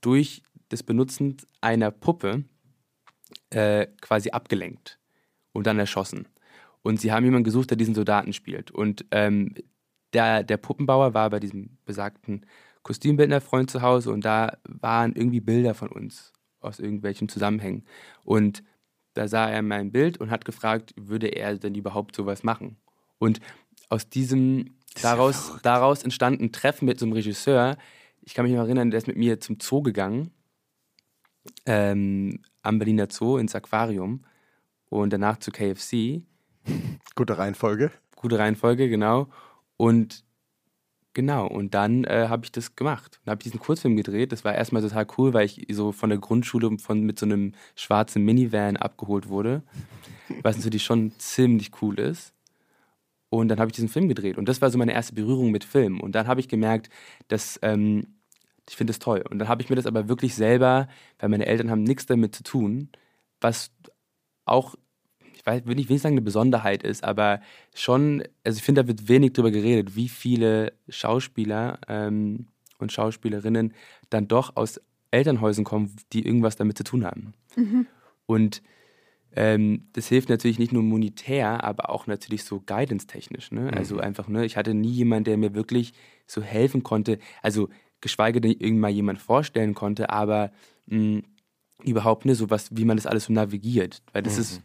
durch 0.01 0.43
das 0.69 0.83
Benutzen 0.83 1.37
einer 1.61 1.91
Puppe 1.91 2.45
äh, 3.51 3.87
quasi 4.01 4.31
abgelenkt 4.31 4.99
und 5.53 5.67
dann 5.67 5.79
erschossen. 5.79 6.27
Und 6.83 7.01
sie 7.01 7.13
haben 7.13 7.25
jemanden 7.25 7.45
gesucht, 7.45 7.71
der 7.71 7.77
diesen 7.77 7.95
Soldaten 7.95 8.33
spielt. 8.33 8.71
Und 8.71 9.05
ähm, 9.11 9.55
der, 10.13 10.43
der 10.43 10.57
Puppenbauer 10.57 11.15
war 11.15 11.31
bei 11.31 11.41
diesem 11.41 11.77
besagten 11.85 12.47
Kostümbildnerfreund 12.83 13.71
zu 13.71 13.83
Hause 13.83 14.11
und 14.11 14.25
da 14.25 14.57
waren 14.65 15.15
irgendwie 15.15 15.41
Bilder 15.41 15.75
von 15.75 15.89
uns 15.89 16.33
aus 16.61 16.79
irgendwelchen 16.79 17.29
Zusammenhängen. 17.29 17.85
Und 18.25 18.63
da 19.21 19.29
sah 19.29 19.51
er 19.51 19.61
mein 19.61 19.93
Bild 19.93 20.17
und 20.17 20.31
hat 20.31 20.47
gefragt, 20.47 20.95
würde 20.97 21.27
er 21.29 21.55
denn 21.59 21.75
überhaupt 21.75 22.17
sowas 22.17 22.43
machen? 22.43 22.79
Und 23.19 23.39
aus 23.91 24.09
diesem, 24.09 24.77
ja 24.97 25.03
daraus, 25.03 25.45
verrückt. 25.49 25.67
daraus 25.67 26.03
entstand 26.03 26.41
ein 26.41 26.53
Treffen 26.53 26.87
mit 26.87 26.99
so 26.99 27.05
einem 27.05 27.13
Regisseur. 27.13 27.77
Ich 28.23 28.33
kann 28.33 28.47
mich 28.47 28.55
noch 28.55 28.63
erinnern, 28.63 28.91
der 28.91 28.97
ist 28.97 29.09
mit 29.09 29.19
mir 29.19 29.39
zum 29.39 29.59
Zoo 29.61 29.83
gegangen, 29.83 30.31
ähm, 31.67 32.41
am 32.63 32.79
Berliner 32.79 33.09
Zoo 33.11 33.37
ins 33.37 33.55
Aquarium 33.55 34.25
und 34.89 35.13
danach 35.13 35.37
zu 35.37 35.51
KFC. 35.51 36.23
Gute 37.15 37.37
Reihenfolge. 37.37 37.91
Gute 38.17 38.39
Reihenfolge, 38.39 38.89
genau. 38.89 39.29
Und 39.77 40.25
genau, 41.15 41.47
und 41.47 41.75
dann 41.75 42.05
äh, 42.05 42.27
habe 42.29 42.45
ich 42.45 42.53
das 42.53 42.77
gemacht. 42.77 43.21
Dann 43.25 43.33
habe 43.33 43.41
ich 43.41 43.45
diesen 43.45 43.61
Kurzfilm 43.61 43.97
gedreht. 43.97 44.33
Das 44.33 44.45
war 44.45 44.55
erstmal 44.55 44.83
total 44.83 45.07
cool, 45.19 45.35
weil 45.35 45.47
ich 45.47 45.67
so 45.71 45.93
von 45.93 46.11
der 46.11 46.19
Grundschule 46.19 46.79
von, 46.79 47.03
mit 47.03 47.19
so 47.19 47.27
einem 47.27 47.53
schwarzen 47.77 48.25
Minivan 48.25 48.77
abgeholt 48.77 49.29
wurde, 49.29 49.63
was 50.43 50.57
natürlich 50.57 50.85
schon 50.85 51.13
ziemlich 51.19 51.71
cool 51.83 51.99
ist. 51.99 52.33
Und 53.31 53.49
dann 53.49 53.61
habe 53.61 53.69
ich 53.69 53.75
diesen 53.77 53.89
Film 53.89 54.09
gedreht. 54.09 54.39
Und 54.39 54.49
das 54.49 54.61
war 54.61 54.71
so 54.71 54.79
meine 54.79 54.93
erste 54.93 55.15
Berührung 55.15 55.51
mit 55.53 55.65
Film. 55.65 56.01
Und 56.01 56.15
dann 56.15 56.27
habe 56.27 56.41
ich 56.41 56.49
gemerkt, 56.49 56.91
dass 57.29 57.59
ähm, 57.63 58.07
ich 58.69 58.77
finde 58.77 58.93
es 58.93 58.99
toll. 58.99 59.25
Und 59.29 59.39
dann 59.39 59.49
habe 59.49 59.63
ich 59.63 59.71
mir 59.71 59.77
das 59.77 59.87
aber 59.87 60.09
wirklich 60.09 60.35
selber, 60.35 60.89
weil 61.19 61.29
meine 61.29 61.47
Eltern 61.47 61.71
haben 61.71 61.83
nichts 61.83 62.07
damit 62.07 62.35
zu 62.35 62.43
tun, 62.43 62.89
was 63.41 63.73
auch, 64.45 64.75
ich 65.41 65.47
weiß, 65.47 65.65
will 65.65 65.75
nicht, 65.75 65.89
will 65.89 65.95
nicht 65.95 66.03
sagen, 66.03 66.15
eine 66.15 66.23
Besonderheit 66.23 66.83
ist, 66.83 67.03
aber 67.03 67.41
schon, 67.75 68.23
also 68.45 68.59
ich 68.59 68.63
finde, 68.63 68.83
da 68.83 68.89
wird 68.89 69.09
wenig 69.09 69.33
drüber 69.33 69.51
geredet, 69.51 69.97
wie 69.97 70.09
viele 70.09 70.75
Schauspieler 70.91 71.79
ähm, 71.89 72.47
und 72.79 72.93
Schauspielerinnen 72.93 73.73
dann 74.11 74.29
doch 74.29 74.57
aus 74.57 74.81
Elternhäusern 75.11 75.65
kommen, 75.65 75.97
die 76.13 76.27
irgendwas 76.27 76.57
damit 76.57 76.77
zu 76.77 76.85
tun 76.85 77.07
haben. 77.07 77.33
Mhm. 77.57 77.87
Und 78.27 78.63
ähm, 79.35 79.89
das 79.95 80.09
hilft 80.09 80.29
natürlich 80.29 80.59
nicht 80.59 80.73
nur 80.73 80.83
monetär, 80.83 81.65
aber 81.65 81.89
auch 81.89 82.07
natürlich 82.07 82.45
so 82.45 82.61
guidance-technisch. 82.61 83.51
Ne? 83.51 83.73
Also 83.73 83.95
mhm. 83.95 84.01
einfach, 84.03 84.29
ne, 84.29 84.45
ich 84.45 84.59
hatte 84.59 84.75
nie 84.75 84.93
jemanden, 84.93 85.25
der 85.25 85.39
mir 85.39 85.55
wirklich 85.55 85.95
so 86.27 86.43
helfen 86.43 86.83
konnte. 86.83 87.19
Also 87.41 87.71
geschweige 88.03 88.43
denn 88.43 88.53
irgendwann 88.53 88.95
jemand 88.95 89.21
vorstellen 89.21 89.75
konnte, 89.75 90.11
aber 90.11 90.53
mh, 90.87 90.99
mm, 90.99 91.23
überhaupt 91.85 92.27
ne, 92.27 92.35
so 92.35 92.51
was, 92.51 92.77
wie 92.77 92.85
man 92.85 92.99
das 92.99 93.07
alles 93.07 93.25
so 93.25 93.33
navigiert. 93.33 94.03
Weil 94.13 94.23
das 94.23 94.35
mhm. 94.35 94.41
ist, 94.43 94.63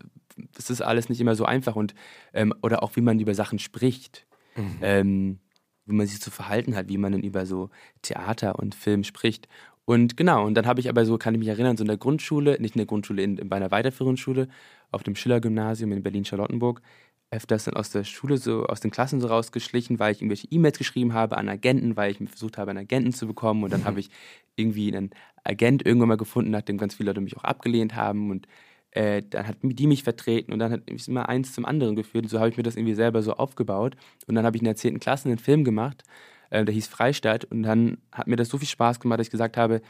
das 0.53 0.69
ist 0.69 0.81
alles 0.81 1.09
nicht 1.09 1.21
immer 1.21 1.35
so 1.35 1.45
einfach 1.45 1.75
und 1.75 1.95
ähm, 2.33 2.53
oder 2.61 2.83
auch 2.83 2.95
wie 2.95 3.01
man 3.01 3.19
über 3.19 3.33
Sachen 3.33 3.59
spricht. 3.59 4.25
Mhm. 4.55 4.77
Ähm, 4.81 5.39
wie 5.85 5.93
man 5.93 6.07
sich 6.07 6.19
zu 6.19 6.31
verhalten 6.31 6.75
hat, 6.75 6.89
wie 6.89 6.97
man 6.97 7.11
dann 7.11 7.23
über 7.23 7.45
so 7.45 7.69
Theater 8.01 8.57
und 8.57 8.75
Film 8.75 9.03
spricht. 9.03 9.47
Und 9.85 10.17
genau, 10.17 10.45
und 10.45 10.55
dann 10.55 10.65
habe 10.65 10.79
ich 10.79 10.89
aber 10.89 11.05
so, 11.05 11.17
kann 11.17 11.35
ich 11.35 11.39
mich 11.39 11.47
erinnern, 11.47 11.77
so 11.77 11.83
in 11.83 11.87
der 11.87 11.97
Grundschule, 11.97 12.57
nicht 12.59 12.75
in 12.75 12.79
der 12.79 12.87
Grundschule, 12.87 13.21
in, 13.21 13.35
bei 13.47 13.55
einer 13.55 13.69
weiterführenden 13.69 14.17
Schule, 14.17 14.47
auf 14.91 15.03
dem 15.03 15.15
Schiller-Gymnasium 15.15 15.91
in 15.91 16.01
Berlin-Charlottenburg, 16.01 16.81
öfters 17.29 17.65
dann 17.65 17.75
aus 17.75 17.91
der 17.91 18.03
Schule 18.03 18.37
so, 18.37 18.65
aus 18.65 18.79
den 18.79 18.89
Klassen 18.89 19.21
so 19.21 19.27
rausgeschlichen, 19.27 19.99
weil 19.99 20.13
ich 20.13 20.21
irgendwelche 20.21 20.47
E-Mails 20.49 20.77
geschrieben 20.79 21.13
habe 21.13 21.37
an 21.37 21.49
Agenten, 21.49 21.95
weil 21.97 22.11
ich 22.11 22.17
versucht 22.17 22.57
habe, 22.57 22.71
einen 22.71 22.79
Agenten 22.79 23.13
zu 23.13 23.27
bekommen. 23.27 23.63
Und 23.63 23.73
dann 23.73 23.81
mhm. 23.81 23.85
habe 23.85 23.99
ich 23.99 24.09
irgendwie 24.55 24.95
einen 24.95 25.11
Agent 25.43 25.85
irgendwann 25.85 26.09
mal 26.09 26.17
gefunden, 26.17 26.51
nachdem 26.51 26.77
ganz 26.77 26.95
viele 26.95 27.09
Leute 27.11 27.21
mich 27.21 27.37
auch 27.37 27.43
abgelehnt 27.43 27.95
haben. 27.95 28.31
Und 28.31 28.47
äh, 28.95 29.21
dann 29.29 29.47
hat 29.47 29.57
die 29.61 29.87
mich 29.87 30.03
vertreten 30.03 30.51
und 30.51 30.59
dann 30.59 30.71
hat 30.71 30.89
es 30.89 31.07
immer 31.07 31.29
eins 31.29 31.53
zum 31.53 31.65
anderen 31.65 31.95
geführt. 31.95 32.25
Und 32.25 32.29
so 32.29 32.39
habe 32.39 32.49
ich 32.49 32.57
mir 32.57 32.63
das 32.63 32.75
irgendwie 32.75 32.95
selber 32.95 33.21
so 33.21 33.33
aufgebaut. 33.33 33.95
Und 34.27 34.35
dann 34.35 34.45
habe 34.45 34.57
ich 34.57 34.61
in 34.61 34.65
der 34.65 34.75
10. 34.75 34.99
Klasse 34.99 35.29
einen 35.29 35.37
Film 35.37 35.63
gemacht 35.63 36.03
äh, 36.49 36.65
der 36.65 36.73
hieß 36.73 36.87
Freistadt. 36.87 37.45
Und 37.45 37.63
dann 37.63 37.97
hat 38.11 38.27
mir 38.27 38.35
das 38.35 38.49
so 38.49 38.57
viel 38.57 38.67
Spaß 38.67 38.99
gemacht, 38.99 39.19
dass 39.19 39.27
ich 39.27 39.31
gesagt 39.31 39.57
habe, 39.57 39.81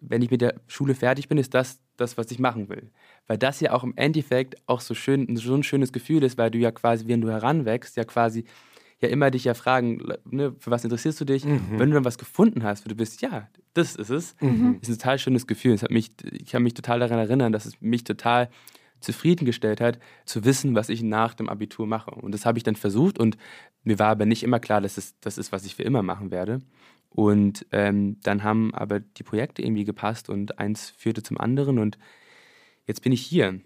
wenn 0.00 0.22
ich 0.22 0.30
mit 0.30 0.40
der 0.40 0.54
Schule 0.68 0.94
fertig 0.94 1.28
bin, 1.28 1.38
ist 1.38 1.54
das 1.54 1.80
das, 1.96 2.16
was 2.16 2.30
ich 2.30 2.38
machen 2.38 2.68
will. 2.68 2.92
Weil 3.26 3.38
das 3.38 3.60
ja 3.60 3.72
auch 3.72 3.82
im 3.82 3.96
Endeffekt 3.96 4.56
auch 4.66 4.80
so 4.80 4.94
schön, 4.94 5.36
so 5.36 5.54
ein 5.54 5.64
schönes 5.64 5.92
Gefühl 5.92 6.22
ist, 6.22 6.38
weil 6.38 6.50
du 6.50 6.58
ja 6.58 6.70
quasi, 6.70 7.08
wenn 7.08 7.20
du 7.20 7.30
heranwächst, 7.30 7.96
ja 7.96 8.04
quasi 8.04 8.44
ja 9.00 9.08
immer 9.08 9.30
dich 9.30 9.44
ja 9.44 9.54
fragen, 9.54 10.02
ne, 10.24 10.54
für 10.58 10.70
was 10.70 10.84
interessierst 10.84 11.20
du 11.20 11.24
dich? 11.24 11.44
Mhm. 11.44 11.78
Wenn 11.78 11.90
du 11.90 11.94
dann 11.94 12.04
was 12.04 12.18
gefunden 12.18 12.64
hast, 12.64 12.84
wo 12.84 12.88
du 12.88 12.96
bist, 12.96 13.22
ja, 13.22 13.48
das 13.74 13.94
ist 13.96 14.10
es, 14.10 14.36
mhm. 14.40 14.78
ist 14.80 14.88
ein 14.88 14.98
total 14.98 15.18
schönes 15.18 15.46
Gefühl. 15.46 15.72
Es 15.74 15.82
hat 15.82 15.90
mich, 15.90 16.12
ich 16.32 16.50
kann 16.50 16.62
mich 16.62 16.74
total 16.74 16.98
daran 16.98 17.18
erinnern, 17.18 17.52
dass 17.52 17.66
es 17.66 17.80
mich 17.80 18.04
total 18.04 18.48
zufriedengestellt 19.00 19.80
hat, 19.80 20.00
zu 20.24 20.44
wissen, 20.44 20.74
was 20.74 20.88
ich 20.88 21.02
nach 21.02 21.34
dem 21.34 21.48
Abitur 21.48 21.86
mache. 21.86 22.10
Und 22.10 22.32
das 22.32 22.44
habe 22.44 22.58
ich 22.58 22.64
dann 22.64 22.74
versucht 22.74 23.18
und 23.18 23.36
mir 23.84 23.98
war 24.00 24.08
aber 24.08 24.26
nicht 24.26 24.42
immer 24.42 24.58
klar, 24.58 24.80
dass 24.80 24.98
es 24.98 25.18
das 25.20 25.38
ist, 25.38 25.52
was 25.52 25.64
ich 25.64 25.76
für 25.76 25.84
immer 25.84 26.02
machen 26.02 26.32
werde. 26.32 26.60
Und 27.08 27.66
ähm, 27.72 28.18
dann 28.22 28.42
haben 28.42 28.74
aber 28.74 29.00
die 29.00 29.22
Projekte 29.22 29.62
irgendwie 29.62 29.84
gepasst 29.84 30.28
und 30.28 30.58
eins 30.58 30.90
führte 30.90 31.22
zum 31.22 31.38
anderen 31.38 31.78
und 31.78 31.98
jetzt 32.86 33.02
bin 33.02 33.12
ich 33.12 33.22
hier. 33.22 33.60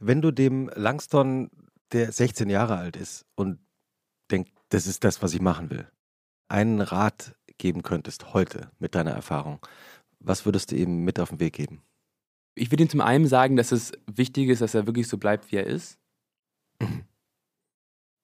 Wenn 0.00 0.22
du 0.22 0.30
dem 0.30 0.70
Langston, 0.74 1.50
der 1.92 2.12
16 2.12 2.50
Jahre 2.50 2.76
alt 2.76 2.96
ist 2.96 3.26
und 3.34 3.58
denkt, 4.30 4.52
das 4.68 4.86
ist 4.86 5.04
das, 5.04 5.22
was 5.22 5.34
ich 5.34 5.40
machen 5.40 5.70
will, 5.70 5.86
einen 6.48 6.80
Rat 6.80 7.34
geben 7.58 7.82
könntest 7.82 8.32
heute 8.32 8.70
mit 8.78 8.94
deiner 8.94 9.10
Erfahrung, 9.10 9.58
was 10.20 10.46
würdest 10.46 10.70
du 10.70 10.76
ihm 10.76 11.04
mit 11.04 11.20
auf 11.20 11.30
den 11.30 11.40
Weg 11.40 11.54
geben? 11.54 11.82
Ich 12.54 12.70
würde 12.70 12.84
ihm 12.84 12.90
zum 12.90 13.00
einen 13.00 13.26
sagen, 13.26 13.56
dass 13.56 13.72
es 13.72 13.92
wichtig 14.06 14.48
ist, 14.48 14.62
dass 14.62 14.74
er 14.74 14.86
wirklich 14.86 15.08
so 15.08 15.18
bleibt, 15.18 15.52
wie 15.52 15.56
er 15.56 15.66
ist. 15.66 15.98
Mhm. 16.80 17.04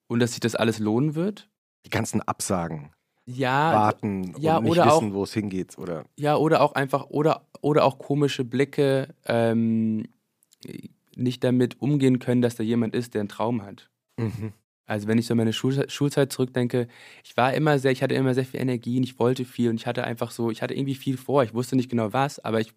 Und 0.08 0.20
dass 0.20 0.32
sich 0.32 0.40
das 0.40 0.54
alles 0.54 0.78
lohnen 0.78 1.14
wird. 1.14 1.48
Die 1.86 1.90
ganzen 1.90 2.20
Absagen. 2.20 2.92
Ja, 3.26 3.72
warten 3.72 4.34
ja, 4.38 4.58
und 4.58 4.64
nicht 4.64 4.72
oder 4.72 4.86
wissen, 4.86 5.14
wo 5.14 5.22
es 5.22 5.32
hingeht, 5.32 5.78
oder? 5.78 6.04
Ja, 6.16 6.36
oder 6.36 6.60
auch 6.60 6.72
einfach, 6.72 7.06
oder, 7.08 7.46
oder 7.62 7.84
auch 7.84 7.98
komische 7.98 8.44
Blicke, 8.44 9.14
ähm, 9.24 10.06
nicht 11.16 11.42
damit 11.42 11.80
umgehen 11.80 12.18
können, 12.18 12.42
dass 12.42 12.56
da 12.56 12.62
jemand 12.62 12.94
ist, 12.94 13.14
der 13.14 13.20
einen 13.20 13.28
Traum 13.28 13.62
hat. 13.62 13.88
Mhm. 14.18 14.52
Also 14.86 15.08
wenn 15.08 15.18
ich 15.18 15.26
so 15.26 15.34
an 15.34 15.38
meine 15.38 15.52
Schul 15.52 15.88
Schulzeit 15.88 16.32
zurückdenke, 16.32 16.88
ich 17.24 17.36
war 17.36 17.54
immer 17.54 17.78
sehr, 17.78 17.92
ich 17.92 18.02
hatte 18.02 18.14
immer 18.14 18.34
sehr 18.34 18.44
viel 18.44 18.60
Energie 18.60 18.98
und 18.98 19.04
ich 19.04 19.18
wollte 19.18 19.44
viel 19.44 19.70
und 19.70 19.76
ich 19.76 19.86
hatte 19.86 20.04
einfach 20.04 20.30
so, 20.30 20.50
ich 20.50 20.62
hatte 20.62 20.74
irgendwie 20.74 20.94
viel 20.94 21.16
vor. 21.16 21.42
Ich 21.42 21.54
wusste 21.54 21.76
nicht 21.76 21.90
genau 21.90 22.12
was, 22.12 22.38
aber 22.38 22.60
ich 22.60 22.72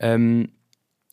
ähm, 0.00 0.48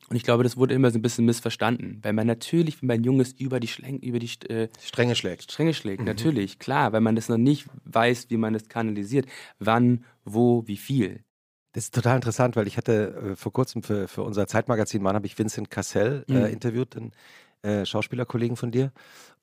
und 0.10 0.16
ich 0.16 0.24
glaube, 0.24 0.44
das 0.44 0.58
wurde 0.58 0.74
immer 0.74 0.90
so 0.90 0.98
ein 0.98 1.04
bisschen 1.04 1.26
missverstanden, 1.26 2.00
weil 2.02 2.14
man 2.14 2.26
natürlich, 2.26 2.82
wenn 2.82 2.88
man 2.88 3.04
Junges 3.04 3.34
über 3.34 3.60
die, 3.60 3.68
Schläng, 3.68 4.00
über 4.00 4.18
die 4.18 4.32
äh, 4.50 4.68
Stränge 4.82 5.16
schlägt. 5.16 5.44
Stränge 5.44 5.76
schlägt, 5.76 6.00
mhm. 6.00 6.08
natürlich, 6.08 6.58
klar, 6.58 6.94
weil 6.94 7.02
man 7.02 7.16
das 7.16 7.30
noch 7.30 7.38
nicht 7.38 7.68
weiß, 7.86 8.32
wie 8.32 8.38
man 8.38 8.54
das 8.54 8.68
kanalisiert, 8.68 9.28
wann, 9.60 10.04
wo, 10.26 10.66
wie 10.66 10.78
viel. 10.78 11.24
Das 11.74 11.84
ist 11.84 11.94
total 11.94 12.16
interessant, 12.16 12.56
weil 12.56 12.68
ich 12.68 12.78
hatte 12.78 13.34
äh, 13.34 13.36
vor 13.36 13.54
kurzem 13.54 13.84
für, 13.84 14.08
für 14.08 14.24
unser 14.24 14.48
Zeitmagazin 14.48 15.04
Mann 15.04 15.16
habe 15.16 15.28
ich 15.28 15.38
Vincent 15.38 15.70
Cassel 15.70 16.26
äh, 16.28 16.34
mhm. 16.34 16.46
interviewt, 16.46 16.98
einen 16.98 17.12
äh, 17.62 17.86
Schauspielerkollegen 17.86 18.58
von 18.58 18.72
dir. 18.72 18.92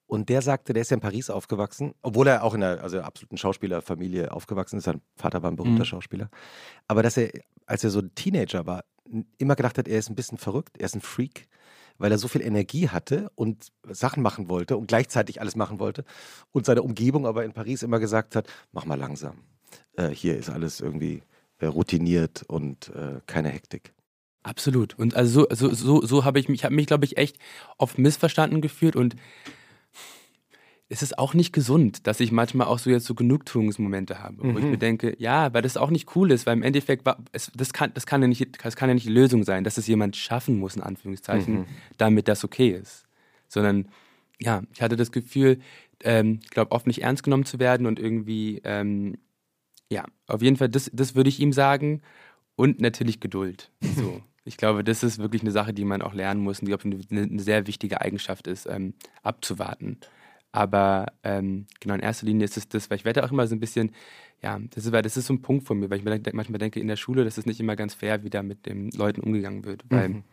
Und 0.06 0.28
der 0.28 0.40
sagte, 0.40 0.72
der 0.72 0.82
ist 0.82 0.90
ja 0.90 0.96
in 0.96 1.00
Paris 1.00 1.30
aufgewachsen, 1.30 1.94
obwohl 2.02 2.28
er 2.28 2.44
auch 2.44 2.54
in 2.54 2.62
einer 2.62 2.82
also 2.82 3.00
absoluten 3.00 3.36
Schauspielerfamilie 3.36 4.30
aufgewachsen 4.30 4.78
ist. 4.78 4.84
Sein 4.84 5.00
Vater 5.16 5.42
war 5.42 5.50
ein 5.50 5.56
berühmter 5.56 5.80
mhm. 5.80 5.86
Schauspieler. 5.86 6.30
Aber 6.86 7.02
dass 7.02 7.16
er, 7.16 7.30
als 7.66 7.82
er 7.82 7.90
so 7.90 7.98
ein 7.98 8.14
Teenager 8.14 8.66
war, 8.66 8.84
immer 9.38 9.56
gedacht 9.56 9.78
hat, 9.78 9.88
er 9.88 9.98
ist 9.98 10.08
ein 10.08 10.14
bisschen 10.14 10.38
verrückt, 10.38 10.78
er 10.78 10.86
ist 10.86 10.94
ein 10.94 11.00
Freak, 11.00 11.48
weil 11.98 12.12
er 12.12 12.18
so 12.18 12.28
viel 12.28 12.42
Energie 12.42 12.88
hatte 12.88 13.30
und 13.34 13.72
Sachen 13.88 14.22
machen 14.22 14.48
wollte 14.48 14.76
und 14.76 14.86
gleichzeitig 14.86 15.40
alles 15.40 15.56
machen 15.56 15.80
wollte. 15.80 16.04
Und 16.52 16.66
seine 16.66 16.82
Umgebung 16.82 17.26
aber 17.26 17.44
in 17.44 17.52
Paris 17.52 17.82
immer 17.82 17.98
gesagt 17.98 18.36
hat, 18.36 18.48
mach 18.72 18.84
mal 18.84 18.98
langsam. 18.98 19.38
Äh, 19.94 20.10
hier 20.10 20.36
ist 20.36 20.50
alles 20.50 20.80
irgendwie 20.80 21.22
äh, 21.58 21.66
routiniert 21.66 22.44
und 22.46 22.90
äh, 22.90 23.20
keine 23.26 23.48
Hektik. 23.48 23.92
Absolut. 24.42 24.96
Und 24.96 25.16
also 25.16 25.46
so, 25.50 25.70
so, 25.70 25.74
so, 25.74 26.06
so 26.06 26.24
habe 26.24 26.38
ich 26.38 26.48
mich, 26.48 26.60
ich 26.60 26.64
habe 26.64 26.74
mich, 26.74 26.86
glaube 26.86 27.04
ich, 27.04 27.16
echt 27.16 27.38
oft 27.78 27.98
missverstanden 27.98 28.60
gefühlt 28.60 28.94
und 28.94 29.16
es 30.88 31.02
ist 31.02 31.18
auch 31.18 31.34
nicht 31.34 31.52
gesund, 31.52 32.06
dass 32.06 32.20
ich 32.20 32.30
manchmal 32.30 32.68
auch 32.68 32.78
so 32.78 32.90
jetzt 32.90 33.06
so 33.06 33.14
Genugtuungsmomente 33.14 34.22
habe, 34.22 34.38
wo 34.38 34.46
mhm. 34.46 34.58
ich 34.58 34.64
mir 34.64 34.78
denke, 34.78 35.16
ja, 35.18 35.52
weil 35.52 35.62
das 35.62 35.76
auch 35.76 35.90
nicht 35.90 36.14
cool 36.14 36.30
ist, 36.30 36.46
weil 36.46 36.56
im 36.56 36.62
Endeffekt 36.62 37.04
war, 37.04 37.18
es, 37.32 37.50
das, 37.56 37.72
kann, 37.72 37.90
das, 37.94 38.06
kann 38.06 38.22
ja 38.22 38.28
nicht, 38.28 38.64
das 38.64 38.76
kann 38.76 38.88
ja 38.88 38.94
nicht 38.94 39.06
die 39.06 39.12
Lösung 39.12 39.42
sein, 39.42 39.64
dass 39.64 39.78
es 39.78 39.88
jemand 39.88 40.16
schaffen 40.16 40.58
muss, 40.58 40.76
in 40.76 40.82
Anführungszeichen, 40.82 41.54
mhm. 41.54 41.66
damit 41.96 42.28
das 42.28 42.44
okay 42.44 42.70
ist. 42.70 43.04
Sondern, 43.48 43.88
ja, 44.40 44.62
ich 44.72 44.80
hatte 44.80 44.96
das 44.96 45.10
Gefühl, 45.10 45.58
ähm, 46.04 46.38
ich 46.42 46.50
glaube, 46.50 46.70
oft 46.70 46.86
nicht 46.86 47.02
ernst 47.02 47.24
genommen 47.24 47.44
zu 47.44 47.58
werden 47.58 47.86
und 47.86 47.98
irgendwie, 47.98 48.60
ähm, 48.62 49.18
ja, 49.90 50.04
auf 50.28 50.42
jeden 50.42 50.56
Fall, 50.56 50.68
das, 50.68 50.90
das 50.92 51.16
würde 51.16 51.30
ich 51.30 51.40
ihm 51.40 51.52
sagen 51.52 52.00
und 52.54 52.80
natürlich 52.80 53.20
Geduld. 53.20 53.70
So. 53.80 54.22
Ich 54.48 54.56
glaube, 54.56 54.84
das 54.84 55.02
ist 55.02 55.18
wirklich 55.18 55.42
eine 55.42 55.50
Sache, 55.50 55.74
die 55.74 55.84
man 55.84 56.02
auch 56.02 56.14
lernen 56.14 56.40
muss 56.40 56.60
und 56.60 56.66
die, 56.66 56.70
glaube 56.70 57.00
ich, 57.00 57.10
eine, 57.10 57.22
eine 57.22 57.42
sehr 57.42 57.66
wichtige 57.66 58.00
Eigenschaft 58.00 58.46
ist, 58.46 58.66
ähm, 58.66 58.94
abzuwarten. 59.24 59.98
Aber 60.52 61.12
ähm, 61.22 61.66
genau, 61.80 61.94
in 61.94 62.00
erster 62.00 62.26
Linie 62.26 62.44
ist 62.44 62.56
es 62.56 62.68
das, 62.68 62.88
weil 62.90 62.96
ich 62.96 63.04
werde 63.04 63.24
auch 63.24 63.30
immer 63.30 63.46
so 63.46 63.54
ein 63.54 63.60
bisschen, 63.60 63.92
ja, 64.42 64.58
das 64.70 64.86
ist, 64.86 64.92
weil 64.92 65.02
das 65.02 65.16
ist 65.16 65.26
so 65.26 65.34
ein 65.34 65.42
Punkt 65.42 65.66
von 65.66 65.78
mir, 65.78 65.90
weil 65.90 65.98
ich 65.98 66.32
manchmal 66.32 66.58
denke, 66.58 66.80
in 66.80 66.88
der 66.88 66.96
Schule, 66.96 67.24
das 67.24 67.38
ist 67.38 67.46
nicht 67.46 67.60
immer 67.60 67.76
ganz 67.76 67.94
fair, 67.94 68.22
wie 68.24 68.30
da 68.30 68.42
mit 68.42 68.66
den 68.66 68.90
Leuten 68.92 69.20
umgegangen 69.20 69.64
wird. 69.64 69.84
Weil 69.90 70.08
mhm. 70.08 70.24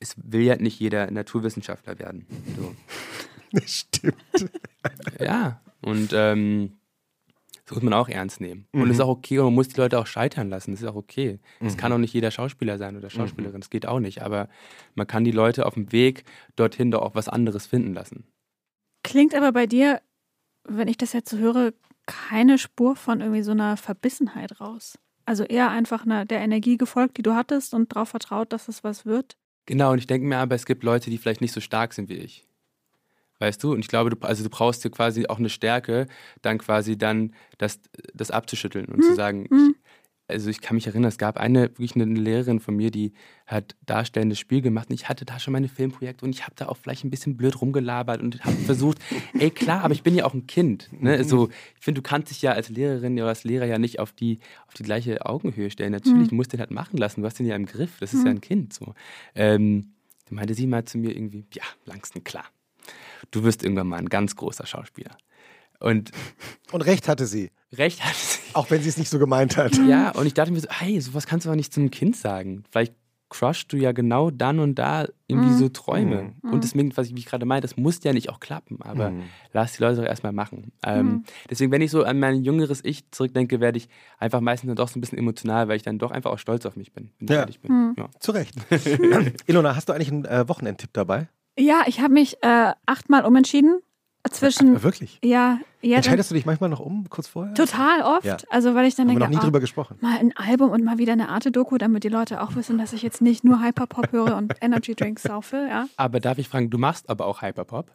es 0.00 0.14
will 0.22 0.42
ja 0.42 0.56
nicht 0.56 0.78
jeder 0.80 1.10
Naturwissenschaftler 1.10 1.98
werden. 1.98 2.26
So. 2.56 2.74
Das 3.54 3.70
stimmt. 3.70 4.16
Ja, 5.20 5.60
und 5.82 6.12
ähm, 6.14 6.72
das 7.66 7.76
muss 7.76 7.82
man 7.82 7.92
auch 7.92 8.08
ernst 8.08 8.40
nehmen. 8.40 8.66
Mhm. 8.72 8.82
Und 8.82 8.90
es 8.90 8.96
ist 8.96 9.00
auch 9.00 9.08
okay, 9.08 9.38
und 9.38 9.46
man 9.46 9.54
muss 9.54 9.68
die 9.68 9.80
Leute 9.80 9.98
auch 9.98 10.06
scheitern 10.06 10.48
lassen. 10.48 10.72
Das 10.72 10.80
ist 10.80 10.86
auch 10.86 10.96
okay. 10.96 11.38
Es 11.60 11.74
mhm. 11.74 11.78
kann 11.78 11.92
auch 11.92 11.98
nicht 11.98 12.12
jeder 12.12 12.30
Schauspieler 12.30 12.78
sein 12.78 12.96
oder 12.96 13.08
Schauspielerin. 13.08 13.56
Mhm. 13.56 13.60
Das 13.60 13.70
geht 13.70 13.86
auch 13.86 14.00
nicht. 14.00 14.22
Aber 14.22 14.48
man 14.94 15.06
kann 15.06 15.24
die 15.24 15.30
Leute 15.30 15.66
auf 15.66 15.74
dem 15.74 15.92
Weg 15.92 16.24
dorthin 16.56 16.90
doch 16.90 17.02
auch 17.02 17.14
was 17.14 17.28
anderes 17.28 17.66
finden 17.66 17.94
lassen. 17.94 18.24
Klingt 19.02 19.34
aber 19.34 19.52
bei 19.52 19.66
dir, 19.66 20.00
wenn 20.64 20.88
ich 20.88 20.96
das 20.96 21.12
jetzt 21.12 21.30
so 21.30 21.38
höre, 21.38 21.72
keine 22.06 22.58
Spur 22.58 22.96
von 22.96 23.20
irgendwie 23.20 23.42
so 23.42 23.52
einer 23.52 23.76
Verbissenheit 23.76 24.60
raus. 24.60 24.98
Also 25.24 25.44
eher 25.44 25.70
einfach 25.70 26.04
einer, 26.04 26.24
der 26.24 26.40
Energie 26.40 26.76
gefolgt, 26.76 27.16
die 27.16 27.22
du 27.22 27.34
hattest 27.34 27.74
und 27.74 27.94
darauf 27.94 28.08
vertraut, 28.08 28.52
dass 28.52 28.68
es 28.68 28.82
was 28.82 29.06
wird. 29.06 29.36
Genau, 29.66 29.92
und 29.92 29.98
ich 29.98 30.08
denke 30.08 30.26
mir 30.26 30.38
aber, 30.38 30.56
es 30.56 30.66
gibt 30.66 30.82
Leute, 30.82 31.10
die 31.10 31.18
vielleicht 31.18 31.40
nicht 31.40 31.52
so 31.52 31.60
stark 31.60 31.94
sind 31.94 32.08
wie 32.08 32.16
ich. 32.16 32.46
Weißt 33.38 33.62
du? 33.62 33.72
Und 33.72 33.80
ich 33.80 33.88
glaube, 33.88 34.10
du, 34.10 34.16
also 34.26 34.42
du 34.42 34.50
brauchst 34.50 34.84
dir 34.84 34.90
quasi 34.90 35.26
auch 35.26 35.38
eine 35.38 35.48
Stärke, 35.48 36.06
dann 36.42 36.58
quasi 36.58 36.98
dann 36.98 37.34
das, 37.58 37.80
das 38.14 38.30
abzuschütteln 38.30 38.86
und 38.86 39.02
hm. 39.02 39.02
zu 39.02 39.14
sagen, 39.14 39.46
hm 39.48 39.74
also 40.32 40.50
ich 40.50 40.60
kann 40.60 40.74
mich 40.74 40.86
erinnern, 40.86 41.08
es 41.08 41.18
gab 41.18 41.36
eine, 41.36 41.62
wirklich 41.62 41.94
eine 41.94 42.04
Lehrerin 42.04 42.60
von 42.60 42.74
mir, 42.74 42.90
die 42.90 43.12
hat 43.46 43.76
darstellendes 43.86 44.38
Spiel 44.38 44.62
gemacht 44.62 44.88
und 44.88 44.94
ich 44.94 45.08
hatte 45.08 45.24
da 45.24 45.38
schon 45.38 45.52
meine 45.52 45.68
Filmprojekte 45.68 46.24
und 46.24 46.34
ich 46.34 46.42
habe 46.42 46.54
da 46.56 46.68
auch 46.68 46.76
vielleicht 46.76 47.04
ein 47.04 47.10
bisschen 47.10 47.36
blöd 47.36 47.60
rumgelabert 47.60 48.20
und 48.20 48.44
habe 48.44 48.56
versucht, 48.56 48.98
ey 49.38 49.50
klar, 49.50 49.84
aber 49.84 49.94
ich 49.94 50.02
bin 50.02 50.14
ja 50.14 50.24
auch 50.24 50.34
ein 50.34 50.46
Kind. 50.46 50.88
Ne? 50.92 51.12
Also 51.12 51.48
ich 51.78 51.84
finde, 51.84 52.00
du 52.00 52.08
kannst 52.08 52.30
dich 52.30 52.42
ja 52.42 52.52
als 52.52 52.68
Lehrerin 52.68 53.14
oder 53.14 53.28
als 53.28 53.44
Lehrer 53.44 53.66
ja 53.66 53.78
nicht 53.78 54.00
auf 54.00 54.12
die, 54.12 54.40
auf 54.66 54.74
die 54.74 54.82
gleiche 54.82 55.24
Augenhöhe 55.24 55.70
stellen. 55.70 55.92
Natürlich, 55.92 56.26
mhm. 56.26 56.28
du 56.28 56.34
musst 56.34 56.52
den 56.52 56.60
halt 56.60 56.70
machen 56.70 56.96
lassen, 56.96 57.20
du 57.20 57.26
hast 57.26 57.38
den 57.38 57.46
ja 57.46 57.56
im 57.56 57.66
Griff, 57.66 57.98
das 58.00 58.14
ist 58.14 58.20
mhm. 58.20 58.26
ja 58.26 58.32
ein 58.32 58.40
Kind. 58.40 58.72
So. 58.72 58.94
Ähm, 59.34 59.92
dann 60.26 60.36
meinte 60.36 60.54
sie 60.54 60.66
mal 60.66 60.84
zu 60.84 60.98
mir 60.98 61.14
irgendwie, 61.14 61.44
ja, 61.52 61.64
Langston, 61.84 62.24
klar, 62.24 62.46
du 63.30 63.44
wirst 63.44 63.62
irgendwann 63.62 63.88
mal 63.88 63.98
ein 63.98 64.08
ganz 64.08 64.36
großer 64.36 64.66
Schauspieler. 64.66 65.16
Und 65.82 66.10
Und 66.72 66.82
recht 66.82 67.08
hatte 67.08 67.26
sie, 67.26 67.50
recht 67.72 68.04
hat 68.04 68.14
sie. 68.14 68.38
auch 68.54 68.70
wenn 68.70 68.82
sie 68.82 68.88
es 68.88 68.96
nicht 68.96 69.10
so 69.10 69.18
gemeint 69.18 69.56
hat. 69.56 69.76
Ja, 69.86 70.10
und 70.12 70.26
ich 70.26 70.34
dachte 70.34 70.52
mir 70.52 70.60
so, 70.60 70.68
hey, 70.70 71.00
sowas 71.00 71.26
kannst 71.26 71.44
du 71.46 71.50
doch 71.50 71.56
nicht 71.56 71.72
zu 71.72 71.80
einem 71.80 71.90
Kind 71.90 72.16
sagen. 72.16 72.64
Vielleicht 72.70 72.94
crushst 73.28 73.72
du 73.72 73.78
ja 73.78 73.92
genau 73.92 74.30
dann 74.30 74.58
und 74.58 74.74
da 74.74 75.06
irgendwie 75.26 75.54
so 75.54 75.70
Träume. 75.70 76.34
Und 76.42 76.64
deswegen, 76.64 76.94
was 76.98 77.06
ich, 77.06 77.14
wie 77.14 77.20
ich 77.20 77.24
gerade 77.24 77.46
meinte, 77.46 77.66
das 77.66 77.78
muss 77.78 78.04
ja 78.04 78.12
nicht 78.12 78.28
auch 78.28 78.40
klappen, 78.40 78.82
aber 78.82 79.10
Mhm. 79.12 79.22
lass 79.54 79.72
die 79.72 79.82
Leute 79.82 80.02
doch 80.02 80.06
erstmal 80.06 80.32
machen. 80.32 80.72
Ähm, 80.84 81.24
Deswegen, 81.48 81.72
wenn 81.72 81.80
ich 81.80 81.90
so 81.90 82.04
an 82.04 82.18
mein 82.20 82.42
jüngeres 82.44 82.84
Ich 82.84 83.10
zurückdenke, 83.10 83.58
werde 83.58 83.78
ich 83.78 83.88
einfach 84.18 84.42
meistens 84.42 84.68
dann 84.68 84.76
doch 84.76 84.88
so 84.88 84.98
ein 84.98 85.00
bisschen 85.00 85.16
emotional, 85.16 85.66
weil 85.68 85.76
ich 85.76 85.82
dann 85.82 85.98
doch 85.98 86.10
einfach 86.10 86.30
auch 86.30 86.38
stolz 86.38 86.66
auf 86.66 86.76
mich 86.76 86.92
bin, 86.92 87.10
wenn 87.20 87.26
ich 87.28 87.30
Ja. 87.34 87.40
ehrlich 87.40 87.60
bin. 87.60 87.94
Ja. 87.96 88.10
Zu 88.20 88.32
Recht. 88.32 88.54
Ilona, 89.46 89.76
hast 89.76 89.88
du 89.88 89.94
eigentlich 89.94 90.10
einen 90.12 90.26
äh, 90.26 90.46
Wochenendtipp 90.46 90.90
dabei? 90.92 91.28
Ja, 91.58 91.84
ich 91.86 92.00
habe 92.00 92.12
mich 92.12 92.36
äh, 92.42 92.72
achtmal 92.84 93.24
umentschieden. 93.24 93.80
Zwischen, 94.30 94.76
Äh, 94.76 94.82
wirklich? 94.84 95.18
ja, 95.24 95.58
ja, 95.80 95.96
Entscheidest 95.96 96.30
du 96.30 96.34
dich 96.36 96.46
manchmal 96.46 96.70
noch 96.70 96.78
um, 96.78 97.10
kurz 97.10 97.26
vorher? 97.26 97.54
total 97.54 98.02
oft. 98.02 98.24
Ja. 98.24 98.36
Also, 98.50 98.74
weil 98.76 98.86
ich 98.86 98.94
dann 98.94 99.08
Haben 99.08 99.14
wir 99.16 99.18
denke, 99.18 99.24
noch 99.24 99.30
nie 99.30 99.36
ah, 99.38 99.44
drüber 99.44 99.58
gesprochen. 99.60 99.96
mal 100.00 100.16
ein 100.16 100.32
Album 100.36 100.70
und 100.70 100.84
mal 100.84 100.98
wieder 100.98 101.12
eine 101.12 101.28
Arte-Doku, 101.28 101.76
damit 101.76 102.04
die 102.04 102.08
Leute 102.08 102.40
auch 102.40 102.54
wissen, 102.54 102.78
dass 102.78 102.92
ich 102.92 103.02
jetzt 103.02 103.20
nicht 103.20 103.42
nur 103.42 103.60
Hyperpop 103.60 104.12
höre 104.12 104.36
und 104.36 104.54
Energy 104.60 104.94
Drinks 104.94 105.24
saufe, 105.24 105.66
ja. 105.68 105.86
Aber 105.96 106.20
darf 106.20 106.38
ich 106.38 106.48
fragen, 106.48 106.70
du 106.70 106.78
machst 106.78 107.10
aber 107.10 107.26
auch 107.26 107.42
Hyperpop? 107.42 107.90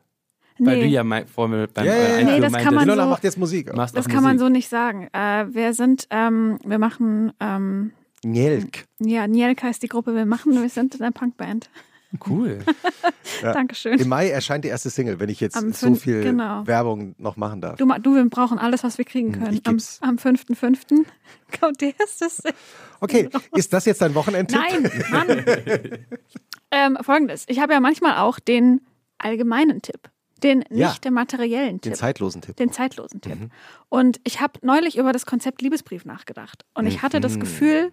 Weil 0.60 0.80
du 0.80 0.86
Nee, 0.88 0.92
ja 0.92 1.04
mein, 1.06 1.28
vor 1.28 1.48
mir 1.48 1.68
beim 1.68 1.86
Ja, 1.86 1.94
ja, 1.94 1.98
äh, 1.98 2.02
ja. 2.02 2.18
Einführen 2.18 2.36
Nee, 2.36 2.42
das 2.42 2.54
kann 2.64 2.74
man 2.76 2.90
so- 2.90 2.96
macht 3.06 3.24
jetzt 3.24 3.38
Musik. 3.38 3.72
das 3.74 4.08
kann 4.10 4.24
man 4.24 4.38
so 4.40 4.50
nicht 4.50 4.68
sagen. 4.68 5.08
Äh, 5.14 5.46
wir 5.54 5.74
sind, 5.74 6.08
ähm, 6.10 6.58
wir 6.66 6.80
machen, 6.80 7.32
ähm, 7.40 7.92
Njelk. 8.26 8.86
ja, 9.00 9.28
Nielka 9.28 9.70
ist 9.70 9.82
die 9.84 9.88
Gruppe, 9.88 10.14
wir 10.16 10.26
machen, 10.26 10.60
wir 10.60 10.68
sind 10.70 11.00
eine 11.00 11.12
Punkband. 11.12 11.70
Cool. 12.28 12.60
Ja. 13.44 13.52
Dankeschön. 13.54 14.00
Im 14.00 14.08
Mai 14.08 14.30
erscheint 14.30 14.64
die 14.66 14.70
erste 14.70 14.90
Single, 14.90 15.20
wenn 15.20 15.30
ich 15.30 15.40
jetzt 15.42 15.56
Am 15.58 15.72
so 15.72 15.88
fünf- 15.88 16.02
viel 16.02 16.24
genau. 16.24 16.66
Werbung 16.66 17.14
noch 17.20 17.36
machen 17.38 17.62
darf. 17.62 17.76
Du, 17.78 17.86
du, 17.86 18.16
wir 18.16 18.28
brauchen 18.30 18.58
alles, 18.58 18.84
was 18.84 18.98
wir 18.98 19.06
kriegen 19.06 19.34
Hm, 19.36 19.44
können. 19.44 19.62
Am, 19.66 19.78
am 20.10 20.16
5.5. 20.16 21.06
kommt 21.60 21.82
die 21.82 21.94
erste 22.00 22.30
Single. 22.30 22.54
Okay, 23.00 23.30
ist 23.54 23.74
das 23.74 23.86
jetzt 23.86 24.02
dein 24.02 24.16
Wochenendtipp? 24.16 24.60
Nein, 24.60 24.92
Mann. 25.12 25.46
ähm, 26.72 26.98
Folgendes. 27.02 27.44
Ich 27.48 27.60
habe 27.60 27.74
ja 27.74 27.80
manchmal 27.80 28.18
auch 28.18 28.40
den 28.40 28.82
allgemeinen 29.20 29.82
Tipp. 29.84 30.10
Den 30.42 30.64
Ja. 30.72 30.88
nicht 30.90 31.08
materiellen 31.12 31.78
Den 31.78 31.82
Tipp. 31.82 31.96
zeitlosen 31.98 32.42
Tipp. 32.42 32.56
Den 32.56 32.72
zeitlosen 32.72 33.22
Tipp. 33.22 33.38
Und 33.90 34.20
ich 34.24 34.40
habe 34.42 34.54
neulich 34.64 34.98
über 34.98 35.12
das 35.12 35.26
Konzept 35.28 35.62
Liebesbrief 35.62 36.06
nachgedacht. 36.06 36.66
Und 36.74 36.88
ich 36.88 37.04
hatte 37.04 37.20
das 37.20 37.36
Mhm. 37.36 37.40
Gefühl, 37.42 37.92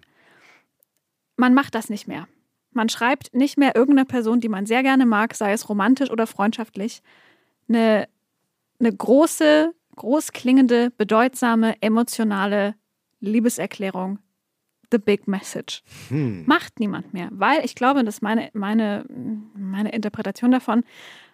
man 1.37 1.53
macht 1.53 1.75
das 1.75 1.89
nicht 1.89 2.07
mehr. 2.07 2.27
Man 2.75 2.89
schreibt 2.89 3.33
nicht 3.33 3.57
mehr 3.57 3.75
irgendeiner 3.75 4.05
Person, 4.05 4.41
die 4.41 4.49
man 4.49 4.65
sehr 4.65 4.83
gerne 4.83 5.05
mag, 5.05 5.33
sei 5.33 5.53
es 5.53 5.69
romantisch 5.69 6.11
oder 6.11 6.27
freundschaftlich, 6.27 7.01
eine, 7.69 8.07
eine 8.79 8.93
große, 8.93 9.73
groß 9.95 10.33
klingende, 10.33 10.91
bedeutsame, 10.91 11.81
emotionale 11.81 12.75
Liebeserklärung. 13.21 14.19
The 14.91 14.97
big 14.97 15.27
message. 15.27 15.83
Hm. 16.09 16.43
Macht 16.45 16.79
niemand 16.79 17.13
mehr. 17.13 17.29
Weil 17.31 17.63
ich 17.65 17.75
glaube, 17.75 18.03
das 18.03 18.15
ist 18.15 18.21
meine, 18.21 18.49
meine, 18.53 19.05
meine 19.55 19.91
Interpretation 19.91 20.51
davon. 20.51 20.83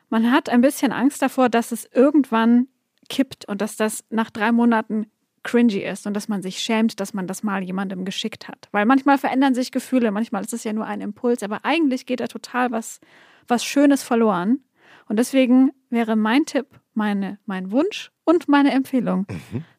Man 0.09 0.31
hat 0.31 0.47
ein 0.49 0.61
bisschen 0.61 0.91
Angst 0.91 1.21
davor, 1.21 1.49
dass 1.49 1.71
es 1.71 1.89
irgendwann 1.91 2.67
kippt 3.09 3.45
und 3.45 3.61
dass 3.61 3.75
das 3.75 4.05
nach 4.09 4.29
drei 4.29 4.51
Monaten 4.51 5.07
cringy 5.43 5.79
ist 5.79 6.05
und 6.07 6.13
dass 6.13 6.27
man 6.27 6.41
sich 6.41 6.59
schämt, 6.59 6.99
dass 6.99 7.13
man 7.13 7.27
das 7.27 7.41
mal 7.43 7.63
jemandem 7.63 8.05
geschickt 8.05 8.47
hat. 8.47 8.67
Weil 8.71 8.85
manchmal 8.85 9.17
verändern 9.17 9.55
sich 9.55 9.71
Gefühle, 9.71 10.11
manchmal 10.11 10.43
ist 10.43 10.53
es 10.53 10.63
ja 10.63 10.73
nur 10.73 10.85
ein 10.85 11.01
Impuls, 11.01 11.41
aber 11.43 11.65
eigentlich 11.65 12.05
geht 12.05 12.19
da 12.19 12.27
total 12.27 12.71
was, 12.71 12.99
was 13.47 13.63
Schönes 13.65 14.03
verloren. 14.03 14.59
Und 15.07 15.17
deswegen 15.17 15.71
wäre 15.89 16.15
mein 16.15 16.45
Tipp, 16.45 16.67
meine, 16.93 17.39
mein 17.45 17.71
Wunsch 17.71 18.11
und 18.23 18.47
meine 18.47 18.71
Empfehlung, 18.71 19.25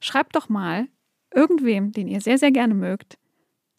schreibt 0.00 0.34
doch 0.36 0.48
mal 0.48 0.88
irgendwem, 1.34 1.92
den 1.92 2.08
ihr 2.08 2.20
sehr, 2.20 2.38
sehr 2.38 2.50
gerne 2.50 2.74
mögt, 2.74 3.18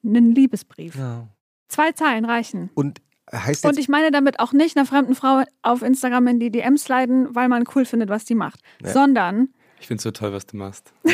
einen 0.03 0.33
Liebesbrief. 0.33 0.95
Ja. 0.95 1.27
Zwei 1.67 1.91
Zeilen 1.91 2.25
reichen. 2.25 2.69
Und 2.75 3.01
heißt 3.31 3.65
Und 3.65 3.77
ich 3.77 3.89
meine 3.89 4.11
damit 4.11 4.39
auch 4.39 4.53
nicht 4.53 4.77
einer 4.77 4.85
fremden 4.85 5.15
Frau 5.15 5.43
auf 5.61 5.81
Instagram 5.81 6.27
in 6.27 6.39
die 6.39 6.51
DMs 6.51 6.83
sliden, 6.85 7.33
weil 7.35 7.49
man 7.49 7.65
cool 7.75 7.85
findet, 7.85 8.09
was 8.09 8.25
die 8.25 8.35
macht, 8.35 8.61
Ja. 8.81 8.89
sondern 8.89 9.49
Ich 9.83 9.87
finde 9.87 9.97
es 9.99 10.03
so 10.03 10.11
toll, 10.11 10.31
was 10.31 10.45
du 10.45 10.55
machst. 10.55 10.93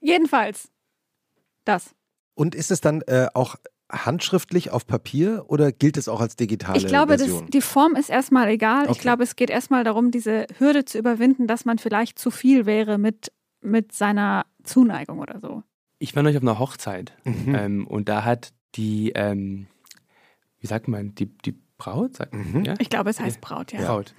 jedenfalls 0.00 0.70
das. 1.64 1.94
und 2.34 2.54
ist 2.54 2.70
es 2.70 2.80
dann 2.80 3.02
äh, 3.02 3.26
auch 3.34 3.56
handschriftlich 3.90 4.70
auf 4.70 4.86
Papier 4.86 5.44
oder 5.48 5.72
gilt 5.72 5.96
es 5.96 6.06
auch 6.08 6.20
als 6.20 6.36
digitale 6.36 6.78
Ich 6.78 6.86
glaube, 6.86 7.16
das, 7.16 7.28
die 7.48 7.60
Form 7.60 7.96
ist 7.96 8.08
erstmal 8.10 8.48
egal. 8.48 8.84
Ich 8.84 8.90
Okay. 8.90 9.00
glaube, 9.00 9.24
es 9.24 9.34
geht 9.34 9.50
erstmal 9.50 9.82
darum, 9.82 10.12
diese 10.12 10.46
Hürde 10.58 10.84
zu 10.84 10.98
überwinden, 10.98 11.48
dass 11.48 11.64
man 11.64 11.78
vielleicht 11.78 12.16
zu 12.18 12.30
viel 12.30 12.64
wäre 12.66 12.96
mit, 12.98 13.32
mit 13.60 13.90
seiner 13.92 14.46
Zuneigung 14.62 15.18
oder 15.18 15.40
so. 15.40 15.64
Ich 15.98 16.14
war 16.14 16.22
neulich 16.22 16.36
auf 16.36 16.44
einer 16.44 16.60
Hochzeit 16.60 17.12
Mhm. 17.24 17.54
ähm, 17.56 17.86
und 17.88 18.08
da 18.08 18.24
hat 18.24 18.52
die, 18.76 19.10
ähm, 19.16 19.66
wie 20.60 20.68
sagt 20.68 20.86
man, 20.86 21.14
die, 21.16 21.26
die 21.26 21.58
Braut, 21.76 22.16
sagt 22.18 22.34
Mhm. 22.34 22.62
ja? 22.64 22.74
Ich 22.78 22.90
glaube, 22.90 23.10
es 23.10 23.18
heißt 23.18 23.40
Braut, 23.40 23.72
ja. 23.72 23.80
Braut. 23.80 24.14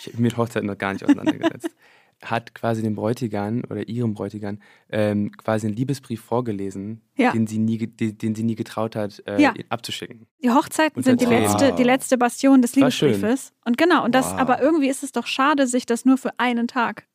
Ich 0.00 0.06
habe 0.06 0.16
mich 0.22 0.32
mit 0.32 0.36
Hochzeiten 0.36 0.66
noch 0.66 0.78
gar 0.78 0.92
nicht 0.92 1.04
auseinandergesetzt. 1.04 1.70
hat 2.22 2.54
quasi 2.54 2.82
dem 2.82 2.94
Bräutigam 2.96 3.62
oder 3.70 3.88
ihrem 3.88 4.12
Bräutigam 4.12 4.58
ähm, 4.90 5.32
quasi 5.38 5.66
einen 5.68 5.74
Liebesbrief 5.76 6.20
vorgelesen, 6.20 7.00
Ja. 7.16 7.32
den, 7.32 7.46
sie 7.46 7.56
nie, 7.58 7.78
den, 7.78 8.18
den 8.18 8.34
sie 8.34 8.42
nie 8.42 8.56
getraut 8.56 8.94
hat, 8.94 9.22
äh, 9.26 9.40
Ja. 9.40 9.54
abzuschicken. 9.70 10.26
Die 10.42 10.50
Hochzeiten 10.50 10.98
Und 10.98 11.04
sind 11.04 11.20
die 11.22 11.24
letzte, 11.24 11.72
die 11.72 11.82
letzte 11.82 12.18
Bastion 12.18 12.60
des. 12.60 12.76
Liebesbriefes. 12.76 13.54
Und 13.64 13.78
genau, 13.78 14.04
und 14.04 14.14
das, 14.14 14.32
Wow. 14.32 14.38
aber 14.38 14.60
irgendwie 14.60 14.88
ist 14.90 15.02
es 15.02 15.12
doch 15.12 15.26
schade, 15.26 15.66
sich 15.66 15.86
das 15.86 16.04
nur 16.04 16.18
für 16.18 16.38
einen 16.38 16.68
Tag 16.68 17.06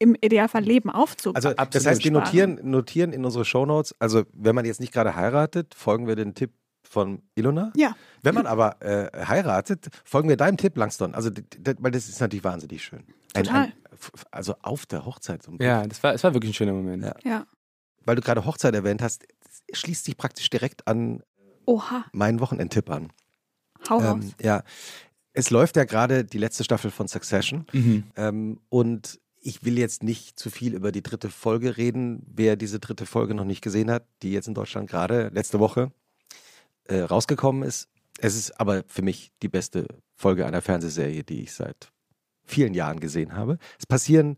im 0.00 0.16
Idealfall 0.20 0.64
Leben 0.64 0.90
aufzubauen. 0.90 1.36
Also 1.36 1.52
das 1.70 1.86
heißt, 1.86 2.02
wir 2.02 2.10
notieren, 2.10 2.58
notieren 2.68 3.12
in 3.12 3.24
unsere 3.24 3.44
Shownotes, 3.44 3.94
also 4.00 4.24
wenn 4.32 4.56
man 4.56 4.64
jetzt 4.64 4.80
nicht 4.80 4.92
gerade 4.92 5.14
heiratet, 5.14 5.72
folgen 5.76 6.08
wir 6.08 6.16
den 6.16 6.34
Tipp 6.34 6.50
von 6.82 7.22
Ilona. 7.34 7.72
ja. 7.76 7.94
Wenn 8.22 8.34
man 8.34 8.46
aber 8.46 8.80
äh, 8.82 9.24
heiratet, 9.26 9.88
folgen 10.04 10.28
wir 10.28 10.36
deinem 10.36 10.56
Tipp, 10.56 10.76
Langston. 10.76 11.14
Also, 11.14 11.30
weil 11.78 11.90
das 11.90 12.08
ist 12.08 12.20
natürlich 12.20 12.44
wahnsinnig 12.44 12.84
schön. 12.84 13.02
Total. 13.34 13.72
f- 13.92 14.12
also 14.30 14.54
auf 14.62 14.86
der 14.86 15.04
Hochzeit. 15.04 15.42
So 15.42 15.52
ein 15.52 15.58
Ja, 15.60 15.84
das 15.86 16.02
war, 16.02 16.14
es 16.14 16.22
war 16.22 16.32
wirklich 16.34 16.50
ein 16.52 16.54
schöner 16.54 16.72
Moment. 16.72 17.02
Ja. 17.04 17.14
Ja. 17.24 17.46
Weil 18.04 18.16
du 18.16 18.22
gerade 18.22 18.44
Hochzeit 18.44 18.74
erwähnt 18.74 19.02
hast, 19.02 19.24
schließt 19.72 20.04
sich 20.04 20.16
praktisch 20.16 20.50
direkt 20.50 20.86
an 20.86 21.22
Oha, 21.66 22.04
meinen 22.12 22.40
Wochenendtipp 22.40 22.90
an. 22.90 23.12
hau 23.88 23.98
raus. 23.98 24.22
Ähm, 24.24 24.32
ja, 24.40 24.62
es 25.32 25.50
läuft 25.50 25.76
ja 25.76 25.84
gerade 25.84 26.24
die 26.24 26.38
letzte 26.38 26.62
Staffel 26.64 26.90
von 26.90 27.08
Succession. 27.08 27.64
Mhm. 27.72 28.04
Ähm, 28.16 28.60
und 28.68 29.18
ich 29.40 29.64
will 29.64 29.78
jetzt 29.78 30.02
nicht 30.04 30.38
zu 30.38 30.50
viel 30.50 30.74
über 30.74 30.92
die 30.92 31.02
dritte 31.02 31.28
Folge 31.30 31.76
reden. 31.76 32.24
Wer 32.32 32.54
diese 32.56 32.78
dritte 32.78 33.06
Folge 33.06 33.34
noch 33.34 33.44
nicht 33.44 33.62
gesehen 33.62 33.90
hat, 33.90 34.04
die 34.22 34.30
jetzt 34.32 34.46
in 34.46 34.54
Deutschland 34.54 34.88
gerade 34.88 35.28
letzte 35.32 35.58
Woche 35.58 35.90
äh, 36.84 37.00
rausgekommen 37.00 37.62
ist. 37.62 37.88
Es 38.18 38.36
ist 38.36 38.60
aber 38.60 38.84
für 38.86 39.02
mich 39.02 39.32
die 39.42 39.48
beste 39.48 39.86
Folge 40.14 40.46
einer 40.46 40.62
Fernsehserie, 40.62 41.24
die 41.24 41.42
ich 41.42 41.52
seit 41.52 41.92
vielen 42.44 42.74
Jahren 42.74 43.00
gesehen 43.00 43.34
habe. 43.34 43.58
Es 43.78 43.86
passieren 43.86 44.36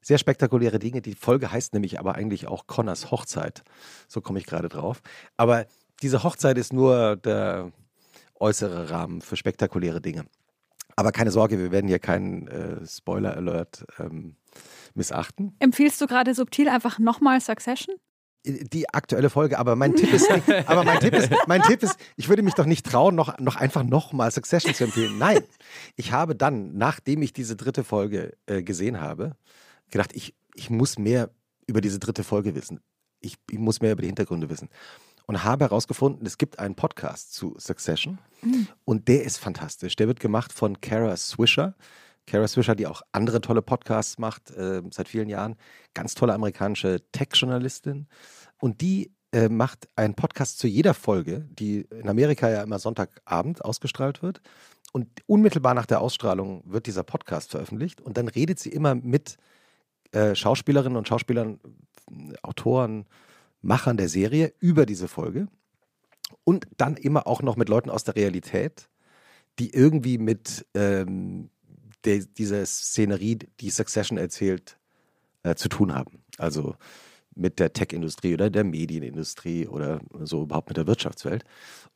sehr 0.00 0.18
spektakuläre 0.18 0.78
Dinge. 0.78 1.00
Die 1.00 1.14
Folge 1.14 1.52
heißt 1.52 1.74
nämlich 1.74 1.98
aber 1.98 2.16
eigentlich 2.16 2.48
auch 2.48 2.66
Connors 2.66 3.10
Hochzeit. 3.10 3.62
So 4.08 4.20
komme 4.20 4.38
ich 4.38 4.46
gerade 4.46 4.68
drauf. 4.68 5.00
Aber 5.36 5.66
diese 6.02 6.24
Hochzeit 6.24 6.58
ist 6.58 6.72
nur 6.72 7.16
der 7.16 7.72
äußere 8.38 8.90
Rahmen 8.90 9.20
für 9.20 9.36
spektakuläre 9.36 10.00
Dinge. 10.00 10.24
Aber 10.96 11.12
keine 11.12 11.30
Sorge, 11.30 11.58
wir 11.58 11.70
werden 11.70 11.88
hier 11.88 12.00
keinen 12.00 12.48
äh, 12.48 12.86
Spoiler-Alert 12.86 13.86
ähm, 13.98 14.36
missachten. 14.94 15.54
Empfiehlst 15.58 16.00
du 16.00 16.06
gerade 16.06 16.34
subtil 16.34 16.68
einfach 16.68 16.98
nochmal 16.98 17.40
Succession? 17.40 17.96
Die 18.44 18.88
aktuelle 18.88 19.30
Folge, 19.30 19.58
aber 19.58 19.76
mein 19.76 19.94
Tipp 19.94 20.12
ist, 20.12 20.28
aber 20.66 20.82
mein 20.82 20.98
Tipp 20.98 21.14
ist, 21.14 21.30
mein 21.46 21.62
Tipp 21.62 21.82
ist, 21.82 21.96
ich 22.16 22.28
würde 22.28 22.42
mich 22.42 22.54
doch 22.54 22.66
nicht 22.66 22.84
trauen, 22.84 23.14
noch, 23.14 23.38
noch 23.38 23.56
einfach 23.56 23.84
nochmal 23.84 24.32
Succession 24.32 24.74
zu 24.74 24.84
empfehlen. 24.84 25.16
Nein, 25.18 25.44
ich 25.94 26.10
habe 26.10 26.34
dann, 26.34 26.76
nachdem 26.76 27.22
ich 27.22 27.32
diese 27.32 27.54
dritte 27.54 27.84
Folge 27.84 28.36
äh, 28.46 28.62
gesehen 28.62 29.00
habe, 29.00 29.36
gedacht, 29.90 30.10
ich, 30.14 30.34
ich 30.54 30.70
muss 30.70 30.98
mehr 30.98 31.30
über 31.66 31.80
diese 31.80 32.00
dritte 32.00 32.24
Folge 32.24 32.54
wissen. 32.56 32.80
Ich, 33.20 33.36
ich 33.48 33.58
muss 33.58 33.80
mehr 33.80 33.92
über 33.92 34.02
die 34.02 34.08
Hintergründe 34.08 34.50
wissen. 34.50 34.68
Und 35.26 35.44
habe 35.44 35.64
herausgefunden, 35.64 36.26
es 36.26 36.36
gibt 36.36 36.58
einen 36.58 36.74
Podcast 36.74 37.32
zu 37.32 37.54
Succession 37.58 38.18
und 38.84 39.06
der 39.06 39.22
ist 39.22 39.38
fantastisch. 39.38 39.94
Der 39.94 40.08
wird 40.08 40.18
gemacht 40.18 40.52
von 40.52 40.80
Kara 40.80 41.16
Swisher. 41.16 41.74
Kara 42.26 42.46
Swisher, 42.46 42.74
die 42.74 42.86
auch 42.86 43.02
andere 43.12 43.40
tolle 43.40 43.62
Podcasts 43.62 44.18
macht, 44.18 44.50
äh, 44.52 44.82
seit 44.90 45.08
vielen 45.08 45.28
Jahren. 45.28 45.56
Ganz 45.94 46.14
tolle 46.14 46.34
amerikanische 46.34 47.00
Tech-Journalistin. 47.12 48.06
Und 48.60 48.80
die 48.80 49.12
äh, 49.32 49.48
macht 49.48 49.88
einen 49.96 50.14
Podcast 50.14 50.58
zu 50.58 50.66
jeder 50.66 50.94
Folge, 50.94 51.48
die 51.50 51.80
in 51.90 52.08
Amerika 52.08 52.48
ja 52.50 52.62
immer 52.62 52.78
Sonntagabend 52.78 53.64
ausgestrahlt 53.64 54.22
wird. 54.22 54.40
Und 54.92 55.08
unmittelbar 55.26 55.74
nach 55.74 55.86
der 55.86 56.00
Ausstrahlung 56.00 56.62
wird 56.66 56.86
dieser 56.86 57.02
Podcast 57.02 57.50
veröffentlicht. 57.50 58.00
Und 58.00 58.18
dann 58.18 58.28
redet 58.28 58.58
sie 58.58 58.68
immer 58.68 58.94
mit 58.94 59.38
äh, 60.12 60.34
Schauspielerinnen 60.34 60.98
und 60.98 61.08
Schauspielern, 61.08 61.60
Autoren, 62.42 63.06
Machern 63.62 63.96
der 63.96 64.08
Serie 64.08 64.52
über 64.60 64.84
diese 64.84 65.08
Folge. 65.08 65.48
Und 66.44 66.66
dann 66.76 66.96
immer 66.96 67.26
auch 67.26 67.42
noch 67.42 67.56
mit 67.56 67.68
Leuten 67.68 67.88
aus 67.90 68.04
der 68.04 68.16
Realität, 68.16 68.90
die 69.58 69.72
irgendwie 69.72 70.18
mit 70.18 70.66
ähm, 70.74 71.50
der, 72.04 72.18
dieser 72.18 72.64
Szenerie, 72.66 73.38
die 73.60 73.70
Succession 73.70 74.18
erzählt, 74.18 74.78
äh, 75.42 75.54
zu 75.54 75.68
tun 75.68 75.94
haben. 75.94 76.22
Also 76.38 76.76
mit 77.34 77.58
der 77.58 77.72
Tech-Industrie 77.72 78.34
oder 78.34 78.50
der 78.50 78.64
Medienindustrie 78.64 79.66
oder 79.66 80.00
so 80.20 80.42
überhaupt 80.42 80.68
mit 80.68 80.76
der 80.76 80.86
Wirtschaftswelt. 80.86 81.44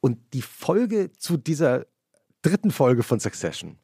Und 0.01 0.19
die 0.33 0.43
Folge 0.43 1.13
zu 1.13 1.37
dieser 1.37 1.87
dritten 2.43 2.71
Folge 2.71 3.03
von 3.03 3.21
Succession 3.21 3.79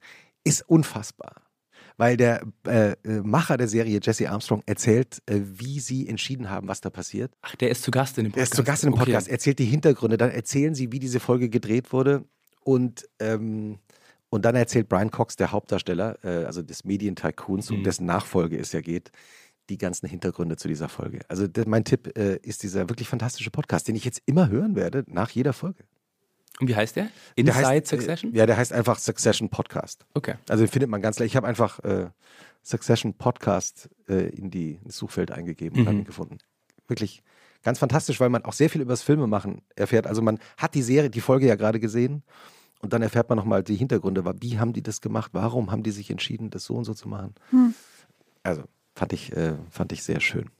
ist 0.45 0.69
unfassbar. 0.69 1.43
Weil 1.99 2.17
der 2.17 2.43
äh, 2.67 2.93
äh 3.05 3.21
Macher 3.23 3.59
der 3.59 3.69
Serie, 3.69 4.01
Jesse 4.03 4.31
Armstrong, 4.31 4.63
erzählt, 4.65 5.23
äh, 5.27 5.41
wie 5.43 5.79
sie 5.79 6.09
entschieden 6.09 6.49
haben, 6.49 6.67
was 6.67 6.81
da 6.81 6.89
passiert. 6.89 7.35
Ach, 7.43 7.55
der 7.57 7.71
ist 7.71 7.83
zu 7.83 7.91
Gast 7.91 8.17
in 8.17 8.25
dem 8.25 8.33
Podcast. 8.33 8.37
Der 8.37 8.43
ist 8.45 8.57
zu 8.57 8.65
Gast 8.65 8.85
in 8.85 8.91
dem 8.91 8.99
Podcast, 8.99 9.27
okay. 9.27 9.35
erzählt 9.35 9.59
die 9.59 9.67
Hintergründe, 9.67 10.17
dann 10.17 10.31
erzählen 10.31 10.75
sie, 10.75 10.91
wie 10.91 10.99
diese 10.99 11.21
Folge 11.21 11.51
gedreht 11.51 11.93
wurde 11.93 12.25
und 12.63 13.07
ähm, 13.19 13.79
und 14.33 14.47
dann 14.47 14.55
erzählt 14.55 14.89
Brian 14.89 15.11
Cox, 15.11 15.37
der 15.37 15.53
Hauptdarsteller, 15.53 16.17
äh, 16.25 16.47
also 16.47 16.63
des 16.63 16.85
Medientycoons, 16.85 17.69
mhm. 17.69 17.77
um 17.77 17.85
dessen 17.85 18.07
Nachfolge 18.07 18.59
es 18.59 18.73
ja 18.73 18.81
geht, 18.81 19.13
die 19.69 19.77
ganzen 19.77 20.09
Hintergründe 20.09 20.57
zu 20.57 20.69
dieser 20.69 20.89
Folge. 20.89 21.21
Also 21.29 21.47
das, 21.47 21.67
mein 21.67 21.85
Tipp 21.85 22.17
äh, 22.17 22.37
ist 22.39 22.63
dieser 22.63 22.89
wirklich 22.89 23.09
fantastische 23.09 23.51
Podcast, 23.51 23.89
den 23.89 23.95
ich 23.95 24.07
jetzt 24.07 24.23
immer 24.25 24.49
hören 24.49 24.75
werde 24.75 25.05
nach 25.07 25.29
jeder 25.29 25.53
Folge. 25.53 25.85
Und 26.61 26.69
wie 26.69 26.75
heißt 26.75 26.97
der? 26.97 27.09
Inside 27.35 27.61
der 27.61 27.69
heißt, 27.69 27.93
äh, 27.93 27.97
Succession? 27.97 28.33
Äh, 28.33 28.39
ja, 28.39 28.47
der 28.47 28.57
heißt 28.57 28.73
einfach 28.73 28.99
Succession 28.99 29.51
Podcast. 29.51 30.07
Okay. 30.15 30.37
Also 30.49 30.65
den 30.65 30.71
findet 30.71 30.89
man 30.89 31.03
ganz 31.03 31.19
leicht. 31.19 31.33
Ich 31.33 31.37
habe 31.37 31.47
einfach 31.47 31.81
äh, 31.81 32.09
Succession 32.63 33.13
Podcast 33.13 33.91
äh, 34.09 34.31
in 34.31 34.51
die, 34.51 34.81
ins 34.83 34.97
Suchfeld 34.97 35.31
eingegeben 35.31 35.77
und 35.77 35.83
mhm. 35.83 35.89
habe 35.89 35.99
ihn 35.99 36.05
gefunden. 36.05 36.39
Wirklich 36.89 37.23
ganz 37.63 37.79
fantastisch, 37.79 38.19
weil 38.19 38.31
man 38.31 38.47
auch 38.47 38.55
sehr 38.55 38.71
viel 38.71 38.81
über 38.81 38.95
das 38.95 39.03
Filmemachen 39.03 39.61
erfährt. 39.77 40.07
Also 40.07 40.23
man 40.23 40.39
hat 40.57 40.75
die 40.75 40.83
Serie, 40.83 41.11
die 41.11 41.21
Folge 41.21 41.47
ja 41.47 41.55
gerade 41.55 41.81
gesehen 41.81 42.23
und 42.83 42.93
dann 42.93 43.03
erfährt 43.03 43.29
man 43.29 43.39
nochmal 43.39 43.63
die 43.63 43.77
Hintergründe. 43.77 44.25
Wie 44.41 44.59
haben 44.59 44.73
die 44.73 44.83
das 44.83 45.01
gemacht? 45.01 45.31
Warum 45.33 45.71
haben 45.71 45.83
die 45.83 45.93
sich 45.93 46.11
entschieden, 46.11 46.51
das 46.51 46.65
so 46.65 46.75
und 46.75 46.85
so 46.85 46.93
zu 46.93 47.09
machen? 47.09 47.35
Hm. 47.51 47.75
Also 48.43 48.65
Fand 48.95 49.13
ich, 49.13 49.33
äh, 49.33 49.55
fand 49.71 49.93
ich 49.93 50.03
sehr 50.03 50.21
schön. 50.21 50.51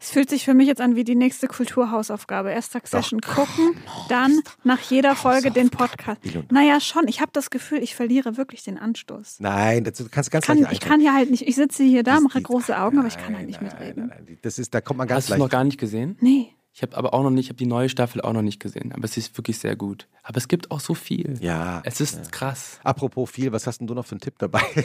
Es 0.00 0.10
fühlt 0.10 0.28
sich 0.28 0.44
für 0.44 0.54
mich 0.54 0.66
jetzt 0.66 0.80
an 0.80 0.96
wie 0.96 1.04
die 1.04 1.14
nächste 1.14 1.46
Kulturhausaufgabe. 1.46 2.50
Erst 2.50 2.72
Succession 2.72 3.20
Doch. 3.20 3.34
gucken, 3.34 3.76
dann 4.08 4.40
nach 4.62 4.80
jeder 4.80 5.16
Folge 5.16 5.50
den 5.50 5.70
Podcast. 5.70 6.20
Naja, 6.50 6.78
schon. 6.80 7.08
Ich 7.08 7.20
habe 7.20 7.30
das 7.32 7.48
Gefühl, 7.48 7.82
ich 7.82 7.94
verliere 7.94 8.36
wirklich 8.36 8.62
den 8.64 8.76
Anstoß. 8.76 9.36
Nein, 9.40 9.84
das, 9.84 9.94
du 9.94 10.08
kannst 10.10 10.30
ganz 10.30 10.46
kann, 10.46 10.66
Ich 10.70 10.80
kann 10.80 11.00
hier 11.00 11.14
halt 11.14 11.30
nicht, 11.30 11.46
ich 11.46 11.54
sitze 11.54 11.84
hier 11.84 12.02
da, 12.02 12.20
mache 12.20 12.42
große 12.42 12.76
Augen, 12.78 12.96
nein, 12.96 13.06
aber 13.06 13.14
ich 13.14 13.24
kann 13.24 13.36
halt 13.36 13.46
nicht 13.46 13.62
nein, 13.62 13.70
mitreden. 13.72 14.06
Nein, 14.08 14.24
nein, 14.26 14.38
das 14.42 14.58
ist, 14.58 14.74
da 14.74 14.80
kommt 14.80 14.98
man 14.98 15.08
ganz 15.08 15.24
Hast 15.24 15.28
leicht. 15.30 15.40
Hast 15.40 15.40
du 15.40 15.44
noch 15.44 15.50
gar 15.50 15.64
nicht 15.64 15.78
gesehen? 15.78 16.18
Nee. 16.20 16.52
Ich 16.76 16.82
habe 16.82 16.96
aber 16.96 17.14
auch 17.14 17.22
noch 17.22 17.30
nicht, 17.30 17.44
ich 17.44 17.50
habe 17.50 17.56
die 17.56 17.66
neue 17.66 17.88
Staffel 17.88 18.20
auch 18.20 18.32
noch 18.32 18.42
nicht 18.42 18.58
gesehen, 18.58 18.92
aber 18.92 19.04
es 19.04 19.16
ist 19.16 19.38
wirklich 19.38 19.58
sehr 19.60 19.76
gut. 19.76 20.08
Aber 20.24 20.38
es 20.38 20.48
gibt 20.48 20.72
auch 20.72 20.80
so 20.80 20.94
viel. 20.94 21.38
Ja. 21.40 21.80
Es 21.84 22.00
ist 22.00 22.16
ja. 22.16 22.22
krass. 22.32 22.80
Apropos 22.82 23.30
viel, 23.30 23.52
was 23.52 23.68
hast 23.68 23.78
denn 23.78 23.86
du 23.86 23.94
noch 23.94 24.04
für 24.04 24.12
einen 24.12 24.20
Tipp 24.20 24.34
dabei? 24.38 24.62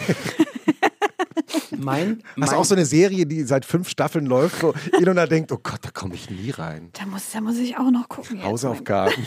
mein, 1.78 2.22
Hast 2.40 2.54
du 2.54 2.58
auch 2.58 2.66
so 2.66 2.76
eine 2.76 2.86
Serie, 2.86 3.26
die 3.26 3.42
seit 3.42 3.66
fünf 3.66 3.90
Staffeln 3.90 4.28
läuft, 4.28 4.62
wo 4.62 4.76
jeder 5.00 5.26
denkt, 5.26 5.52
oh 5.52 5.58
Gott, 5.62 5.80
da 5.82 5.90
komme 5.90 6.14
ich 6.14 6.30
nie 6.30 6.52
rein. 6.52 6.92
Da 6.94 7.08
muss, 7.08 7.32
da 7.32 7.42
muss 7.42 7.58
ich 7.58 7.76
auch 7.78 7.90
noch 7.90 8.08
gucken. 8.08 8.44
Hausaufgaben. 8.44 9.26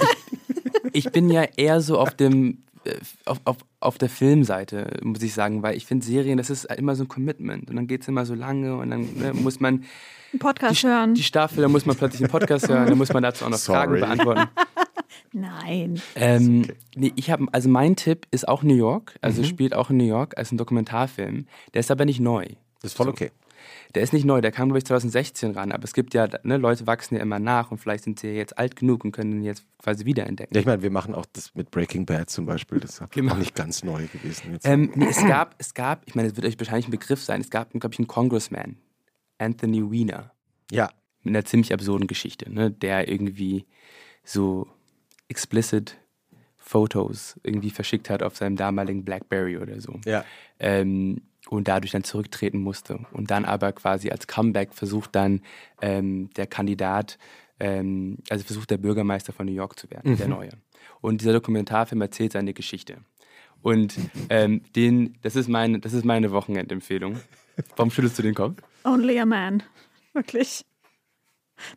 Ich 0.93 1.11
bin 1.11 1.31
ja 1.31 1.43
eher 1.57 1.81
so 1.81 1.99
auf 1.99 2.15
dem 2.15 2.63
auf, 3.25 3.41
auf, 3.45 3.57
auf 3.81 3.99
der 3.99 4.09
Filmseite, 4.09 5.01
muss 5.03 5.23
ich 5.23 5.35
sagen, 5.35 5.63
weil 5.63 5.77
ich 5.77 5.87
finde 5.87 6.05
Serien, 6.05 6.39
das 6.39 6.51
ist 6.51 6.65
immer 6.65 6.95
so 6.97 7.05
ein 7.05 7.09
Commitment 7.09 7.69
und 7.69 7.77
dann 7.77 7.87
geht 7.87 8.03
es 8.03 8.09
immer 8.09 8.27
so 8.27 8.35
lange 8.35 8.77
und 8.77 8.91
dann 8.91 9.09
ne, 9.17 9.33
muss 9.35 9.61
man 9.61 9.85
einen 10.33 10.39
Podcast 10.39 10.83
die, 10.83 10.87
hören. 10.87 11.15
Die 11.15 11.23
Staffel, 11.23 11.63
dann 11.63 11.73
muss 11.73 11.87
man 11.87 11.97
plötzlich 11.97 12.23
einen 12.23 12.31
Podcast 12.31 12.69
hören, 12.69 12.87
dann 12.87 12.99
muss 12.99 13.13
man 13.13 13.23
dazu 13.23 13.45
auch 13.45 13.51
noch 13.51 13.59
Sorry. 13.59 13.79
Fragen 13.79 14.01
beantworten. 14.01 14.51
Nein. 15.33 16.01
Ähm, 16.15 16.67
nee, 16.95 17.13
ich 17.17 17.31
habe, 17.31 17.47
also 17.53 17.69
mein 17.69 17.97
Tipp 17.97 18.27
ist 18.31 18.47
auch 18.47 18.63
New 18.63 18.75
York, 18.77 19.15
also 19.23 19.43
mhm. 19.43 19.47
spielt 19.47 19.75
auch 19.75 19.91
in 19.91 19.97
New 19.97 20.07
York 20.07 20.37
als 20.37 20.53
ein 20.53 20.59
Dokumentarfilm. 20.59 21.47
Der 21.73 21.81
ist 21.81 21.91
aber 21.91 22.05
nicht 22.05 22.21
neu. 22.21 22.47
Das 22.81 22.93
ist 22.93 22.97
voll 22.97 23.09
okay. 23.09 23.31
Der 23.95 24.03
ist 24.03 24.13
nicht 24.13 24.25
neu, 24.25 24.41
der 24.41 24.53
kam, 24.53 24.69
glaube 24.69 24.79
ich, 24.79 24.85
2016 24.85 25.53
ran. 25.53 25.73
Aber 25.73 25.85
es 25.85 25.93
gibt 25.93 26.15
ja, 26.15 26.29
ne, 26.43 26.57
Leute 26.57 26.87
wachsen 26.87 27.17
ja 27.17 27.23
immer 27.23 27.39
nach 27.39 27.71
und 27.71 27.79
vielleicht 27.79 28.05
sind 28.05 28.21
sie 28.21 28.29
ja 28.29 28.35
jetzt 28.35 28.59
alt 28.59 28.77
genug 28.77 29.05
und 29.05 29.13
können 29.13 29.33
ihn 29.33 29.43
jetzt 29.43 29.65
quasi 29.79 30.05
wiederentdecken. 30.05 30.55
Ja, 30.55 30.61
ich 30.61 30.67
meine, 30.67 30.83
wir 30.83 30.91
machen 30.91 31.15
auch 31.15 31.27
das 31.33 31.55
mit 31.55 31.71
Breaking 31.71 32.07
Bad 32.07 32.31
zum 32.31 32.47
Beispiel. 32.47 32.81
Das 32.81 33.01
ist 33.01 33.11
genau. 33.11 33.33
auch 33.33 33.39
nicht 33.39 33.55
ganz 33.55 33.85
neu 33.85 34.07
gewesen. 34.07 34.59
Ähm, 34.65 34.93
nee, 34.95 35.09
es 35.11 35.25
gab, 35.27 35.55
es 35.59 35.75
gab, 35.75 36.07
ich 36.07 36.15
meine, 36.15 36.29
es 36.29 36.37
wird 36.37 36.47
euch 36.47 36.59
wahrscheinlich 36.59 36.89
ein 36.89 36.93
Begriff 36.93 37.23
sein, 37.23 37.41
es 37.41 37.51
gab, 37.51 37.71
glaube 37.71 37.93
ich, 37.93 37.99
einen 37.99 38.09
Congressman, 38.09 38.77
Anthony 39.39 39.83
Weiner. 39.83 40.33
Ja. 40.71 40.91
Mit 41.23 41.35
einer 41.35 41.45
ziemlich 41.45 41.73
absurden 41.73 42.07
Geschichte, 42.07 42.53
ne, 42.53 42.71
der 42.71 43.09
irgendwie 43.09 43.67
so 44.25 44.69
explicit 45.29 45.99
Fotos 46.57 47.39
irgendwie 47.43 47.71
verschickt 47.71 48.09
hat 48.09 48.23
auf 48.23 48.37
seinem 48.37 48.57
damaligen 48.57 49.05
Blackberry 49.05 49.59
oder 49.59 49.81
so. 49.81 50.01
Ja. 50.05 50.25
Ähm, 50.59 51.21
und 51.49 51.69
dadurch 51.69 51.93
dann 51.93 52.05
zurücktreten 52.05 52.59
musste. 52.59 53.01
Und 53.13 53.31
dann 53.31 53.45
aber 53.45 53.73
quasi 53.73 54.11
als 54.11 54.27
Comeback 54.27 54.75
versucht 54.75 55.15
dann 55.15 55.41
ähm, 55.81 56.31
der 56.37 56.47
Kandidat, 56.47 57.19
ähm, 57.61 58.19
also 58.31 58.45
versucht 58.45 58.71
der 58.71 58.79
Bürgermeister 58.79 59.33
von 59.33 59.47
New 59.47 59.53
York 59.53 59.79
zu 59.79 59.91
werden, 59.91 60.13
mhm. 60.13 60.17
der 60.17 60.29
neue. 60.29 60.51
Und 61.01 61.21
dieser 61.21 61.33
Dokumentarfilm 61.33 62.01
erzählt 62.01 62.33
seine 62.33 62.55
Geschichte. 62.55 62.99
Und 63.61 63.97
ähm, 64.29 64.63
den, 64.75 65.17
das 65.23 65.37
ist, 65.37 65.49
mein, 65.49 65.81
das 65.81 65.93
ist 65.93 66.05
meine 66.05 66.33
Wochenendempfehlung. 66.33 67.21
Warum 67.77 67.91
schüttelst 67.91 68.19
du 68.19 68.23
den 68.23 68.35
Kopf? 68.35 68.61
Only 68.85 69.19
a 69.21 69.27
man. 69.27 69.63
Wirklich. 70.13 70.65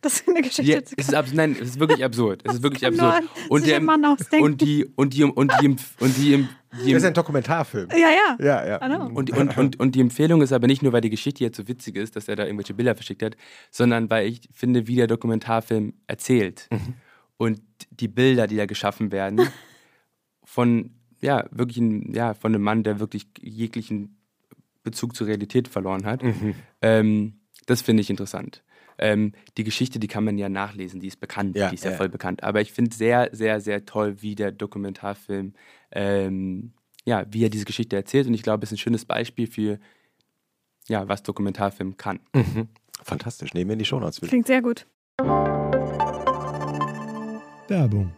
Das 0.01 0.13
ist 0.13 0.27
eine 0.27 0.41
Geschichte. 0.41 0.71
Ja, 0.71 0.79
es 0.79 1.09
ist 1.09 1.33
nein, 1.33 1.53
es 1.53 1.69
ist 1.69 1.79
wirklich 1.79 2.03
absurd. 2.03 2.41
Es 2.43 2.55
ist 2.55 2.63
wirklich 2.63 2.85
absurd. 2.87 3.23
Und, 3.49 3.65
der, 3.65 3.81
und 4.41 4.61
die 4.61 4.85
und 4.95 5.13
die 5.13 5.23
und 5.23 5.51
die 5.61 5.67
und 5.67 6.17
die, 6.17 6.37
die, 6.37 6.47
die 6.85 6.93
Das 6.93 7.03
ist 7.03 7.07
ein 7.07 7.13
Dokumentarfilm. 7.13 7.89
Ja, 7.91 7.97
ja. 7.97 8.45
ja, 8.45 8.67
ja. 8.67 8.95
Und, 8.95 9.31
und, 9.31 9.57
und, 9.57 9.79
und 9.79 9.95
die 9.95 10.01
Empfehlung 10.01 10.41
ist 10.41 10.51
aber 10.51 10.67
nicht 10.67 10.81
nur, 10.81 10.93
weil 10.93 11.01
die 11.01 11.09
Geschichte 11.09 11.43
jetzt 11.43 11.57
so 11.57 11.67
witzig 11.67 11.95
ist, 11.95 12.15
dass 12.15 12.27
er 12.27 12.35
da 12.35 12.45
irgendwelche 12.45 12.73
Bilder 12.73 12.95
verschickt 12.95 13.23
hat, 13.23 13.35
sondern 13.71 14.09
weil 14.09 14.27
ich 14.27 14.41
finde, 14.51 14.87
wie 14.87 14.95
der 14.95 15.07
Dokumentarfilm 15.07 15.93
erzählt. 16.07 16.67
Mhm. 16.71 16.93
Und 17.37 17.61
die 17.91 18.07
Bilder, 18.07 18.47
die 18.47 18.57
da 18.57 18.65
geschaffen 18.65 19.11
werden, 19.11 19.41
von, 20.43 20.91
ja, 21.21 21.45
wirklich 21.51 21.77
ein, 21.77 22.13
ja, 22.13 22.33
von 22.33 22.53
einem 22.53 22.63
Mann, 22.63 22.83
der 22.83 22.99
wirklich 22.99 23.27
jeglichen 23.41 24.17
Bezug 24.83 25.15
zur 25.15 25.27
Realität 25.27 25.67
verloren 25.67 26.05
hat. 26.05 26.23
Mhm. 26.23 26.55
Ähm, 26.81 27.33
das 27.65 27.81
finde 27.81 28.01
ich 28.01 28.09
interessant. 28.09 28.63
Ähm, 28.97 29.33
die 29.57 29.63
Geschichte, 29.63 29.99
die 29.99 30.07
kann 30.07 30.23
man 30.23 30.37
ja 30.37 30.49
nachlesen, 30.49 30.99
die 30.99 31.07
ist 31.07 31.19
bekannt, 31.19 31.55
ja, 31.55 31.69
die 31.69 31.75
ist 31.75 31.83
ja, 31.83 31.91
ja 31.91 31.97
voll 31.97 32.09
bekannt. 32.09 32.43
Aber 32.43 32.61
ich 32.61 32.71
finde 32.71 32.95
sehr, 32.95 33.29
sehr, 33.31 33.59
sehr 33.59 33.85
toll, 33.85 34.21
wie 34.21 34.35
der 34.35 34.51
Dokumentarfilm, 34.51 35.53
ähm, 35.91 36.73
ja, 37.05 37.25
wie 37.29 37.43
er 37.43 37.49
diese 37.49 37.65
Geschichte 37.65 37.95
erzählt. 37.95 38.27
Und 38.27 38.33
ich 38.33 38.43
glaube, 38.43 38.63
es 38.63 38.71
ist 38.71 38.77
ein 38.77 38.79
schönes 38.79 39.05
Beispiel 39.05 39.47
für, 39.47 39.79
ja, 40.87 41.07
was 41.07 41.23
Dokumentarfilm 41.23 41.97
kann. 41.97 42.19
Mhm. 42.33 42.69
Fantastisch, 43.03 43.53
nehmen 43.53 43.69
wir 43.69 43.73
in 43.73 43.79
die 43.79 43.85
Shownotes. 43.85 44.21
Klingt 44.21 44.47
sehr 44.47 44.61
gut. 44.61 44.87
Werbung. 47.67 48.13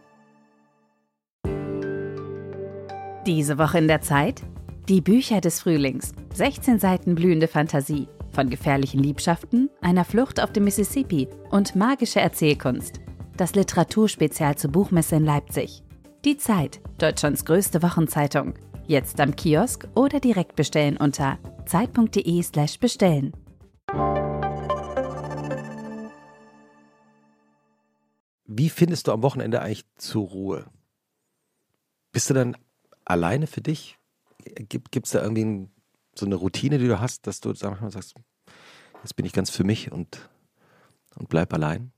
Diese 3.26 3.58
Woche 3.58 3.78
in 3.78 3.88
der 3.88 4.00
Zeit? 4.00 4.42
Die 4.88 5.00
Bücher 5.00 5.40
des 5.40 5.60
Frühlings. 5.60 6.12
16 6.34 6.78
Seiten 6.78 7.14
blühende 7.14 7.48
Fantasie 7.48 8.08
von 8.38 8.50
gefährlichen 8.50 9.02
Liebschaften, 9.02 9.68
einer 9.80 10.04
Flucht 10.04 10.40
auf 10.40 10.52
dem 10.52 10.62
Mississippi 10.62 11.26
und 11.50 11.74
magische 11.74 12.20
Erzählkunst. 12.20 13.00
Das 13.36 13.56
Literaturspezial 13.56 14.56
zur 14.56 14.70
Buchmesse 14.70 15.16
in 15.16 15.24
Leipzig. 15.24 15.82
Die 16.24 16.36
Zeit, 16.36 16.80
Deutschlands 16.98 17.44
größte 17.44 17.82
Wochenzeitung. 17.82 18.54
Jetzt 18.86 19.18
am 19.18 19.34
Kiosk 19.34 19.88
oder 19.96 20.20
direkt 20.20 20.54
bestellen 20.54 20.96
unter 20.98 21.40
zeit.de/slash 21.66 22.78
bestellen. 22.78 23.32
Wie 28.44 28.70
findest 28.70 29.08
du 29.08 29.12
am 29.12 29.24
Wochenende 29.24 29.62
eigentlich 29.62 29.84
zur 29.96 30.28
Ruhe? 30.28 30.66
Bist 32.12 32.30
du 32.30 32.34
dann 32.34 32.56
alleine 33.04 33.48
für 33.48 33.62
dich? 33.62 33.98
Gibt 34.68 34.94
es 35.06 35.10
da 35.10 35.22
irgendwie 35.24 35.68
so 36.18 36.26
eine 36.26 36.34
Routine, 36.34 36.78
die 36.78 36.86
du 36.86 37.00
hast, 37.00 37.26
dass 37.26 37.40
du 37.40 37.54
sagst, 37.54 38.14
jetzt 39.02 39.16
bin 39.16 39.26
ich 39.26 39.32
ganz 39.32 39.50
für 39.50 39.64
mich 39.64 39.92
und, 39.92 40.28
und 41.16 41.28
bleib 41.28 41.52
allein? 41.54 41.92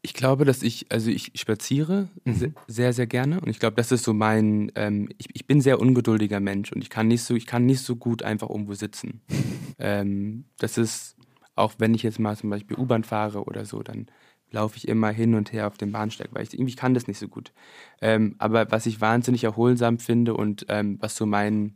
Ich 0.00 0.14
glaube, 0.14 0.44
dass 0.44 0.62
ich, 0.62 0.86
also 0.92 1.10
ich 1.10 1.32
spaziere 1.34 2.08
mhm. 2.24 2.54
sehr, 2.68 2.92
sehr 2.92 3.06
gerne 3.08 3.40
und 3.40 3.48
ich 3.48 3.58
glaube, 3.58 3.76
das 3.76 3.90
ist 3.90 4.04
so 4.04 4.14
mein, 4.14 4.70
ähm, 4.76 5.08
ich, 5.18 5.26
ich 5.32 5.46
bin 5.46 5.60
sehr 5.60 5.80
ungeduldiger 5.80 6.38
Mensch 6.38 6.72
und 6.72 6.82
ich 6.82 6.90
kann 6.90 7.08
nicht 7.08 7.22
so, 7.22 7.34
ich 7.34 7.46
kann 7.46 7.66
nicht 7.66 7.80
so 7.80 7.96
gut 7.96 8.22
einfach 8.22 8.48
irgendwo 8.48 8.74
sitzen. 8.74 9.22
ähm, 9.78 10.44
das 10.58 10.78
ist, 10.78 11.16
auch 11.56 11.74
wenn 11.78 11.94
ich 11.94 12.04
jetzt 12.04 12.20
mal 12.20 12.36
zum 12.36 12.50
Beispiel 12.50 12.78
U-Bahn 12.78 13.02
fahre 13.02 13.42
oder 13.44 13.64
so, 13.64 13.82
dann 13.82 14.06
laufe 14.50 14.76
ich 14.76 14.88
immer 14.88 15.10
hin 15.10 15.34
und 15.34 15.52
her 15.52 15.66
auf 15.66 15.76
dem 15.76 15.92
Bahnsteig, 15.92 16.28
weil 16.32 16.44
ich 16.44 16.54
irgendwie 16.54 16.74
kann 16.74 16.94
das 16.94 17.06
nicht 17.06 17.18
so 17.18 17.28
gut. 17.28 17.52
Ähm, 18.00 18.36
aber 18.38 18.70
was 18.70 18.86
ich 18.86 19.00
wahnsinnig 19.00 19.44
erholsam 19.44 19.98
finde 19.98 20.34
und 20.34 20.66
ähm, 20.68 20.96
was 21.00 21.16
so 21.16 21.26
mein, 21.26 21.74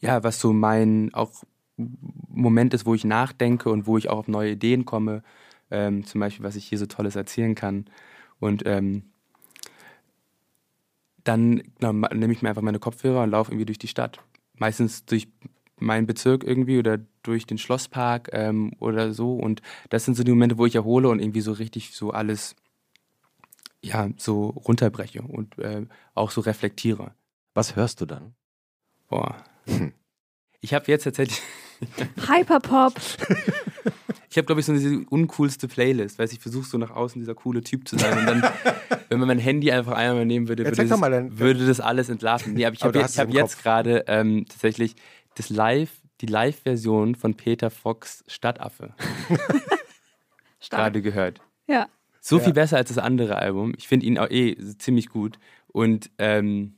ja, 0.00 0.22
was 0.22 0.40
so 0.40 0.52
mein 0.52 1.12
auch 1.14 1.44
Moment 1.76 2.74
ist, 2.74 2.86
wo 2.86 2.94
ich 2.94 3.04
nachdenke 3.04 3.70
und 3.70 3.86
wo 3.86 3.98
ich 3.98 4.08
auch 4.08 4.18
auf 4.18 4.28
neue 4.28 4.52
Ideen 4.52 4.84
komme. 4.84 5.22
Ähm, 5.70 6.04
zum 6.04 6.20
Beispiel, 6.20 6.44
was 6.44 6.56
ich 6.56 6.66
hier 6.66 6.78
so 6.78 6.86
Tolles 6.86 7.16
erzählen 7.16 7.54
kann. 7.54 7.86
Und 8.40 8.62
ähm, 8.66 9.04
dann 11.24 11.62
na, 11.80 11.92
nehme 11.92 12.32
ich 12.32 12.42
mir 12.42 12.48
einfach 12.50 12.62
meine 12.62 12.78
Kopfhörer 12.78 13.22
und 13.24 13.30
laufe 13.30 13.50
irgendwie 13.52 13.66
durch 13.66 13.78
die 13.78 13.88
Stadt. 13.88 14.20
meistens 14.54 15.04
durch 15.04 15.28
meinen 15.78 16.06
Bezirk 16.06 16.44
irgendwie 16.44 16.78
oder 16.78 16.98
durch 17.22 17.46
den 17.46 17.58
Schlosspark 17.58 18.30
ähm, 18.32 18.72
oder 18.78 19.12
so. 19.12 19.34
Und 19.34 19.60
das 19.90 20.04
sind 20.04 20.16
so 20.16 20.24
die 20.24 20.30
Momente, 20.30 20.58
wo 20.58 20.66
ich 20.66 20.74
erhole 20.76 21.08
und 21.08 21.20
irgendwie 21.20 21.40
so 21.42 21.52
richtig 21.52 21.94
so 21.94 22.10
alles 22.12 22.56
ja, 23.82 24.10
so 24.16 24.48
runterbreche 24.48 25.22
und 25.22 25.58
äh, 25.58 25.86
auch 26.14 26.30
so 26.30 26.40
reflektiere. 26.40 27.14
Was 27.54 27.76
hörst 27.76 28.00
du 28.00 28.06
dann? 28.06 28.34
Boah. 29.08 29.44
Ich 30.60 30.74
habe 30.74 30.84
jetzt 30.88 31.04
tatsächlich. 31.04 31.40
Hyperpop. 32.28 32.94
Ich 34.36 34.38
habe, 34.38 34.46
glaube 34.46 34.60
ich, 34.60 34.66
so 34.66 34.72
eine 34.72 35.06
uncoolste 35.08 35.68
Playlist. 35.68 36.18
Weiß 36.18 36.32
ich 36.32 36.40
versuche 36.40 36.66
so 36.66 36.76
nach 36.76 36.90
außen 36.90 37.20
dieser 37.20 37.34
coole 37.34 37.62
Typ 37.62 37.88
zu 37.88 37.96
sein. 37.98 38.18
Und 38.18 38.26
dann, 38.26 38.42
wenn 39.08 39.18
man 39.18 39.28
mein 39.28 39.38
Handy 39.38 39.70
einfach 39.72 39.92
einmal 39.92 40.26
nehmen 40.26 40.48
würde, 40.48 40.64
würde, 40.64 40.86
das, 40.86 41.00
würde 41.00 41.66
das 41.66 41.80
alles 41.80 42.08
entlarven. 42.08 42.54
Nee, 42.54 42.66
aber 42.66 42.74
ich 42.74 42.82
habe 42.82 43.02
hab 43.02 43.32
jetzt 43.32 43.62
gerade 43.62 44.04
ähm, 44.08 44.44
tatsächlich 44.48 44.94
das 45.36 45.48
Live, 45.48 45.90
die 46.20 46.26
Live-Version 46.26 47.14
von 47.14 47.34
Peter 47.34 47.70
Fox 47.70 48.24
Stadtaffe 48.26 48.94
gerade 50.70 51.00
gehört. 51.00 51.40
Ja. 51.66 51.88
So 52.20 52.38
viel 52.38 52.52
besser 52.52 52.76
als 52.76 52.88
das 52.88 52.98
andere 52.98 53.36
Album. 53.36 53.72
Ich 53.78 53.86
finde 53.88 54.04
ihn 54.04 54.18
auch 54.18 54.28
eh 54.28 54.56
ziemlich 54.78 55.08
gut. 55.08 55.38
Und 55.68 56.10
ähm, 56.18 56.74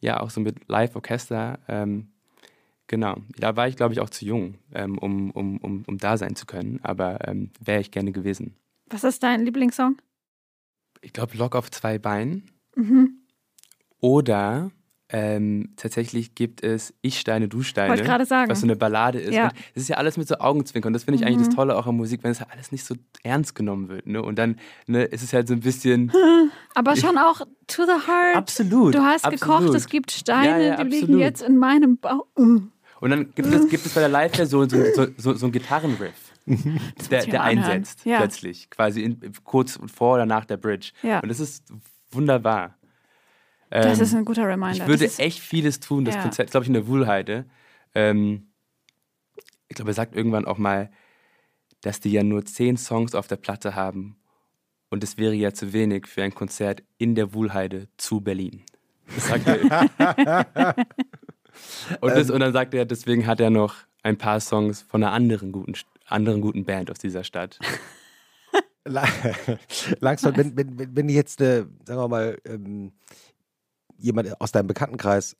ja, 0.00 0.20
auch 0.20 0.30
so 0.30 0.40
mit 0.40 0.68
Live-Orchester. 0.68 1.58
Ähm, 1.66 2.12
genau. 2.92 3.16
Da 3.38 3.56
war 3.56 3.66
ich, 3.66 3.74
glaube 3.76 3.94
ich, 3.94 4.00
auch 4.00 4.10
zu 4.10 4.24
jung, 4.24 4.54
ähm, 4.74 4.98
um, 4.98 5.30
um, 5.32 5.56
um, 5.56 5.82
um 5.86 5.98
da 5.98 6.16
sein 6.18 6.36
zu 6.36 6.44
können. 6.46 6.78
Aber 6.84 7.26
ähm, 7.26 7.50
wäre 7.58 7.80
ich 7.80 7.90
gerne 7.90 8.12
gewesen. 8.12 8.54
Was 8.90 9.02
ist 9.02 9.22
dein 9.22 9.44
Lieblingssong? 9.44 9.96
Ich 11.00 11.12
glaube, 11.14 11.36
Lock 11.36 11.56
auf 11.56 11.70
zwei 11.70 11.98
Beinen. 11.98 12.50
Mhm. 12.76 13.16
Oder 13.98 14.70
ähm, 15.08 15.72
tatsächlich 15.76 16.34
gibt 16.34 16.62
es 16.62 16.94
Ich 17.02 17.18
Steine, 17.20 17.48
Du 17.48 17.62
Steine. 17.62 17.90
Wollte 17.90 18.02
gerade 18.04 18.24
sagen. 18.24 18.50
Was 18.50 18.60
so 18.60 18.66
eine 18.66 18.76
Ballade 18.76 19.18
ist. 19.20 19.34
Ja. 19.34 19.48
das 19.74 19.82
ist 19.84 19.88
ja 19.88 19.96
alles 19.96 20.16
mit 20.16 20.26
so 20.28 20.36
Augenzwinkern. 20.36 20.92
Das 20.92 21.04
finde 21.04 21.16
ich 21.16 21.20
Mhm. 21.22 21.26
eigentlich 21.28 21.46
das 21.48 21.54
Tolle 21.54 21.76
auch 21.76 21.86
an 21.86 21.96
Musik, 21.96 22.22
wenn 22.24 22.30
es 22.30 22.40
halt 22.40 22.50
alles 22.50 22.72
nicht 22.72 22.84
so 22.84 22.94
ernst 23.22 23.54
genommen 23.54 23.88
wird. 23.88 24.06
Ne? 24.06 24.22
Und 24.22 24.36
dann 24.38 24.56
ne, 24.86 25.04
ist 25.04 25.22
es 25.22 25.32
halt 25.32 25.48
so 25.48 25.54
ein 25.54 25.60
bisschen. 25.60 26.12
Aber 26.74 26.96
schon 26.96 27.18
auch 27.18 27.40
to 27.66 27.84
the 27.84 28.06
heart. 28.06 28.36
absolut. 28.36 28.94
Du 28.94 29.00
hast 29.02 29.24
absolut. 29.24 29.64
gekocht, 29.64 29.74
es 29.76 29.86
gibt 29.86 30.10
Steine, 30.12 30.48
Ja, 30.48 30.58
ja, 30.58 30.76
die 30.76 30.82
liegen 30.90 31.02
absolut. 31.04 31.20
jetzt 31.20 31.42
in 31.42 31.56
meinem 31.58 31.98
Bauch. 31.98 32.26
Und 33.02 33.10
dann 33.10 33.34
gibt 33.34 33.48
es, 33.48 33.68
gibt 33.68 33.84
es 33.84 33.94
bei 33.94 34.00
der 34.00 34.08
Live-Version 34.08 34.70
so, 34.70 34.76
so, 34.94 35.06
so, 35.16 35.34
so 35.34 35.46
einen 35.46 35.52
Gitarrenriff, 35.52 36.32
der, 37.10 37.26
der 37.26 37.42
einsetzt 37.42 38.04
Ja. 38.04 38.18
plötzlich, 38.18 38.70
quasi 38.70 39.02
in, 39.02 39.32
kurz 39.42 39.76
vor 39.92 40.14
oder 40.14 40.24
nach 40.24 40.44
der 40.44 40.56
Bridge. 40.56 40.92
Ja. 41.02 41.18
Und 41.18 41.28
das 41.28 41.40
ist 41.40 41.64
wunderbar. 42.12 42.78
Das 43.70 43.98
Ähm, 43.98 44.04
ist 44.04 44.14
ein 44.14 44.24
guter 44.24 44.46
Reminder. 44.46 44.84
Ich 44.84 44.86
würde 44.86 45.02
das 45.04 45.14
ist, 45.14 45.18
echt 45.18 45.40
vieles 45.40 45.80
tun. 45.80 46.04
Das 46.04 46.14
Ja. 46.14 46.22
Konzert, 46.22 46.52
glaube 46.52 46.62
ich, 46.62 46.68
in 46.68 46.74
der 46.74 46.86
Wuhlheide. 46.86 47.46
Ähm, 47.92 48.52
ich 49.66 49.74
glaube, 49.74 49.90
er 49.90 49.94
sagt 49.94 50.14
irgendwann 50.14 50.44
auch 50.44 50.58
mal, 50.58 50.88
dass 51.80 51.98
die 51.98 52.12
ja 52.12 52.22
nur 52.22 52.44
zehn 52.44 52.76
Songs 52.76 53.16
auf 53.16 53.26
der 53.26 53.34
Platte 53.36 53.74
haben. 53.74 54.16
Und 54.90 55.02
es 55.02 55.18
wäre 55.18 55.34
ja 55.34 55.52
zu 55.52 55.72
wenig 55.72 56.06
für 56.06 56.22
ein 56.22 56.34
Konzert 56.34 56.84
in 56.98 57.16
der 57.16 57.34
Wuhlheide 57.34 57.88
zu 57.96 58.20
Berlin. 58.20 58.62
Das 59.12 59.26
sagt 59.26 59.48
er. 59.48 60.76
und, 62.00 62.14
das, 62.14 62.30
und 62.30 62.40
dann 62.40 62.52
sagt 62.52 62.74
er, 62.74 62.84
deswegen 62.84 63.26
hat 63.26 63.40
er 63.40 63.50
noch 63.50 63.76
ein 64.02 64.18
paar 64.18 64.40
Songs 64.40 64.82
von 64.82 65.02
einer 65.02 65.12
anderen 65.12 65.52
guten, 65.52 65.74
anderen 66.06 66.40
guten 66.40 66.64
Band 66.64 66.90
aus 66.90 66.98
dieser 66.98 67.24
Stadt. 67.24 67.58
La- 68.84 69.06
Langsam, 70.00 70.36
wenn, 70.36 70.56
wenn, 70.56 70.96
wenn- 70.96 71.08
jetzt, 71.08 71.40
äh, 71.40 71.64
sagen 71.84 72.00
wir 72.00 72.08
mal, 72.08 72.38
ähm, 72.44 72.92
jemand 73.98 74.40
aus 74.40 74.50
deinem 74.52 74.66
Bekanntenkreis 74.66 75.36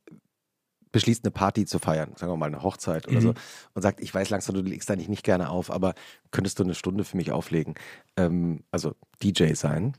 beschließt, 0.93 1.25
eine 1.25 1.31
Party 1.33 1.65
zu 1.65 1.79
feiern, 1.79 2.13
sagen 2.17 2.31
wir 2.31 2.37
mal 2.37 2.47
eine 2.47 2.63
Hochzeit 2.63 3.09
oder 3.09 3.17
Mhm. 3.17 3.23
so, 3.23 3.35
und 3.75 3.83
sagt, 3.83 4.01
ich 4.01 4.15
weiß 4.15 4.31
langsam, 4.31 4.55
du 4.55 4.61
legst 4.61 4.89
da 4.91 4.95
nicht, 4.95 5.09
nicht 5.09 5.25
gerne 5.25 5.49
auf, 5.49 5.71
aber 5.71 5.95
könntest 6.31 6.59
du 6.59 6.63
eine 6.65 6.75
Stunde 6.75 7.05
für 7.05 7.17
mich 7.17 7.33
auflegen, 7.33 7.75
ähm, 8.17 8.63
also 8.71 8.95
DJ 9.23 9.55
sein, 9.55 9.97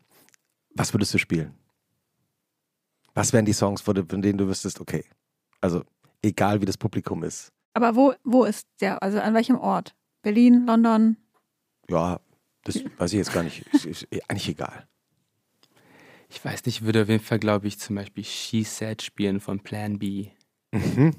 was 0.76 0.94
würdest 0.94 1.14
du 1.14 1.18
spielen? 1.18 1.56
Was 3.16 3.34
wären 3.34 3.46
die 3.46 3.54
Songs, 3.54 3.82
von 3.82 3.96
denen 4.08 4.38
du 4.38 4.48
wüsstest, 4.48 4.80
okay, 4.80 5.04
also 5.62 5.84
egal 6.24 6.62
wie 6.62 6.66
das 6.66 6.78
Publikum 6.78 7.24
ist, 7.24 7.52
aber 7.76 7.96
wo, 7.96 8.14
wo 8.24 8.44
ist 8.46 8.68
der? 8.82 9.02
Also 9.04 9.20
an 9.20 9.34
welchem 9.34 9.58
Ort? 9.58 9.96
Berlin, 10.22 10.66
London? 10.66 11.18
ja, 11.90 12.20
das 12.64 12.80
weiß 12.98 13.12
ich 13.14 13.18
jetzt 13.18 13.34
gar 13.34 13.44
nicht, 13.44 13.66
ist, 13.74 13.86
ist 13.86 14.08
eigentlich 14.30 14.48
egal. 14.50 14.88
Ich 16.30 16.44
weiß 16.44 16.66
nicht, 16.66 16.78
ich 16.80 16.86
würde 16.86 17.04
auf 17.04 17.10
jeden 17.10 17.24
Fall, 17.24 17.40
glaube 17.40 17.68
ich, 17.68 17.78
zum 17.80 17.96
Beispiel 17.96 18.24
She 18.24 18.64
Said 18.64 19.02
spielen 19.04 19.40
von 19.40 19.60
Plan 19.60 20.00
B. 20.00 20.30
Mhm. 20.72 21.12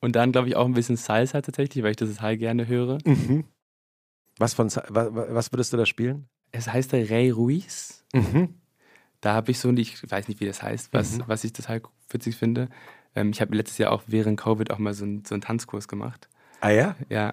Und 0.00 0.16
dann, 0.16 0.32
glaube 0.32 0.48
ich, 0.48 0.56
auch 0.56 0.66
ein 0.66 0.72
bisschen 0.74 0.96
Salsa 0.96 1.40
tatsächlich, 1.42 1.84
weil 1.84 1.90
ich 1.92 1.96
das 1.96 2.10
total 2.10 2.36
gerne 2.38 2.66
höre. 2.66 2.98
Mhm. 3.04 3.44
Was, 4.38 4.54
von, 4.54 4.68
Sa- 4.70 4.84
wa- 4.88 5.14
wa- 5.14 5.26
was 5.30 5.52
würdest 5.52 5.72
du 5.72 5.76
da 5.76 5.84
spielen? 5.86 6.28
Es 6.52 6.66
heißt 6.68 6.92
der 6.92 7.08
Rey 7.10 7.30
Ruiz. 7.30 8.04
Mhm. 8.14 8.54
Da 9.20 9.34
habe 9.34 9.50
ich 9.50 9.58
so, 9.58 9.70
ich 9.72 10.10
weiß 10.10 10.28
nicht, 10.28 10.40
wie 10.40 10.46
das 10.46 10.62
heißt, 10.62 10.92
was, 10.92 11.18
Mhm. 11.18 11.24
was 11.26 11.44
ich 11.44 11.52
total 11.52 11.82
witzig 12.12 12.36
finde. 12.36 12.68
Ähm, 13.14 13.30
ich 13.30 13.40
habe 13.40 13.54
letztes 13.56 13.78
Jahr 13.78 13.92
auch 13.92 14.02
während 14.06 14.38
Covid 14.40 14.70
auch 14.70 14.78
mal 14.78 14.94
so, 14.94 15.04
einen- 15.04 15.24
so 15.24 15.34
einen 15.34 15.42
Tanzkurs 15.42 15.88
gemacht. 15.88 16.28
Ah 16.60 16.70
ja? 16.70 16.96
Ja. 17.08 17.32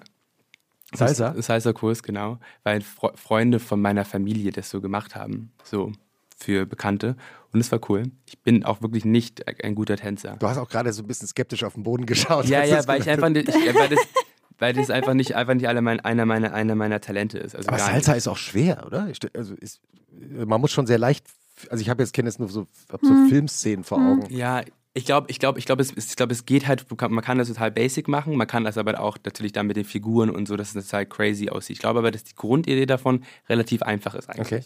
Salsa? 0.94 1.34
Salsa-Kurs, 1.42 2.02
genau. 2.02 2.40
Weil 2.64 2.82
Fre 2.82 3.12
Freunde 3.18 3.60
von 3.60 3.82
meiner 3.82 4.06
Familie 4.06 4.52
das 4.52 4.70
so 4.70 4.80
gemacht 4.80 5.16
haben. 5.16 5.52
So 5.64 5.92
für 6.38 6.66
Bekannte. 6.66 7.18
Und 7.52 7.60
es 7.60 7.72
war 7.72 7.80
cool. 7.90 8.04
Ich 8.26 8.40
bin 8.40 8.64
auch 8.64 8.82
wirklich 8.82 9.04
nicht 9.04 9.46
ein 9.64 9.76
guter 9.76 9.98
Tänzer. 9.98 10.38
Du 10.40 10.48
hast 10.48 10.58
auch 10.58 10.70
gerade 10.70 10.94
so 10.94 11.04
ein 11.04 11.08
bisschen 11.08 11.28
skeptisch 11.28 11.64
auf 11.64 11.74
den 11.74 11.84
Boden 11.84 12.06
geschaut. 12.06 12.46
Ja, 12.46 12.64
ja, 12.64 12.88
weil 12.88 13.02
ich 13.02 13.10
einfach 13.10 13.30
nicht, 13.30 13.50
ich, 13.50 13.56
weil 13.76 13.90
das, 13.90 14.00
weil 14.60 14.74
das 14.74 14.90
einfach 14.90 15.14
nicht, 15.14 15.36
einfach 15.36 15.56
nicht 15.56 15.68
alle 15.68 15.82
mein, 15.82 16.00
einer, 16.00 16.26
meiner, 16.26 16.54
einer 16.54 16.76
meiner 16.76 17.02
Talente 17.02 17.38
ist. 17.38 17.56
Also 17.56 17.68
Aber 17.70 17.80
Salsa 17.80 18.12
nicht. 18.12 18.18
ist 18.20 18.28
auch 18.28 18.38
schwer, 18.38 18.86
oder? 18.86 19.10
Also 19.34 19.56
ist, 19.56 19.82
man 20.12 20.62
muss 20.62 20.72
schon 20.72 20.88
sehr 20.88 21.00
leicht, 21.00 21.26
also 21.70 21.82
ich 21.82 21.89
habe 21.89 22.03
jetzt 22.03 22.14
kenne 22.14 22.30
jetzt 22.30 22.39
nur 22.39 22.49
so, 22.49 22.68
hab 22.91 23.01
so 23.01 23.10
Hm. 23.10 23.30
Filmszenen 23.30 23.84
vor 23.84 23.99
Augen. 23.99 24.34
Ja, 24.34 24.62
ich 24.97 25.05
glaube, 25.05 25.30
ich 25.30 25.38
glaube, 25.38 25.60
ich 25.60 25.66
glaube, 25.66 25.84
es, 25.84 25.95
ich 25.95 26.16
glaube, 26.16 26.34
es 26.34 26.45
geht 26.45 26.68
halt, 26.68 26.86
man 26.99 27.24
kann 27.24 27.38
das 27.38 27.49
total 27.49 27.70
basic 27.70 28.08
machen, 28.08 28.36
man 28.36 28.47
kann 28.47 28.64
das 28.64 28.80
aber 28.80 28.99
auch 28.99 29.20
natürlich 29.24 29.51
dann 29.51 29.68
mit 29.68 29.78
den 29.78 29.86
Figuren 29.86 30.32
und 30.32 30.47
so, 30.47 30.58
dass 30.58 30.74
es 30.74 30.86
total 30.86 31.05
crazy 31.05 31.49
aussieht. 31.49 31.76
Ich 31.76 31.82
glaube 31.82 31.99
aber, 31.99 32.10
dass 32.10 32.24
die 32.24 32.34
Grundidee 32.36 32.88
davon 32.88 33.24
relativ 33.47 33.84
einfach 33.84 34.16
ist 34.16 34.28
eigentlich. 34.28 34.47
Okay. 34.47 34.64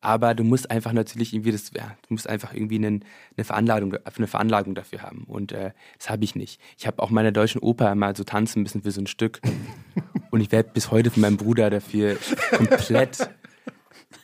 Aber 0.00 0.34
du 0.34 0.42
musst 0.42 0.70
einfach 0.70 0.94
natürlich 0.94 1.34
irgendwie 1.34 1.52
das, 1.52 1.70
ja, 1.76 1.96
du 2.08 2.14
musst 2.14 2.26
einfach 2.26 2.54
irgendwie 2.54 2.76
einen, 2.76 3.04
eine 3.36 3.44
Veranlagung, 3.44 3.94
eine 4.16 4.26
Veranlagung 4.26 4.74
dafür 4.74 5.02
haben. 5.02 5.24
Und 5.24 5.52
äh, 5.52 5.72
das 5.98 6.08
habe 6.08 6.24
ich 6.24 6.34
nicht. 6.34 6.62
Ich 6.78 6.86
habe 6.86 7.02
auch 7.02 7.10
meiner 7.10 7.32
deutschen 7.32 7.60
Oper 7.60 7.94
mal 7.94 8.16
so 8.16 8.24
tanzen 8.24 8.62
müssen 8.62 8.82
für 8.82 8.90
so 8.90 9.02
ein 9.02 9.06
Stück. 9.06 9.42
und 10.30 10.40
ich 10.40 10.50
werde 10.50 10.70
bis 10.72 10.90
heute 10.90 11.10
von 11.10 11.20
meinem 11.20 11.36
Bruder 11.36 11.68
dafür 11.68 12.16
komplett 12.56 13.28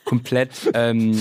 komplett 0.05 0.71
ähm, 0.73 1.17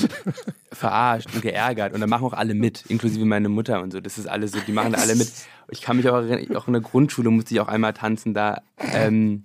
verarscht 0.73 1.29
und 1.35 1.43
geärgert. 1.43 1.95
Und 1.95 2.01
dann 2.01 2.11
machen 2.11 2.25
auch 2.25 2.33
alle 2.33 2.55
mit, 2.55 2.87
inklusive 2.87 3.25
meine 3.25 3.49
Mutter 3.49 3.83
und 3.83 3.93
so. 3.93 4.01
Das 4.01 4.19
ist 4.19 4.27
alles 4.27 4.53
so, 4.53 4.59
die 4.67 4.73
machen 4.73 4.93
da 4.93 4.99
alle 4.99 5.15
mit. 5.15 5.31
Ich 5.71 5.83
kann 5.83 5.97
mich 5.97 6.09
auch 6.09 6.17
erinnern, 6.17 6.57
auch 6.57 6.67
in 6.67 6.73
der 6.73 6.83
Grundschule 6.83 7.31
musste 7.31 7.55
ich 7.55 7.61
auch 7.61 7.69
einmal 7.69 7.93
tanzen. 7.93 8.35
Da 8.35 8.63
ähm, 8.79 9.45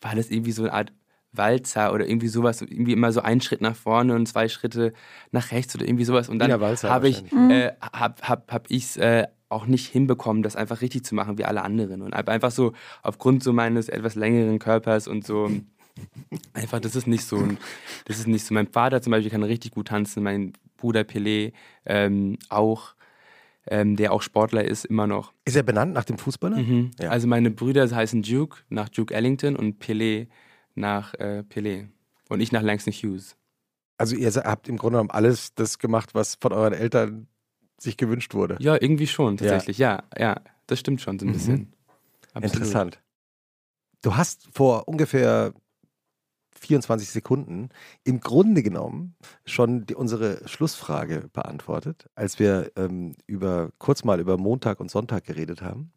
war 0.00 0.14
das 0.14 0.30
irgendwie 0.30 0.52
so 0.52 0.62
eine 0.62 0.72
Art 0.72 0.92
Walzer 1.32 1.92
oder 1.92 2.06
irgendwie 2.06 2.28
sowas. 2.28 2.62
Irgendwie 2.62 2.92
immer 2.92 3.12
so 3.12 3.20
ein 3.20 3.40
Schritt 3.40 3.60
nach 3.60 3.76
vorne 3.76 4.14
und 4.14 4.26
zwei 4.26 4.48
Schritte 4.48 4.92
nach 5.32 5.52
rechts 5.52 5.74
oder 5.74 5.86
irgendwie 5.86 6.04
sowas. 6.04 6.28
Und 6.28 6.38
dann 6.38 6.50
habe 6.52 7.08
ich 7.08 7.24
äh, 7.32 7.72
hab, 7.80 8.22
hab, 8.28 8.52
hab 8.52 8.70
ich's, 8.70 8.96
äh, 8.96 9.26
auch 9.48 9.66
nicht 9.66 9.86
hinbekommen, 9.86 10.42
das 10.42 10.56
einfach 10.56 10.80
richtig 10.80 11.04
zu 11.04 11.14
machen 11.14 11.38
wie 11.38 11.44
alle 11.44 11.62
anderen. 11.62 12.02
Und 12.02 12.14
einfach 12.14 12.50
so 12.50 12.72
aufgrund 13.02 13.42
so 13.42 13.52
meines 13.52 13.88
etwas 13.88 14.14
längeren 14.14 14.58
Körpers 14.58 15.06
und 15.06 15.24
so 15.24 15.50
einfach, 16.52 16.80
das 16.80 16.96
ist 16.96 17.06
nicht 17.06 17.24
so 17.24 17.38
ein, 17.38 17.58
das 18.06 18.18
ist 18.18 18.26
nicht 18.26 18.44
so. 18.44 18.54
Mein 18.54 18.66
Vater 18.68 19.00
zum 19.02 19.10
Beispiel 19.12 19.30
kann 19.30 19.42
richtig 19.42 19.72
gut 19.72 19.88
tanzen, 19.88 20.22
mein 20.22 20.52
Bruder 20.76 21.00
Pelé 21.02 21.52
ähm, 21.84 22.38
auch, 22.48 22.94
ähm, 23.66 23.96
der 23.96 24.12
auch 24.12 24.22
Sportler 24.22 24.64
ist, 24.64 24.84
immer 24.84 25.06
noch. 25.06 25.32
Ist 25.44 25.56
er 25.56 25.62
benannt 25.62 25.92
nach 25.92 26.04
dem 26.04 26.18
Fußballer? 26.18 26.58
Mhm. 26.58 26.90
Ja. 27.00 27.10
Also 27.10 27.26
meine 27.26 27.50
Brüder 27.50 27.88
heißen 27.90 28.22
Duke 28.22 28.58
nach 28.68 28.88
Duke 28.88 29.14
Ellington 29.14 29.56
und 29.56 29.82
Pelé 29.82 30.28
nach 30.74 31.14
äh, 31.14 31.42
Pelé. 31.48 31.88
Und 32.28 32.40
ich 32.40 32.52
nach 32.52 32.62
Langston 32.62 32.92
Hughes. 32.92 33.36
Also 33.98 34.14
ihr 34.16 34.30
habt 34.32 34.68
im 34.68 34.76
Grunde 34.76 34.96
genommen 34.96 35.10
alles 35.10 35.54
das 35.54 35.78
gemacht, 35.78 36.14
was 36.14 36.36
von 36.40 36.52
euren 36.52 36.74
Eltern 36.74 37.28
sich 37.78 37.96
gewünscht 37.96 38.34
wurde. 38.34 38.56
Ja, 38.60 38.74
irgendwie 38.74 39.06
schon, 39.06 39.36
tatsächlich. 39.36 39.78
Ja, 39.78 40.02
ja, 40.18 40.40
das 40.66 40.80
stimmt 40.80 41.00
schon 41.00 41.18
so 41.18 41.24
ein 41.26 41.28
Mhm. 41.30 41.32
bisschen. 41.32 41.72
Absolut. 42.34 42.54
Interessant. 42.56 43.02
Du 44.02 44.16
hast 44.16 44.48
vor 44.54 44.86
ungefähr 44.88 45.54
24 46.66 47.08
Sekunden 47.10 47.68
im 48.04 48.20
Grunde 48.20 48.62
genommen 48.62 49.14
schon 49.44 49.86
die, 49.86 49.94
unsere 49.94 50.46
Schlussfrage 50.48 51.28
beantwortet, 51.32 52.08
als 52.14 52.38
wir 52.38 52.72
ähm, 52.76 53.14
über 53.26 53.70
kurz 53.78 54.04
mal 54.04 54.20
über 54.20 54.36
Montag 54.36 54.80
und 54.80 54.90
Sonntag 54.90 55.24
geredet 55.24 55.62
haben. 55.62 55.92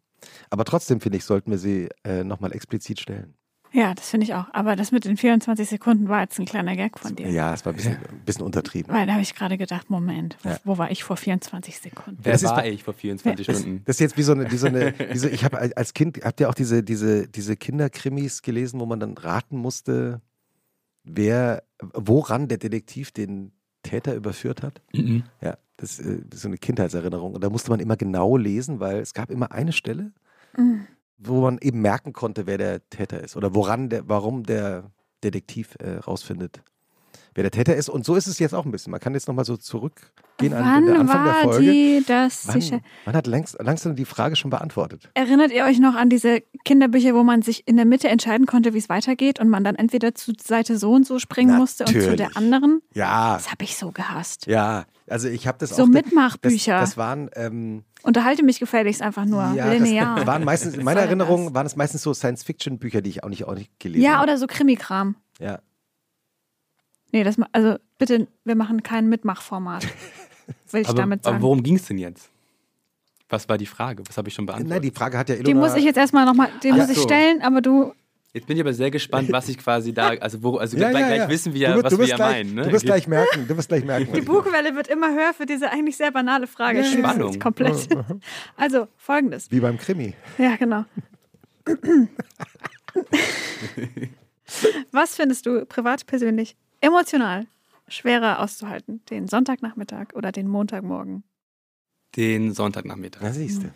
Aber 0.50 0.64
trotzdem 0.64 1.00
finde 1.00 1.18
ich, 1.18 1.24
sollten 1.24 1.50
wir 1.50 1.58
sie 1.58 1.88
äh, 2.04 2.24
nochmal 2.24 2.52
explizit 2.52 3.00
stellen. 3.00 3.34
Ja, 3.72 3.94
das 3.94 4.10
finde 4.10 4.24
ich 4.24 4.34
auch. 4.34 4.46
Aber 4.52 4.74
das 4.74 4.90
mit 4.90 5.04
den 5.04 5.16
24 5.16 5.68
Sekunden 5.68 6.08
war 6.08 6.22
jetzt 6.22 6.40
ein 6.40 6.44
kleiner 6.44 6.74
Gag 6.74 6.98
von 6.98 7.14
dir. 7.14 7.30
Ja, 7.30 7.54
es 7.54 7.64
war 7.64 7.72
ein 7.72 7.76
bisschen, 7.76 7.98
ein 7.98 8.24
bisschen 8.26 8.42
untertrieben. 8.44 8.92
Weil 8.92 9.06
da 9.06 9.12
habe 9.12 9.22
ich 9.22 9.32
gerade 9.32 9.56
gedacht, 9.58 9.88
Moment, 9.90 10.36
wo, 10.42 10.48
Ja. 10.48 10.58
wo 10.64 10.76
war 10.76 10.90
ich 10.90 11.04
vor 11.04 11.16
24 11.16 11.78
Sekunden? 11.78 12.18
Wer 12.20 12.32
Das 12.32 12.42
war 12.42 12.66
ich 12.66 12.82
vor 12.82 12.94
24 12.94 13.46
Das, 13.46 13.60
Stunden? 13.60 13.82
das 13.84 13.94
ist 13.96 14.00
jetzt 14.00 14.16
wie 14.18 14.24
so 14.24 14.32
eine, 14.32 14.50
wie 14.50 14.56
so 14.56 14.66
eine 14.66 14.90
diese, 15.12 15.30
ich 15.30 15.44
habe 15.44 15.60
als 15.76 15.94
Kind, 15.94 16.18
habt 16.24 16.40
ihr 16.40 16.48
auch 16.48 16.54
diese, 16.54 16.82
diese, 16.82 17.28
diese 17.28 17.56
Kinderkrimis 17.56 18.42
gelesen, 18.42 18.80
wo 18.80 18.86
man 18.86 18.98
dann 18.98 19.16
raten 19.16 19.56
musste, 19.56 20.20
wer, 21.04 21.62
woran 21.94 22.48
der 22.48 22.58
Detektiv 22.58 23.10
den 23.12 23.52
Täter 23.82 24.14
überführt 24.14 24.62
hat? 24.62 24.82
Mhm. 24.92 25.24
Ja, 25.40 25.56
das, 25.76 25.98
äh, 25.98 26.18
das 26.26 26.36
ist 26.38 26.42
so 26.42 26.48
eine 26.48 26.58
Kindheitserinnerung. 26.58 27.34
Und 27.34 27.42
da 27.42 27.50
musste 27.50 27.70
man 27.70 27.80
immer 27.80 27.96
genau 27.96 28.36
lesen, 28.36 28.80
weil 28.80 28.98
es 29.00 29.14
gab 29.14 29.30
immer 29.30 29.52
eine 29.52 29.72
Stelle, 29.72 30.12
Mhm. 30.56 30.86
wo 31.18 31.40
man 31.42 31.58
eben 31.60 31.80
merken 31.80 32.12
konnte, 32.12 32.46
wer 32.46 32.58
der 32.58 32.88
Täter 32.90 33.22
ist 33.22 33.36
oder 33.36 33.54
woran 33.54 33.88
der, 33.88 34.08
warum 34.08 34.42
der 34.42 34.90
Detektiv 35.22 35.76
äh, 35.78 35.96
rausfindet, 35.98 36.62
wer 37.34 37.42
der 37.44 37.50
Täter 37.50 37.74
ist. 37.76 37.88
Und 37.88 38.04
so 38.04 38.14
ist 38.16 38.26
es 38.26 38.38
jetzt 38.38 38.54
auch 38.54 38.64
ein 38.64 38.70
bisschen. 38.70 38.90
Man 38.90 39.00
kann 39.00 39.14
jetzt 39.14 39.28
nochmal 39.28 39.44
so 39.44 39.56
zurückgehen 39.56 40.52
an 40.54 40.64
Wann 40.64 40.86
den 40.86 40.96
Anfang 40.96 41.24
der 41.24 41.34
war 41.34 41.42
Folge. 41.42 41.70
die 41.72 42.04
das? 42.06 42.42
sicher- 42.44 42.76
Wann, 42.76 42.82
wann 43.06 43.14
hat 43.16 43.26
längst, 43.26 43.56
langsam 43.60 43.94
die 43.96 44.04
Frage 44.04 44.36
schon 44.36 44.50
beantwortet? 44.50 45.10
Erinnert 45.14 45.52
ihr 45.52 45.64
euch 45.64 45.78
noch 45.80 45.94
an 45.94 46.08
diese 46.08 46.42
Kinderbücher, 46.64 47.14
wo 47.14 47.22
man 47.22 47.42
sich 47.42 47.66
in 47.68 47.76
der 47.76 47.84
Mitte 47.86 48.08
entscheiden 48.08 48.46
konnte, 48.46 48.74
wie 48.74 48.78
es 48.78 48.88
weitergeht 48.88 49.40
und 49.40 49.48
man 49.48 49.64
dann 49.64 49.74
entweder 49.76 50.14
zu 50.14 50.32
Seite 50.42 50.78
so 50.78 50.92
und 50.92 51.06
so 51.06 51.18
springen 51.18 51.56
musste 51.56 51.84
und 51.84 51.90
zu 51.92 51.98
der 52.16 52.28
Natürlich. 52.28 52.36
anderen? 52.36 52.82
Ja, 52.94 53.34
Das 53.34 53.50
habe 53.50 53.64
ich 53.64 53.76
so 53.76 53.90
gehasst. 53.92 54.46
ja. 54.46 54.84
Also 55.08 55.26
ich 55.26 55.48
habe 55.48 55.58
das 55.58 55.70
So 55.70 55.82
auch. 55.82 55.86
Mitmachbücher. 55.88 56.78
Das, 56.78 56.90
das 56.90 56.96
waren. 56.96 57.30
Ähm, 57.34 57.82
Unterhalte 58.04 58.44
mich 58.44 58.60
gefälligst 58.60 59.02
einfach 59.02 59.24
nur. 59.24 59.42
ja, 59.56 59.72
linear. 59.72 60.14
das 60.14 60.26
waren 60.28 60.44
meistens, 60.44 60.74
in 60.76 60.84
meiner 60.84 61.00
Erinnerung 61.00 61.46
das? 61.46 61.54
waren 61.54 61.66
es 61.66 61.74
meistens 61.74 62.02
so 62.02 62.14
Science-Fiction-Bücher, 62.14 63.02
die 63.02 63.10
ich 63.10 63.24
auch 63.24 63.28
nicht, 63.28 63.44
auch 63.44 63.56
nicht 63.56 63.72
gelesen 63.80 64.04
Ja, 64.04 64.12
habe. 64.18 64.22
oder 64.22 64.38
so 64.38 64.46
Krimikram. 64.46 65.16
Ja. 65.40 65.58
Nee, 67.12 67.24
das 67.24 67.36
also 67.52 67.76
bitte, 67.98 68.28
wir 68.44 68.54
machen 68.54 68.82
kein 68.82 69.08
Mitmachformat. 69.08 69.84
Will 70.72 70.82
ich 70.82 70.88
Aber, 70.88 70.96
damit 70.98 71.24
aber 71.24 71.32
sagen. 71.34 71.42
worum 71.42 71.62
ging 71.62 71.76
es 71.76 71.86
denn 71.86 71.98
jetzt? 71.98 72.30
Was 73.28 73.48
war 73.48 73.58
die 73.58 73.66
Frage? 73.66 74.02
Was 74.08 74.16
habe 74.18 74.28
ich 74.28 74.34
schon 74.34 74.46
beantwortet? 74.46 74.70
Nein, 74.70 74.82
die 74.82 74.90
Frage 74.90 75.16
hat 75.18 75.28
ja 75.28 75.34
Ilona. 75.36 75.46
die 75.48 75.54
muss 75.54 75.74
ich 75.76 75.84
jetzt 75.84 75.96
erstmal 75.96 76.24
nochmal, 76.26 76.48
den 76.64 76.72
Ach 76.74 76.78
muss 76.78 76.88
ich 76.90 76.96
so. 76.96 77.02
stellen, 77.04 77.42
aber 77.42 77.60
du, 77.60 77.92
Jetzt 78.32 78.46
bin 78.46 78.56
ich 78.56 78.60
aber 78.62 78.72
sehr 78.72 78.92
gespannt, 78.92 79.30
was 79.32 79.48
ich 79.48 79.58
quasi 79.58 79.92
da, 79.92 80.10
also, 80.10 80.40
wo, 80.40 80.56
also 80.56 80.76
ja, 80.76 80.90
gleich, 80.90 81.00
ja, 81.02 81.06
gleich 81.08 81.18
ja. 81.18 81.28
wissen 81.28 81.52
Du 81.52 81.58
wir, 81.58 81.68
wirst- 81.74 81.82
was 81.84 81.90
du 81.92 81.98
wir 81.98 82.02
wirst 82.02 82.10
ja 82.10 82.16
gleich, 82.16 82.32
meinen. 82.44 82.54
Ne? 82.54 82.62
Du 82.62 82.72
wirst 82.72 82.84
gleich 82.84 83.06
merken, 83.08 83.48
du 83.48 83.56
wirst 83.56 83.68
gleich 83.68 83.84
merken. 83.84 84.12
die 84.12 84.18
ich- 84.20 84.24
Bugwelle 84.24 84.74
wird 84.76 84.86
immer 84.86 85.12
höher 85.12 85.34
für 85.34 85.46
diese 85.46 85.68
eigentlich 85.70 85.96
sehr 85.96 86.12
banale 86.12 86.46
Frage. 86.46 86.78
Ja, 86.78 86.84
Ich 86.84 86.92
ja. 86.92 86.98
Spannung. 87.00 87.36
komplett. 87.40 87.88
Also, 88.56 88.86
folgendes. 88.96 89.50
Wie 89.50 89.58
beim 89.58 89.78
Krimi. 89.78 90.14
Ja, 90.38 90.54
genau. 90.54 90.84
Was 94.92 95.14
findest 95.16 95.46
du 95.46 95.64
privat 95.66 96.06
persönlich 96.06 96.56
emotional 96.80 97.46
schwerer 97.88 98.40
auszuhalten? 98.40 99.02
Den 99.10 99.28
Sonntagnachmittag 99.28 100.14
oder 100.14 100.32
den 100.32 100.48
Montagmorgen? 100.48 101.24
Den 102.16 102.52
Sonntagnachmittag. 102.52 103.20
Na, 103.22 103.32
siehst 103.32 103.62
du. 103.62 103.72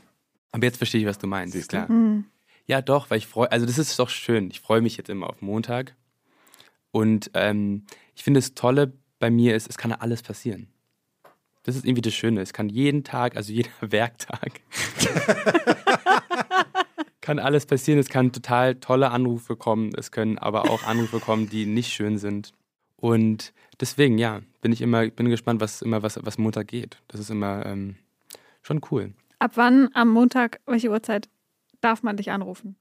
Aber 0.53 0.65
jetzt 0.65 0.79
verstehe 0.79 1.01
ich, 1.01 1.07
was 1.07 1.19
du 1.19 1.27
meinst. 1.27 1.55
Siehst? 1.55 1.71
Klar. 1.71 1.89
Hm. 1.89 2.25
Ja, 2.67 2.81
doch, 2.81 3.11
weil 3.11 3.19
ich 3.19 3.27
freue, 3.27 3.51
also 3.53 3.67
das 3.67 3.79
ist 3.79 3.99
doch 3.99 4.09
schön. 4.09 4.51
Ich 4.51 4.61
freue 4.61 4.81
mich 4.81 4.97
jetzt 4.97 5.11
immer 5.11 5.29
auf 5.29 5.43
Montag. 5.43 5.95
Und 6.91 7.31
ähm, 7.35 7.85
ich 8.15 8.23
finde 8.23 8.39
das 8.39 8.55
Tolle 8.55 8.93
bei 9.19 9.31
mir 9.31 9.57
ist, 9.57 9.69
es 9.69 9.77
kann 9.77 9.93
alles 9.93 10.23
passieren. 10.23 10.69
Das 11.65 11.77
ist 11.77 11.85
irgendwie 11.85 12.03
das 12.03 12.15
Schöne. 12.15 12.41
Es 12.41 12.53
kann 12.53 12.69
jeden 12.69 13.05
Tag, 13.05 13.37
also 13.37 13.53
jeder 13.55 13.71
Werktag, 13.81 14.61
kann 17.21 17.39
alles 17.39 17.67
passieren. 17.67 17.99
Es 17.99 18.09
kann 18.09 18.33
total 18.33 18.77
tolle 18.77 19.11
Anrufe 19.11 19.57
kommen. 19.57 19.93
Es 19.97 20.11
können 20.11 20.39
aber 20.39 20.71
auch 20.71 20.85
Anrufe 20.85 21.21
kommen, 21.21 21.49
die 21.49 21.67
nicht 21.67 21.93
schön 21.93 22.19
sind. 22.19 22.53
Und 22.97 23.53
deswegen, 23.81 24.19
ja, 24.19 24.41
bin 24.61 24.73
ich 24.73 24.81
immer, 24.81 25.09
bin 25.09 25.29
gespannt, 25.29 25.61
was 25.61 25.83
immer 25.83 26.03
was, 26.03 26.19
was 26.23 26.39
Montag 26.39 26.69
geht. 26.69 26.99
Das 27.09 27.21
ist 27.21 27.31
immer 27.31 27.67
ähm, 27.67 27.97
schon 28.63 28.81
cool. 28.91 29.13
Ab 29.39 29.53
wann 29.57 29.91
am 29.95 30.09
Montag, 30.09 30.61
welche 30.67 30.91
Uhrzeit 30.91 31.29
darf 31.81 32.03
man 32.03 32.17
dich 32.17 32.31
anrufen? 32.31 32.77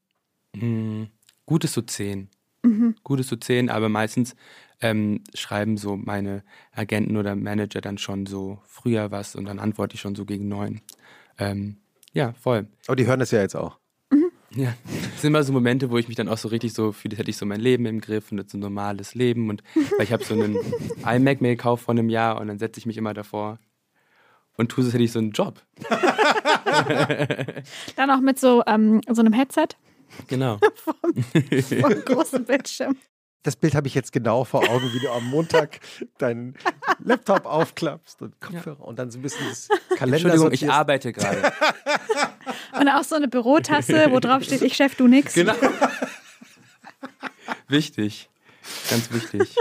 Hm, 0.55 1.07
gut 1.45 1.63
ist 1.63 1.73
so 1.73 1.81
10. 1.81 2.29
Mhm. 2.63 2.95
Gut 3.03 3.19
ist 3.19 3.29
so 3.29 3.35
10, 3.35 3.69
aber 3.69 3.89
meistens 3.89 4.35
ähm, 4.79 5.21
schreiben 5.33 5.77
so 5.77 5.97
meine 5.97 6.43
Agenten 6.71 7.17
oder 7.17 7.35
Manager 7.35 7.81
dann 7.81 7.97
schon 7.97 8.25
so 8.25 8.59
früher 8.65 9.11
was 9.11 9.35
und 9.35 9.45
dann 9.45 9.59
antworte 9.59 9.95
ich 9.95 10.01
schon 10.01 10.15
so 10.15 10.25
gegen 10.25 10.47
9. 10.47 10.81
Ähm, 11.37 11.77
ja, 12.13 12.33
voll. 12.33 12.67
Aber 12.87 12.95
die 12.95 13.05
hören 13.05 13.19
das 13.19 13.31
ja 13.31 13.41
jetzt 13.41 13.55
auch. 13.55 13.79
Ja, 14.55 14.73
es 15.15 15.21
sind 15.21 15.29
immer 15.29 15.43
so 15.43 15.51
Momente, 15.51 15.89
wo 15.89 15.97
ich 15.97 16.07
mich 16.07 16.17
dann 16.17 16.27
auch 16.29 16.37
so 16.37 16.47
richtig 16.47 16.73
so 16.73 16.91
fühle, 16.91 17.17
hätte 17.17 17.29
ich 17.29 17.37
so 17.37 17.45
mein 17.45 17.59
Leben 17.59 17.85
im 17.85 18.01
Griff 18.01 18.31
und 18.31 18.37
jetzt 18.37 18.53
ein 18.53 18.59
normales 18.59 19.15
Leben. 19.15 19.49
Und 19.49 19.63
weil 19.97 20.03
ich 20.03 20.13
habe 20.13 20.23
so 20.23 20.33
einen 20.33 20.57
iMac 21.05 21.41
mir 21.41 21.55
gekauft 21.55 21.85
vor 21.85 21.93
einem 21.93 22.09
Jahr 22.09 22.39
und 22.39 22.47
dann 22.47 22.59
setze 22.59 22.79
ich 22.79 22.85
mich 22.85 22.97
immer 22.97 23.13
davor 23.13 23.59
und 24.57 24.69
tue 24.69 24.83
so, 24.83 24.87
als 24.89 24.93
hätte 24.93 25.03
ich 25.03 25.11
so 25.11 25.19
einen 25.19 25.31
Job. 25.31 25.61
Dann 27.95 28.11
auch 28.11 28.19
mit 28.19 28.39
so, 28.39 28.63
ähm, 28.67 29.01
so 29.09 29.21
einem 29.21 29.33
Headset 29.33 29.69
Genau. 30.27 30.59
vor 30.75 30.95
einem 31.03 32.05
großen 32.05 32.45
Bildschirm. 32.45 32.97
Das 33.43 33.57
Bild 33.57 33.75
habe 33.75 33.87
ich 33.87 33.93
jetzt 33.93 34.11
genau 34.13 34.45
vor 34.45 34.67
Augen, 34.69 34.91
wie 34.93 34.99
du 34.99 35.11
am 35.11 35.25
Montag 35.25 35.79
deinen 36.17 36.55
Laptop 37.03 37.45
aufklappst 37.45 38.21
und 38.21 38.39
Kopfhörer 38.39 38.81
und 38.81 38.97
dann 38.97 39.11
so 39.11 39.19
ein 39.19 39.21
bisschen 39.21 39.47
das 39.49 39.67
Kalender 39.97 40.15
Entschuldigung, 40.15 40.51
ich 40.53 40.61
sortierst. 40.61 40.79
arbeite 40.79 41.13
gerade. 41.13 41.51
Und 42.79 42.89
auch 42.89 43.03
so 43.03 43.15
eine 43.15 43.27
Bürotasse, 43.27 44.07
wo 44.09 44.19
drauf 44.19 44.43
steht, 44.43 44.63
ich 44.63 44.75
Chef, 44.75 44.95
du 44.95 45.07
nix. 45.07 45.35
Genau. 45.35 45.53
wichtig. 47.67 48.29
Ganz 48.89 49.11
wichtig. 49.11 49.55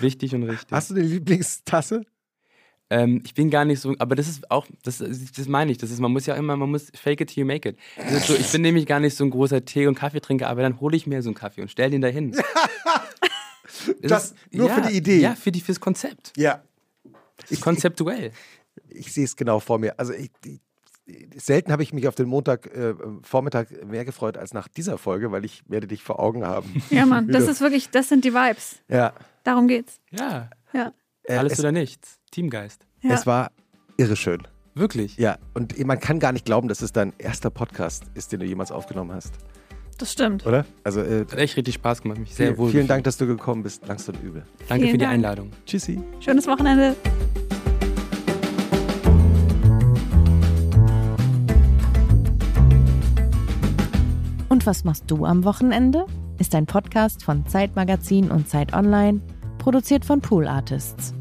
Wichtig 0.00 0.34
und 0.34 0.44
richtig. 0.44 0.70
Hast 0.70 0.90
du 0.90 0.94
eine 0.94 1.02
Lieblingstasse? 1.02 2.02
Ähm, 2.90 3.22
ich 3.24 3.34
bin 3.34 3.50
gar 3.50 3.64
nicht 3.64 3.80
so, 3.80 3.94
aber 3.98 4.16
das 4.16 4.28
ist 4.28 4.50
auch, 4.50 4.66
das, 4.82 4.98
das 4.98 5.48
meine 5.48 5.70
ich, 5.70 5.78
das 5.78 5.90
ist, 5.90 6.00
man 6.00 6.12
muss 6.12 6.26
ja 6.26 6.34
immer, 6.34 6.56
man 6.56 6.70
muss 6.70 6.90
fake 6.92 7.20
it 7.20 7.28
till 7.28 7.42
you 7.42 7.46
make 7.46 7.68
it. 7.68 7.78
Das 7.96 8.12
ist 8.12 8.26
so, 8.26 8.34
ich 8.34 8.50
bin 8.50 8.62
nämlich 8.62 8.86
gar 8.86 8.98
nicht 8.98 9.16
so 9.16 9.24
ein 9.24 9.30
großer 9.30 9.64
Tee- 9.64 9.86
und 9.86 9.94
Kaffeetrinker, 9.94 10.48
aber 10.48 10.62
dann 10.62 10.80
hole 10.80 10.96
ich 10.96 11.06
mir 11.06 11.22
so 11.22 11.28
einen 11.28 11.36
Kaffee 11.36 11.62
und 11.62 11.70
stell 11.70 11.90
den 11.90 12.00
dahin. 12.00 12.36
Das 14.02 14.34
nur 14.50 14.68
ja, 14.68 14.74
für 14.74 14.88
die 14.88 14.96
Idee. 14.96 15.20
Ja, 15.20 15.34
für 15.34 15.50
die, 15.50 15.60
fürs 15.60 15.80
Konzept. 15.80 16.32
Ja. 16.36 16.62
Das 17.38 17.50
ist 17.50 17.62
konzeptuell. 17.62 18.32
Ich 18.88 19.12
sehe 19.12 19.24
es 19.24 19.36
genau 19.36 19.58
vor 19.58 19.78
mir. 19.78 19.98
Also 19.98 20.12
ich, 20.12 20.30
die, 20.44 20.60
selten 21.36 21.72
habe 21.72 21.82
ich 21.82 21.92
mich 21.92 22.06
auf 22.08 22.14
den 22.14 22.28
Montag 22.28 22.66
äh, 22.66 22.94
Vormittag 23.22 23.84
mehr 23.84 24.04
gefreut 24.04 24.36
als 24.36 24.52
nach 24.52 24.68
dieser 24.68 24.98
Folge, 24.98 25.32
weil 25.32 25.44
ich 25.44 25.62
werde 25.66 25.86
dich 25.86 26.02
vor 26.02 26.20
Augen 26.20 26.44
haben. 26.44 26.82
Ja, 26.90 27.06
Mann, 27.06 27.28
das 27.28 27.48
ist 27.48 27.60
wirklich, 27.60 27.90
das 27.90 28.08
sind 28.08 28.24
die 28.24 28.34
Vibes. 28.34 28.76
Ja. 28.88 29.12
Darum 29.44 29.68
geht's. 29.68 30.00
Ja. 30.10 30.50
Ja. 30.72 30.92
Äh, 31.30 31.36
Alles 31.38 31.54
es, 31.54 31.60
oder 31.60 31.72
nichts. 31.72 32.18
Teamgeist. 32.32 32.86
Ja. 33.02 33.14
es 33.14 33.26
war 33.26 33.50
irre 33.96 34.16
schön. 34.16 34.42
Wirklich. 34.74 35.16
Ja, 35.16 35.38
und 35.54 35.78
man 35.84 35.98
kann 36.00 36.18
gar 36.20 36.32
nicht 36.32 36.44
glauben, 36.44 36.68
dass 36.68 36.80
es 36.82 36.92
dein 36.92 37.12
erster 37.18 37.50
Podcast 37.50 38.04
ist, 38.14 38.32
den 38.32 38.40
du 38.40 38.46
jemals 38.46 38.70
aufgenommen 38.72 39.12
hast, 39.12 39.32
Das 39.98 40.12
stimmt. 40.12 40.46
oder? 40.46 40.64
Also 40.84 41.00
äh, 41.02 41.20
Hat 41.20 41.34
echt 41.34 41.56
richtig 41.56 41.74
Spaß 41.74 42.02
gemacht, 42.02 42.18
mich 42.18 42.34
sehr 42.34 42.48
vielen, 42.48 42.58
wohl. 42.58 42.70
vielen 42.70 42.86
Dank, 42.86 43.04
dass 43.04 43.16
du 43.16 43.26
gekommen 43.26 43.62
bist. 43.62 43.86
Langsam 43.86 44.14
übel. 44.22 44.44
Danke 44.68 44.84
Vielen 44.84 44.90
für 44.92 44.98
die 44.98 45.04
Dank. 45.04 45.14
Einladung. 45.14 45.50
Tschüssi. 45.66 46.00
Schönes 46.20 46.46
Wochenende. 46.46 46.96
Und 54.48 54.66
was 54.66 54.84
machst 54.84 55.04
du 55.06 55.24
am 55.24 55.44
Wochenende? 55.44 56.06
Ist 56.38 56.54
ein 56.54 56.66
Podcast 56.66 57.22
von 57.22 57.46
Zeitmagazin 57.46 58.30
und 58.30 58.48
Zeit 58.48 58.72
Online, 58.72 59.20
produziert 59.60 60.04
von 60.04 60.20
Pool 60.20 60.48
Artists. 60.48 61.14